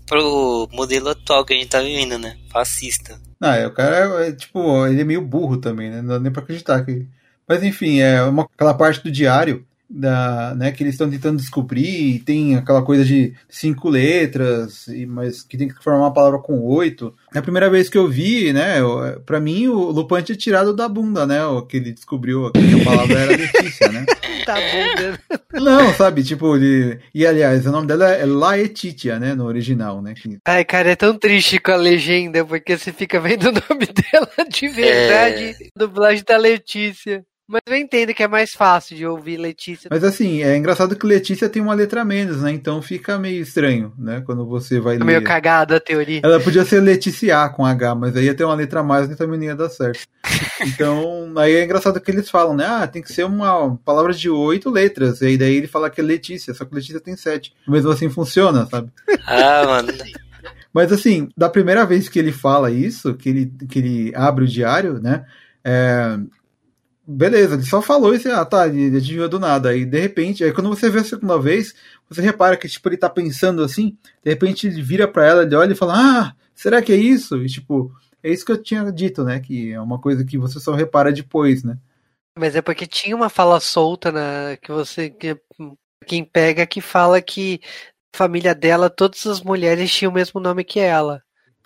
pro 0.10 0.68
modelo 0.74 1.10
atual 1.10 1.46
que 1.46 1.54
a 1.54 1.56
gente 1.56 1.70
tá 1.70 1.80
vivendo, 1.80 2.18
né? 2.18 2.36
Fascista. 2.52 3.18
Ah, 3.40 3.56
é, 3.56 3.68
o 3.68 3.72
cara 3.72 4.26
é, 4.26 4.32
tipo, 4.34 4.86
ele 4.88 5.02
é 5.02 5.06
meio 5.06 5.22
burro 5.22 5.58
também, 5.58 5.90
né? 5.90 6.02
Não 6.02 6.10
dá 6.10 6.20
nem 6.20 6.32
pra 6.32 6.42
acreditar 6.42 6.84
que. 6.84 7.08
Mas 7.48 7.64
enfim, 7.64 8.00
é 8.00 8.22
uma, 8.24 8.44
aquela 8.44 8.74
parte 8.74 9.02
do 9.04 9.12
diário 9.12 9.66
da, 9.90 10.54
né, 10.56 10.72
que 10.72 10.84
eles 10.84 10.94
estão 10.94 11.10
tentando 11.10 11.38
descobrir, 11.38 12.16
e 12.16 12.20
tem 12.20 12.56
aquela 12.56 12.84
coisa 12.84 13.04
de 13.04 13.34
cinco 13.50 13.90
letras, 13.90 14.88
e, 14.88 15.06
mas 15.06 15.42
que 15.42 15.58
tem 15.58 15.68
que 15.68 15.84
formar 15.84 16.00
uma 16.00 16.14
palavra 16.14 16.40
com 16.40 16.62
oito. 16.62 17.16
É 17.34 17.40
a 17.40 17.42
primeira 17.42 17.70
vez 17.70 17.90
que 17.90 17.98
eu 17.98 18.08
vi, 18.08 18.54
né, 18.54 18.76
para 19.26 19.40
mim 19.40 19.68
o 19.68 19.92
Lupin 19.92 20.22
tinha 20.22 20.38
tirado 20.38 20.76
da 20.76 20.88
bunda, 20.88 21.26
né, 21.26 21.44
o 21.46 21.64
que 21.64 21.78
ele 21.78 21.92
descobriu 21.92 22.52
que 22.52 22.82
a 22.82 22.86
palavra 22.86 23.20
era 23.20 23.36
Letícia, 23.36 23.90
né? 23.90 24.06
da 24.46 24.56
bunda. 24.56 25.20
Não, 25.54 25.94
sabe, 25.94 26.24
tipo, 26.24 26.58
de, 26.60 27.00
e 27.14 27.26
aliás, 27.26 27.66
o 27.66 27.72
nome 27.72 27.88
dela 27.88 28.10
é 28.12 28.26
Laetitia, 28.26 29.20
né, 29.20 29.34
no 29.34 29.46
original, 29.46 30.02
né? 30.02 30.14
Ai, 30.46 30.64
cara, 30.64 30.92
é 30.92 30.96
tão 30.96 31.18
triste 31.18 31.60
com 31.60 31.72
a 31.72 31.76
legenda, 31.76 32.46
porque 32.46 32.78
você 32.78 32.94
fica 32.94 33.20
vendo 33.20 33.50
o 33.50 33.52
nome 33.52 33.88
dela 34.12 34.50
de 34.50 34.68
verdade, 34.68 35.44
é... 35.44 35.56
dublagem 35.76 36.24
da 36.28 36.38
Letícia. 36.38 37.24
Mas 37.50 37.62
eu 37.66 37.76
entendo 37.76 38.14
que 38.14 38.22
é 38.22 38.28
mais 38.28 38.52
fácil 38.52 38.96
de 38.96 39.08
ouvir 39.08 39.38
Letícia. 39.38 39.88
Mas 39.90 40.04
assim, 40.04 40.44
é 40.44 40.56
engraçado 40.56 40.96
que 40.96 41.08
Letícia 41.08 41.50
tem 41.50 41.60
uma 41.60 41.74
letra 41.74 42.06
menos, 42.06 42.44
né? 42.44 42.52
Então 42.52 42.80
fica 42.80 43.18
meio 43.18 43.42
estranho, 43.42 43.92
né? 43.98 44.22
Quando 44.24 44.46
você 44.46 44.80
vai 44.80 45.00
ler. 45.00 45.04
Meio 45.04 45.24
cagada 45.24 45.78
a 45.78 45.80
teoria. 45.80 46.22
Ela 46.24 46.40
podia 46.40 46.64
ser 46.64 46.80
Letícia 46.80 47.50
com 47.50 47.66
H, 47.66 47.96
mas 47.96 48.16
aí 48.16 48.26
ia 48.26 48.36
ter 48.36 48.44
uma 48.44 48.54
letra 48.54 48.82
a 48.82 48.84
mais 48.84 49.10
e 49.10 49.16
também 49.16 49.40
não 49.40 49.46
ia 49.48 49.56
dar 49.56 49.70
certo. 49.70 50.02
Então, 50.62 51.32
aí 51.38 51.56
é 51.56 51.64
engraçado 51.64 52.02
que 52.02 52.12
eles 52.12 52.30
falam, 52.30 52.54
né? 52.54 52.66
Ah, 52.68 52.86
tem 52.86 53.02
que 53.02 53.14
ser 53.14 53.24
uma 53.26 53.78
palavra 53.78 54.14
de 54.14 54.30
oito 54.30 54.70
letras. 54.70 55.22
E 55.22 55.28
aí 55.28 55.38
daí 55.38 55.56
ele 55.56 55.68
fala 55.68 55.90
que 55.90 56.02
é 56.02 56.04
Letícia, 56.04 56.54
só 56.54 56.66
que 56.66 56.76
Letícia 56.76 57.00
tem 57.00 57.16
sete. 57.16 57.54
Mesmo 57.66 57.90
assim 57.90 58.10
funciona, 58.10 58.66
sabe? 58.66 58.92
Ah, 59.26 59.64
mano. 59.66 59.94
Mas 60.74 60.92
assim, 60.92 61.30
da 61.36 61.50
primeira 61.50 61.86
vez 61.86 62.10
que 62.10 62.20
ele 62.20 62.34
fala 62.34 62.70
isso, 62.70 63.14
que 63.16 63.30
ele, 63.30 63.54
que 63.70 63.80
ele 63.80 64.12
abre 64.14 64.44
o 64.44 64.48
diário, 64.48 65.00
né? 65.02 65.26
É, 65.64 66.20
beleza, 67.10 67.56
ele 67.56 67.64
só 67.64 67.82
falou 67.82 68.12
você, 68.12 68.30
ah, 68.30 68.46
tá, 68.46 68.68
ele 68.68 68.98
adivinhou 68.98 69.28
do 69.28 69.40
nada. 69.40 69.70
Aí, 69.70 69.84
de 69.86 70.00
repente, 70.00 70.44
aí 70.44 70.52
quando 70.52 70.70
você 70.70 70.90
vê 70.90 71.00
a 71.00 71.04
segunda 71.04 71.40
vez, 71.40 71.74
você 72.08 72.22
repara 72.22 72.56
que, 72.56 72.68
tipo, 72.68 72.88
ele 72.88 72.98
tá 72.98 73.10
pensando 73.10 73.64
assim, 73.64 73.98
de 74.24 74.30
repente 74.30 74.68
ele 74.68 74.82
vira 74.82 75.08
para 75.08 75.26
ela, 75.26 75.44
ele 75.44 75.56
olha 75.56 75.72
e 75.74 75.76
fala, 75.76 75.94
ah, 75.96 76.36
será 76.54 76.82
que 76.82 76.94
é 76.94 76.96
isso? 76.96 77.38
E, 77.38 77.48
tipo, 77.48 77.92
é 78.24 78.32
isso 78.32 78.46
que 78.46 78.52
eu 78.52 78.62
tinha 78.62 78.92
dito, 78.92 79.24
né, 79.24 79.40
que 79.40 79.72
é 79.72 79.82
uma 79.82 80.00
coisa 80.00 80.24
que 80.24 80.38
você 80.38 80.60
só 80.60 80.76
repara 80.76 81.12
depois, 81.12 81.64
né. 81.64 81.78
Mas 82.38 82.56
é 82.56 82.62
porque 82.62 82.86
tinha 82.86 83.16
uma 83.16 83.30
fala 83.30 83.60
solta 83.60 84.12
na 84.12 84.56
que 84.62 84.72
você 84.72 85.10
que 85.10 85.36
quem 86.06 86.24
pega 86.24 86.66
que 86.66 86.80
fala 86.80 87.22
que 87.22 87.60
família 88.16 88.56
dela, 88.56 88.90
todas 88.90 89.26
as 89.28 89.42
mulheres 89.42 89.92
tinham 89.92 90.12
o 90.12 90.16
mesmo 90.16 90.40
nome 90.40 90.64
que 90.64 90.80
ela. 90.80 91.22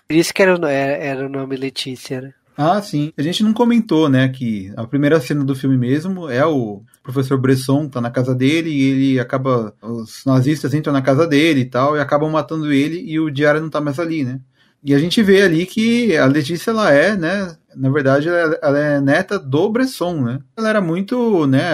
Por 0.08 0.16
isso 0.16 0.34
que 0.34 0.42
era, 0.42 0.52
era, 0.70 0.92
era 0.96 1.26
o 1.26 1.28
nome 1.28 1.56
Letícia, 1.56 2.20
né? 2.20 2.34
Ah, 2.56 2.80
sim. 2.80 3.12
A 3.16 3.22
gente 3.22 3.42
não 3.42 3.52
comentou, 3.52 4.08
né, 4.08 4.28
que 4.28 4.72
a 4.76 4.86
primeira 4.86 5.20
cena 5.20 5.44
do 5.44 5.56
filme 5.56 5.76
mesmo 5.76 6.28
é 6.30 6.46
o 6.46 6.82
professor 7.02 7.36
Bresson 7.36 7.88
tá 7.88 8.00
na 8.00 8.10
casa 8.10 8.34
dele 8.34 8.70
e 8.70 8.82
ele 8.82 9.20
acaba. 9.20 9.74
Os 9.82 10.24
nazistas 10.24 10.72
entram 10.72 10.92
na 10.92 11.02
casa 11.02 11.26
dele 11.26 11.60
e 11.60 11.64
tal 11.64 11.96
e 11.96 12.00
acabam 12.00 12.30
matando 12.30 12.72
ele 12.72 13.00
e 13.00 13.18
o 13.18 13.30
diário 13.30 13.60
não 13.60 13.68
tá 13.68 13.80
mais 13.80 13.98
ali, 13.98 14.24
né? 14.24 14.40
E 14.82 14.94
a 14.94 14.98
gente 14.98 15.22
vê 15.22 15.42
ali 15.42 15.64
que 15.64 16.14
a 16.16 16.26
Letícia, 16.26 16.70
ela 16.70 16.92
é, 16.92 17.16
né? 17.16 17.56
Na 17.74 17.90
verdade, 17.90 18.28
ela, 18.28 18.58
ela 18.62 18.78
é 18.78 19.00
neta 19.00 19.38
do 19.38 19.70
Bresson, 19.70 20.20
né? 20.20 20.38
Ela 20.56 20.68
era 20.68 20.80
muito, 20.80 21.46
né? 21.46 21.72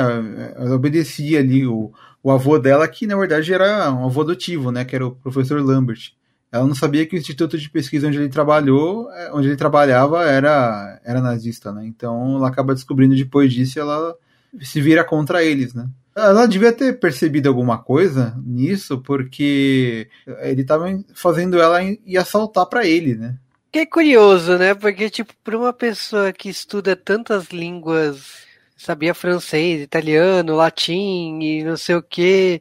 Ela 0.57 0.77
obedecia 0.77 1.41
ali 1.41 1.67
o, 1.67 1.93
o 2.23 2.31
avô 2.31 2.57
dela, 2.59 2.87
que 2.87 3.07
na 3.07 3.17
verdade 3.17 3.53
era 3.53 3.91
um 3.93 4.07
avô 4.07 4.23
adotivo, 4.23 4.71
né? 4.71 4.85
Que 4.85 4.95
era 4.95 5.07
o 5.07 5.11
professor 5.11 5.61
Lambert. 5.61 6.13
Ela 6.53 6.67
não 6.67 6.75
sabia 6.75 7.07
que 7.07 7.15
o 7.15 7.19
instituto 7.19 7.57
de 7.57 7.71
pesquisa 7.71 8.09
onde 8.09 8.19
ele 8.19 8.29
trabalhou, 8.29 9.11
é, 9.13 9.33
onde 9.33 9.49
ele 9.49 9.57
trabalhava, 9.57 10.25
era, 10.25 11.01
era 11.05 11.21
nazista, 11.21 11.73
né? 11.73 11.87
Então 11.87 12.37
ela 12.37 12.49
acaba 12.49 12.75
descobrindo 12.75 13.15
depois 13.15 13.53
disso 13.53 13.79
e 13.79 13.81
ela 13.81 14.17
se 14.61 14.81
vira 14.81 15.05
contra 15.05 15.45
eles, 15.45 15.75
né? 15.75 15.89
Ela 16.15 16.47
devia 16.47 16.73
ter 16.73 16.99
percebido 16.99 17.49
alguma 17.49 17.79
coisa 17.79 18.37
nisso, 18.45 18.99
porque 18.99 20.09
ele 20.43 20.63
estava 20.63 20.87
fazendo 21.15 21.61
ela 21.61 21.83
ir 21.83 22.19
assaltar 22.19 22.67
para 22.67 22.85
ele, 22.85 23.15
né? 23.15 23.37
Que 23.73 23.81
é 23.81 23.87
curioso, 23.87 24.59
né? 24.59 24.75
Porque, 24.75 25.09
tipo, 25.09 25.33
para 25.45 25.57
uma 25.57 25.73
pessoa 25.73 26.33
que 26.33 26.49
estuda 26.49 26.97
tantas 26.97 27.51
línguas, 27.51 28.45
sabia 28.77 29.15
francês, 29.15 29.81
italiano, 29.83 30.57
latim 30.57 31.39
e 31.41 31.63
não 31.63 31.77
sei 31.77 31.95
o 31.95 32.03
que, 32.03 32.61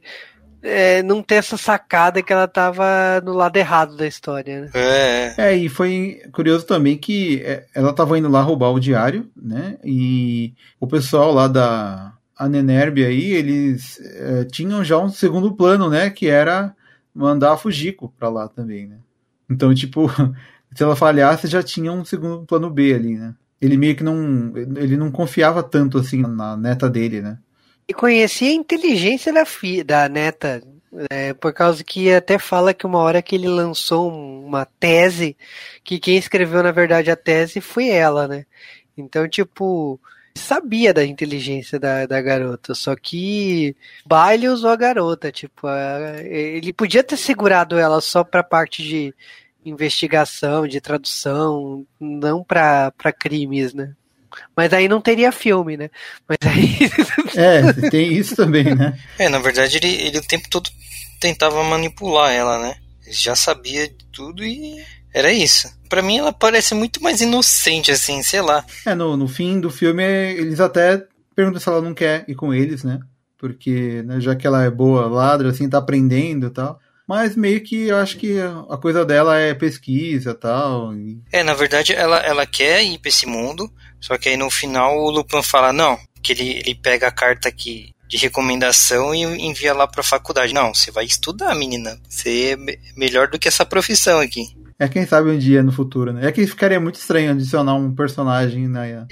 é, 0.62 1.02
não 1.02 1.22
ter 1.22 1.36
essa 1.36 1.56
sacada 1.56 2.22
que 2.22 2.32
ela 2.32 2.46
tava 2.46 3.20
no 3.24 3.32
lado 3.32 3.56
errado 3.56 3.96
da 3.96 4.06
história, 4.06 4.62
né? 4.62 4.70
É. 4.74 5.34
É, 5.36 5.56
e 5.56 5.68
foi 5.68 6.22
curioso 6.32 6.66
também 6.66 6.96
que 6.96 7.40
é, 7.44 7.66
ela 7.74 7.92
tava 7.92 8.18
indo 8.18 8.28
lá 8.28 8.42
roubar 8.42 8.70
o 8.70 8.80
diário, 8.80 9.30
né? 9.36 9.78
E 9.84 10.54
o 10.78 10.86
pessoal 10.86 11.32
lá 11.32 11.48
da 11.48 12.12
a 12.36 12.48
Nenerbe 12.48 13.04
aí, 13.04 13.32
eles 13.32 14.00
é, 14.00 14.44
tinham 14.44 14.82
já 14.82 14.98
um 14.98 15.10
segundo 15.10 15.52
plano, 15.54 15.90
né? 15.90 16.08
Que 16.08 16.26
era 16.26 16.74
mandar 17.14 17.52
a 17.52 17.56
Fujiko 17.56 18.14
pra 18.18 18.30
lá 18.30 18.48
também, 18.48 18.86
né? 18.86 18.96
Então, 19.48 19.74
tipo, 19.74 20.08
se 20.74 20.82
ela 20.82 20.96
falhasse, 20.96 21.46
já 21.48 21.62
tinha 21.62 21.92
um 21.92 22.02
segundo 22.02 22.46
plano 22.46 22.70
B 22.70 22.94
ali, 22.94 23.18
né? 23.18 23.34
Ele 23.60 23.76
meio 23.76 23.94
que 23.94 24.02
não. 24.02 24.52
Ele 24.56 24.96
não 24.96 25.10
confiava 25.10 25.62
tanto 25.62 25.98
assim 25.98 26.22
na 26.22 26.56
neta 26.56 26.88
dele, 26.88 27.20
né? 27.20 27.38
E 27.90 27.92
conhecia 27.92 28.50
a 28.50 28.54
inteligência 28.54 29.32
da, 29.32 29.44
fi, 29.44 29.82
da 29.82 30.08
neta, 30.08 30.62
é, 31.10 31.34
por 31.34 31.52
causa 31.52 31.82
que 31.82 32.08
até 32.12 32.38
fala 32.38 32.72
que 32.72 32.86
uma 32.86 33.00
hora 33.00 33.20
que 33.20 33.34
ele 33.34 33.48
lançou 33.48 34.08
uma 34.12 34.64
tese, 34.64 35.36
que 35.82 35.98
quem 35.98 36.16
escreveu 36.16 36.62
na 36.62 36.70
verdade 36.70 37.10
a 37.10 37.16
tese 37.16 37.60
foi 37.60 37.88
ela, 37.88 38.28
né? 38.28 38.46
Então, 38.96 39.28
tipo, 39.28 40.00
sabia 40.36 40.94
da 40.94 41.04
inteligência 41.04 41.80
da, 41.80 42.06
da 42.06 42.22
garota, 42.22 42.76
só 42.76 42.94
que 42.94 43.74
Baile 44.06 44.46
usou 44.46 44.70
a 44.70 44.76
garota, 44.76 45.32
tipo, 45.32 45.66
a, 45.66 46.22
ele 46.22 46.72
podia 46.72 47.02
ter 47.02 47.16
segurado 47.16 47.76
ela 47.76 48.00
só 48.00 48.22
pra 48.22 48.44
parte 48.44 48.84
de 48.84 49.12
investigação, 49.64 50.64
de 50.64 50.80
tradução, 50.80 51.84
não 51.98 52.44
pra, 52.44 52.92
pra 52.92 53.12
crimes, 53.12 53.74
né? 53.74 53.96
Mas 54.56 54.72
aí 54.72 54.88
não 54.88 55.00
teria 55.00 55.32
filme, 55.32 55.76
né? 55.76 55.90
Mas 56.28 56.38
aí. 56.46 56.78
é, 57.36 57.90
tem 57.90 58.12
isso 58.12 58.36
também, 58.36 58.74
né? 58.74 58.98
É, 59.18 59.28
na 59.28 59.38
verdade 59.38 59.76
ele, 59.76 59.88
ele 59.88 60.18
o 60.18 60.26
tempo 60.26 60.48
todo 60.48 60.70
tentava 61.20 61.62
manipular 61.64 62.32
ela, 62.32 62.58
né? 62.58 62.74
Ele 63.04 63.14
já 63.14 63.34
sabia 63.34 63.88
de 63.88 64.04
tudo 64.12 64.44
e 64.44 64.82
era 65.12 65.32
isso. 65.32 65.68
Para 65.88 66.02
mim 66.02 66.18
ela 66.18 66.32
parece 66.32 66.74
muito 66.74 67.02
mais 67.02 67.20
inocente, 67.20 67.90
assim, 67.90 68.22
sei 68.22 68.40
lá. 68.40 68.64
É, 68.86 68.94
no, 68.94 69.16
no 69.16 69.28
fim 69.28 69.60
do 69.60 69.70
filme 69.70 70.02
eles 70.02 70.60
até 70.60 71.04
perguntam 71.34 71.60
se 71.60 71.68
ela 71.68 71.82
não 71.82 71.94
quer 71.94 72.24
ir 72.28 72.34
com 72.34 72.54
eles, 72.54 72.84
né? 72.84 73.00
Porque, 73.38 74.02
né, 74.02 74.20
já 74.20 74.36
que 74.36 74.46
ela 74.46 74.62
é 74.62 74.70
boa 74.70 75.06
ladra, 75.06 75.48
assim, 75.48 75.68
tá 75.68 75.78
aprendendo 75.78 76.46
e 76.46 76.50
tal. 76.50 76.78
Mas 77.10 77.34
meio 77.34 77.60
que 77.60 77.88
eu 77.88 77.96
acho 77.96 78.16
que 78.18 78.36
a 78.38 78.76
coisa 78.76 79.04
dela 79.04 79.36
é 79.36 79.52
pesquisa 79.52 80.32
tal, 80.32 80.94
e 80.94 81.16
tal. 81.16 81.40
É, 81.40 81.42
na 81.42 81.54
verdade 81.54 81.92
ela, 81.92 82.18
ela 82.18 82.46
quer 82.46 82.84
ir 82.84 83.00
pra 83.00 83.08
esse 83.08 83.26
mundo, 83.26 83.68
só 84.00 84.16
que 84.16 84.28
aí 84.28 84.36
no 84.36 84.48
final 84.48 84.96
o 84.96 85.10
Lupin 85.10 85.42
fala, 85.42 85.72
não, 85.72 85.98
que 86.22 86.32
ele, 86.32 86.50
ele 86.50 86.72
pega 86.76 87.08
a 87.08 87.10
carta 87.10 87.48
aqui 87.48 87.90
de 88.06 88.16
recomendação 88.16 89.12
e 89.12 89.22
envia 89.22 89.74
lá 89.74 89.88
pra 89.88 90.04
faculdade. 90.04 90.54
Não, 90.54 90.72
você 90.72 90.92
vai 90.92 91.04
estudar, 91.04 91.52
menina. 91.56 92.00
Você 92.08 92.52
é 92.52 92.78
melhor 92.96 93.26
do 93.26 93.40
que 93.40 93.48
essa 93.48 93.66
profissão 93.66 94.20
aqui. 94.20 94.44
É 94.80 94.88
quem 94.88 95.04
sabe 95.04 95.28
um 95.28 95.36
dia 95.36 95.62
no 95.62 95.70
futuro, 95.70 96.10
né? 96.10 96.26
É 96.26 96.32
que 96.32 96.46
ficaria 96.46 96.80
muito 96.80 96.94
estranho 96.94 97.30
adicionar 97.30 97.74
um 97.74 97.94
personagem 97.94 98.66
na, 98.66 98.86
é. 98.86 99.06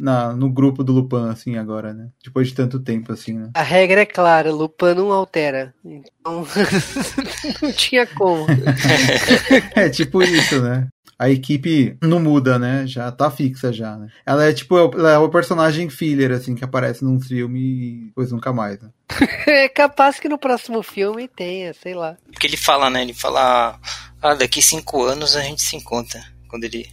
na, 0.00 0.32
no 0.32 0.50
grupo 0.50 0.82
do 0.82 0.92
Lupin, 0.92 1.28
assim, 1.28 1.56
agora, 1.56 1.94
né? 1.94 2.08
Depois 2.24 2.48
de 2.48 2.54
tanto 2.54 2.80
tempo, 2.80 3.12
assim, 3.12 3.34
né? 3.34 3.50
A 3.54 3.62
regra 3.62 4.00
é 4.00 4.06
clara, 4.06 4.50
Lupin 4.50 4.92
não 4.96 5.12
altera. 5.12 5.72
Então, 5.84 6.44
não 7.62 7.72
tinha 7.72 8.04
como. 8.08 8.46
é 9.76 9.88
tipo 9.88 10.20
isso, 10.20 10.60
né? 10.60 10.88
A 11.18 11.30
equipe 11.30 11.96
não 12.02 12.20
muda, 12.20 12.58
né? 12.58 12.86
Já 12.86 13.10
tá 13.10 13.30
fixa 13.30 13.72
já, 13.72 13.96
né? 13.96 14.08
Ela 14.24 14.44
é 14.46 14.52
tipo, 14.52 14.76
ela 14.76 15.12
é 15.12 15.18
o 15.18 15.28
personagem 15.28 15.88
filler, 15.88 16.32
assim, 16.32 16.54
que 16.54 16.64
aparece 16.64 17.04
num 17.04 17.20
filme 17.20 17.60
e 17.60 18.04
depois 18.06 18.32
nunca 18.32 18.52
mais, 18.52 18.80
né? 18.80 18.90
é 19.46 19.68
capaz 19.68 20.18
que 20.18 20.28
no 20.28 20.38
próximo 20.38 20.82
filme 20.82 21.28
tenha, 21.28 21.72
sei 21.74 21.94
lá. 21.94 22.16
Porque 22.30 22.46
ele 22.46 22.56
fala, 22.56 22.90
né? 22.90 23.02
Ele 23.02 23.14
fala, 23.14 23.78
ah, 24.20 24.34
daqui 24.34 24.60
cinco 24.62 25.04
anos 25.04 25.36
a 25.36 25.42
gente 25.42 25.62
se 25.62 25.76
encontra. 25.76 26.20
Quando 26.48 26.64
ele 26.64 26.88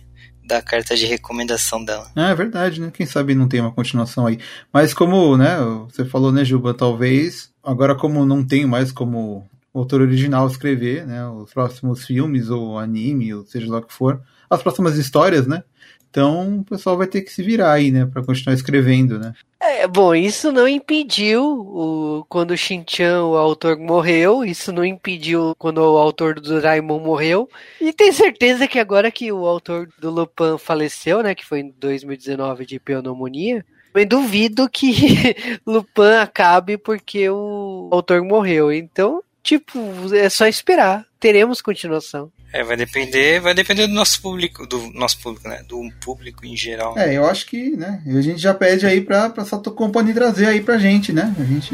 dá 0.45 0.57
a 0.57 0.61
carta 0.61 0.95
de 0.95 1.05
recomendação 1.05 1.83
dela. 1.83 2.11
Ah, 2.15 2.29
é 2.29 2.35
verdade, 2.35 2.81
né? 2.81 2.91
Quem 2.93 3.05
sabe 3.05 3.35
não 3.35 3.47
tem 3.47 3.61
uma 3.61 3.71
continuação 3.71 4.27
aí. 4.27 4.39
Mas 4.71 4.93
como, 4.93 5.37
né, 5.37 5.57
você 5.89 6.03
falou, 6.03 6.31
né, 6.31 6.43
Juba, 6.43 6.73
talvez, 6.73 7.49
agora 7.63 7.95
como 7.95 8.25
não 8.25 8.45
tem 8.45 8.65
mais 8.65 8.91
como 8.91 9.49
o 9.73 9.79
autor 9.79 10.01
original 10.01 10.47
escrever, 10.47 11.05
né, 11.05 11.27
os 11.27 11.53
próximos 11.53 12.05
filmes 12.05 12.49
ou 12.49 12.77
anime, 12.77 13.33
ou 13.33 13.45
seja 13.45 13.71
lá 13.71 13.79
o 13.79 13.83
que 13.83 13.93
for, 13.93 14.21
as 14.49 14.61
próximas 14.61 14.97
histórias, 14.97 15.47
né? 15.47 15.63
Então 16.09 16.59
o 16.59 16.63
pessoal 16.65 16.97
vai 16.97 17.07
ter 17.07 17.21
que 17.21 17.31
se 17.31 17.41
virar 17.41 17.71
aí, 17.71 17.89
né, 17.89 18.05
para 18.05 18.23
continuar 18.23 18.53
escrevendo, 18.53 19.17
né? 19.17 19.33
É, 19.61 19.87
bom, 19.87 20.13
isso 20.13 20.51
não 20.51 20.67
impediu 20.67 21.43
o, 21.43 22.25
quando 22.27 22.51
o 22.51 22.57
Shin-Chan, 22.57 23.23
o 23.23 23.37
autor, 23.37 23.77
morreu, 23.77 24.43
isso 24.43 24.73
não 24.73 24.83
impediu 24.83 25.55
quando 25.57 25.77
o 25.77 25.97
autor 25.97 26.35
do 26.35 26.41
Doraemon 26.41 26.99
morreu, 26.99 27.49
e 27.79 27.93
tenho 27.93 28.11
certeza 28.11 28.67
que 28.67 28.79
agora 28.79 29.09
que 29.09 29.31
o 29.31 29.45
autor 29.45 29.87
do 29.99 30.09
Lupin 30.09 30.57
faleceu, 30.57 31.23
né, 31.23 31.33
que 31.33 31.45
foi 31.45 31.61
em 31.61 31.73
2019 31.79 32.65
de 32.65 32.79
pneumonia, 32.79 33.63
eu 33.93 34.05
duvido 34.05 34.69
que 34.69 34.91
Lupin 35.65 36.15
acabe 36.21 36.77
porque 36.77 37.29
o 37.29 37.89
autor 37.91 38.23
morreu. 38.23 38.71
Então, 38.71 39.21
tipo, 39.43 39.79
é 40.13 40.29
só 40.29 40.47
esperar. 40.47 41.05
Teremos 41.19 41.61
continuação. 41.61 42.31
É, 42.53 42.63
vai 42.63 42.75
depender, 42.75 43.39
vai 43.39 43.53
depender 43.53 43.87
do 43.87 43.93
nosso 43.93 44.21
público, 44.21 44.67
do 44.67 44.91
nosso 44.93 45.19
público, 45.19 45.47
né? 45.47 45.63
Do 45.67 45.89
público 46.03 46.45
em 46.45 46.57
geral. 46.57 46.97
É, 46.97 47.15
eu 47.15 47.25
acho 47.25 47.45
que, 47.45 47.71
né? 47.77 48.01
A 48.05 48.21
gente 48.21 48.39
já 48.39 48.53
pede 48.53 48.85
aí 48.85 48.99
pra, 48.99 49.29
pra 49.29 49.45
Sato 49.45 49.71
Company 49.71 50.13
trazer 50.13 50.47
aí 50.47 50.61
pra 50.61 50.77
gente, 50.77 51.13
né? 51.13 51.33
A 51.39 51.43
gente 51.43 51.73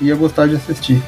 ia 0.00 0.14
gostar 0.14 0.46
de 0.46 0.54
assistir. 0.54 1.02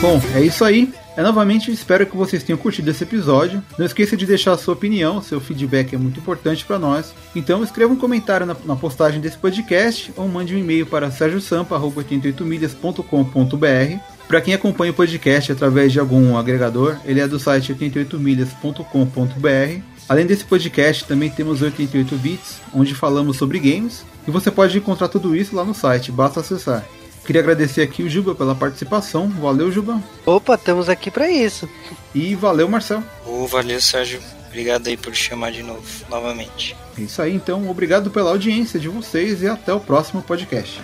Bom, 0.00 0.18
é 0.34 0.40
isso 0.42 0.64
aí. 0.64 0.92
Eu 1.16 1.24
novamente 1.24 1.72
espero 1.72 2.06
que 2.06 2.14
vocês 2.14 2.42
tenham 2.42 2.58
curtido 2.58 2.90
esse 2.90 3.02
episódio. 3.02 3.62
Não 3.78 3.86
esqueça 3.86 4.14
de 4.14 4.26
deixar 4.26 4.52
a 4.52 4.58
sua 4.58 4.74
opinião, 4.74 5.22
seu 5.22 5.40
feedback 5.40 5.94
é 5.94 5.98
muito 5.98 6.20
importante 6.20 6.66
para 6.66 6.78
nós. 6.78 7.14
Então 7.34 7.64
escreva 7.64 7.94
um 7.94 7.96
comentário 7.96 8.44
na, 8.44 8.54
na, 8.66 8.76
postagem 8.76 9.22
desse 9.22 9.38
podcast 9.38 10.12
ou 10.14 10.28
mande 10.28 10.54
um 10.54 10.58
e-mail 10.58 10.84
para 10.84 11.10
sergiosampa.88milhas.com.br. 11.10 13.98
Para 14.28 14.42
quem 14.42 14.52
acompanha 14.52 14.92
o 14.92 14.94
podcast 14.94 15.52
através 15.52 15.90
de 15.92 15.98
algum 15.98 16.36
agregador, 16.36 16.98
ele 17.06 17.20
é 17.20 17.26
do 17.26 17.38
site 17.38 17.72
88milhas.com.br. 17.72 19.80
Além 20.08 20.24
desse 20.26 20.44
podcast, 20.44 21.04
também 21.04 21.30
temos 21.30 21.62
88 21.62 22.16
Bits, 22.16 22.60
onde 22.74 22.94
falamos 22.94 23.38
sobre 23.38 23.58
games, 23.58 24.04
e 24.28 24.30
você 24.30 24.50
pode 24.50 24.76
encontrar 24.76 25.08
tudo 25.08 25.34
isso 25.34 25.56
lá 25.56 25.64
no 25.64 25.72
site, 25.74 26.12
basta 26.12 26.40
acessar. 26.40 26.84
Queria 27.26 27.42
agradecer 27.42 27.82
aqui 27.82 28.04
o 28.04 28.08
Juba 28.08 28.36
pela 28.36 28.54
participação. 28.54 29.28
Valeu, 29.28 29.72
Juba. 29.72 30.00
Opa, 30.24 30.54
estamos 30.54 30.88
aqui 30.88 31.10
para 31.10 31.28
isso. 31.28 31.68
E 32.14 32.36
valeu, 32.36 32.68
Marcel. 32.68 33.02
Oh, 33.26 33.48
valeu, 33.48 33.80
Sérgio. 33.80 34.20
Obrigado 34.46 34.86
aí 34.86 34.96
por 34.96 35.12
chamar 35.12 35.50
de 35.50 35.62
novo, 35.62 35.82
novamente. 36.08 36.76
É 36.96 37.02
isso 37.02 37.20
aí, 37.20 37.34
então. 37.34 37.68
Obrigado 37.68 38.12
pela 38.12 38.30
audiência 38.30 38.78
de 38.78 38.88
vocês 38.88 39.42
e 39.42 39.48
até 39.48 39.74
o 39.74 39.80
próximo 39.80 40.22
podcast. 40.22 40.80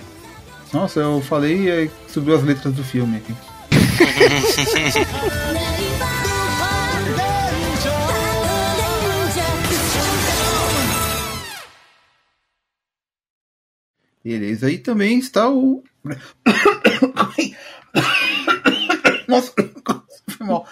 Nossa, 0.73 0.99
eu 0.99 1.23
falei 1.23 1.85
e 1.85 1.91
subiu 2.09 2.35
as 2.35 2.43
letras 2.43 2.75
do 2.75 2.83
filme 2.83 3.19
aqui. 3.19 3.33
Beleza, 14.25 14.67
aí 14.67 14.79
também 14.79 15.19
está 15.19 15.49
o. 15.49 15.83
Nossa, 19.29 19.53
foi 20.29 20.47
mal. 20.47 20.67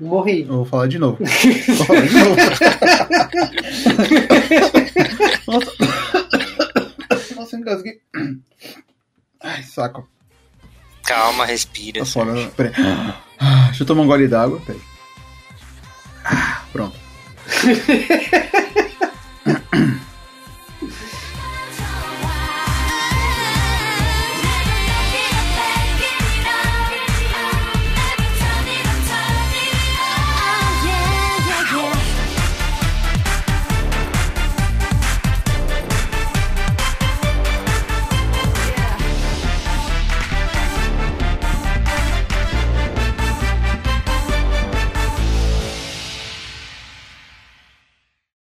Morri. 0.00 0.42
Eu 0.42 0.48
vou 0.48 0.64
falar 0.64 0.86
de 0.86 0.98
novo. 0.98 1.18
Vou 1.18 1.86
falar 1.86 2.06
de 2.06 2.14
novo. 2.14 2.36
Nossa. 5.46 5.72
Nossa, 7.34 7.56
engasguei. 7.56 8.00
Ai, 9.42 9.62
saco. 9.62 10.06
Calma, 11.04 11.44
respira. 11.46 12.00
Tá 12.00 12.06
fora. 12.06 12.48
Peraí. 12.56 12.72
Ah, 13.38 13.66
Deixa 13.66 13.82
eu 13.82 13.86
tomar 13.86 14.02
um 14.02 14.06
gole 14.06 14.28
d'água. 14.28 14.60
Peraí. 14.60 14.80
Ah, 16.24 16.62
Pronto. 16.72 16.96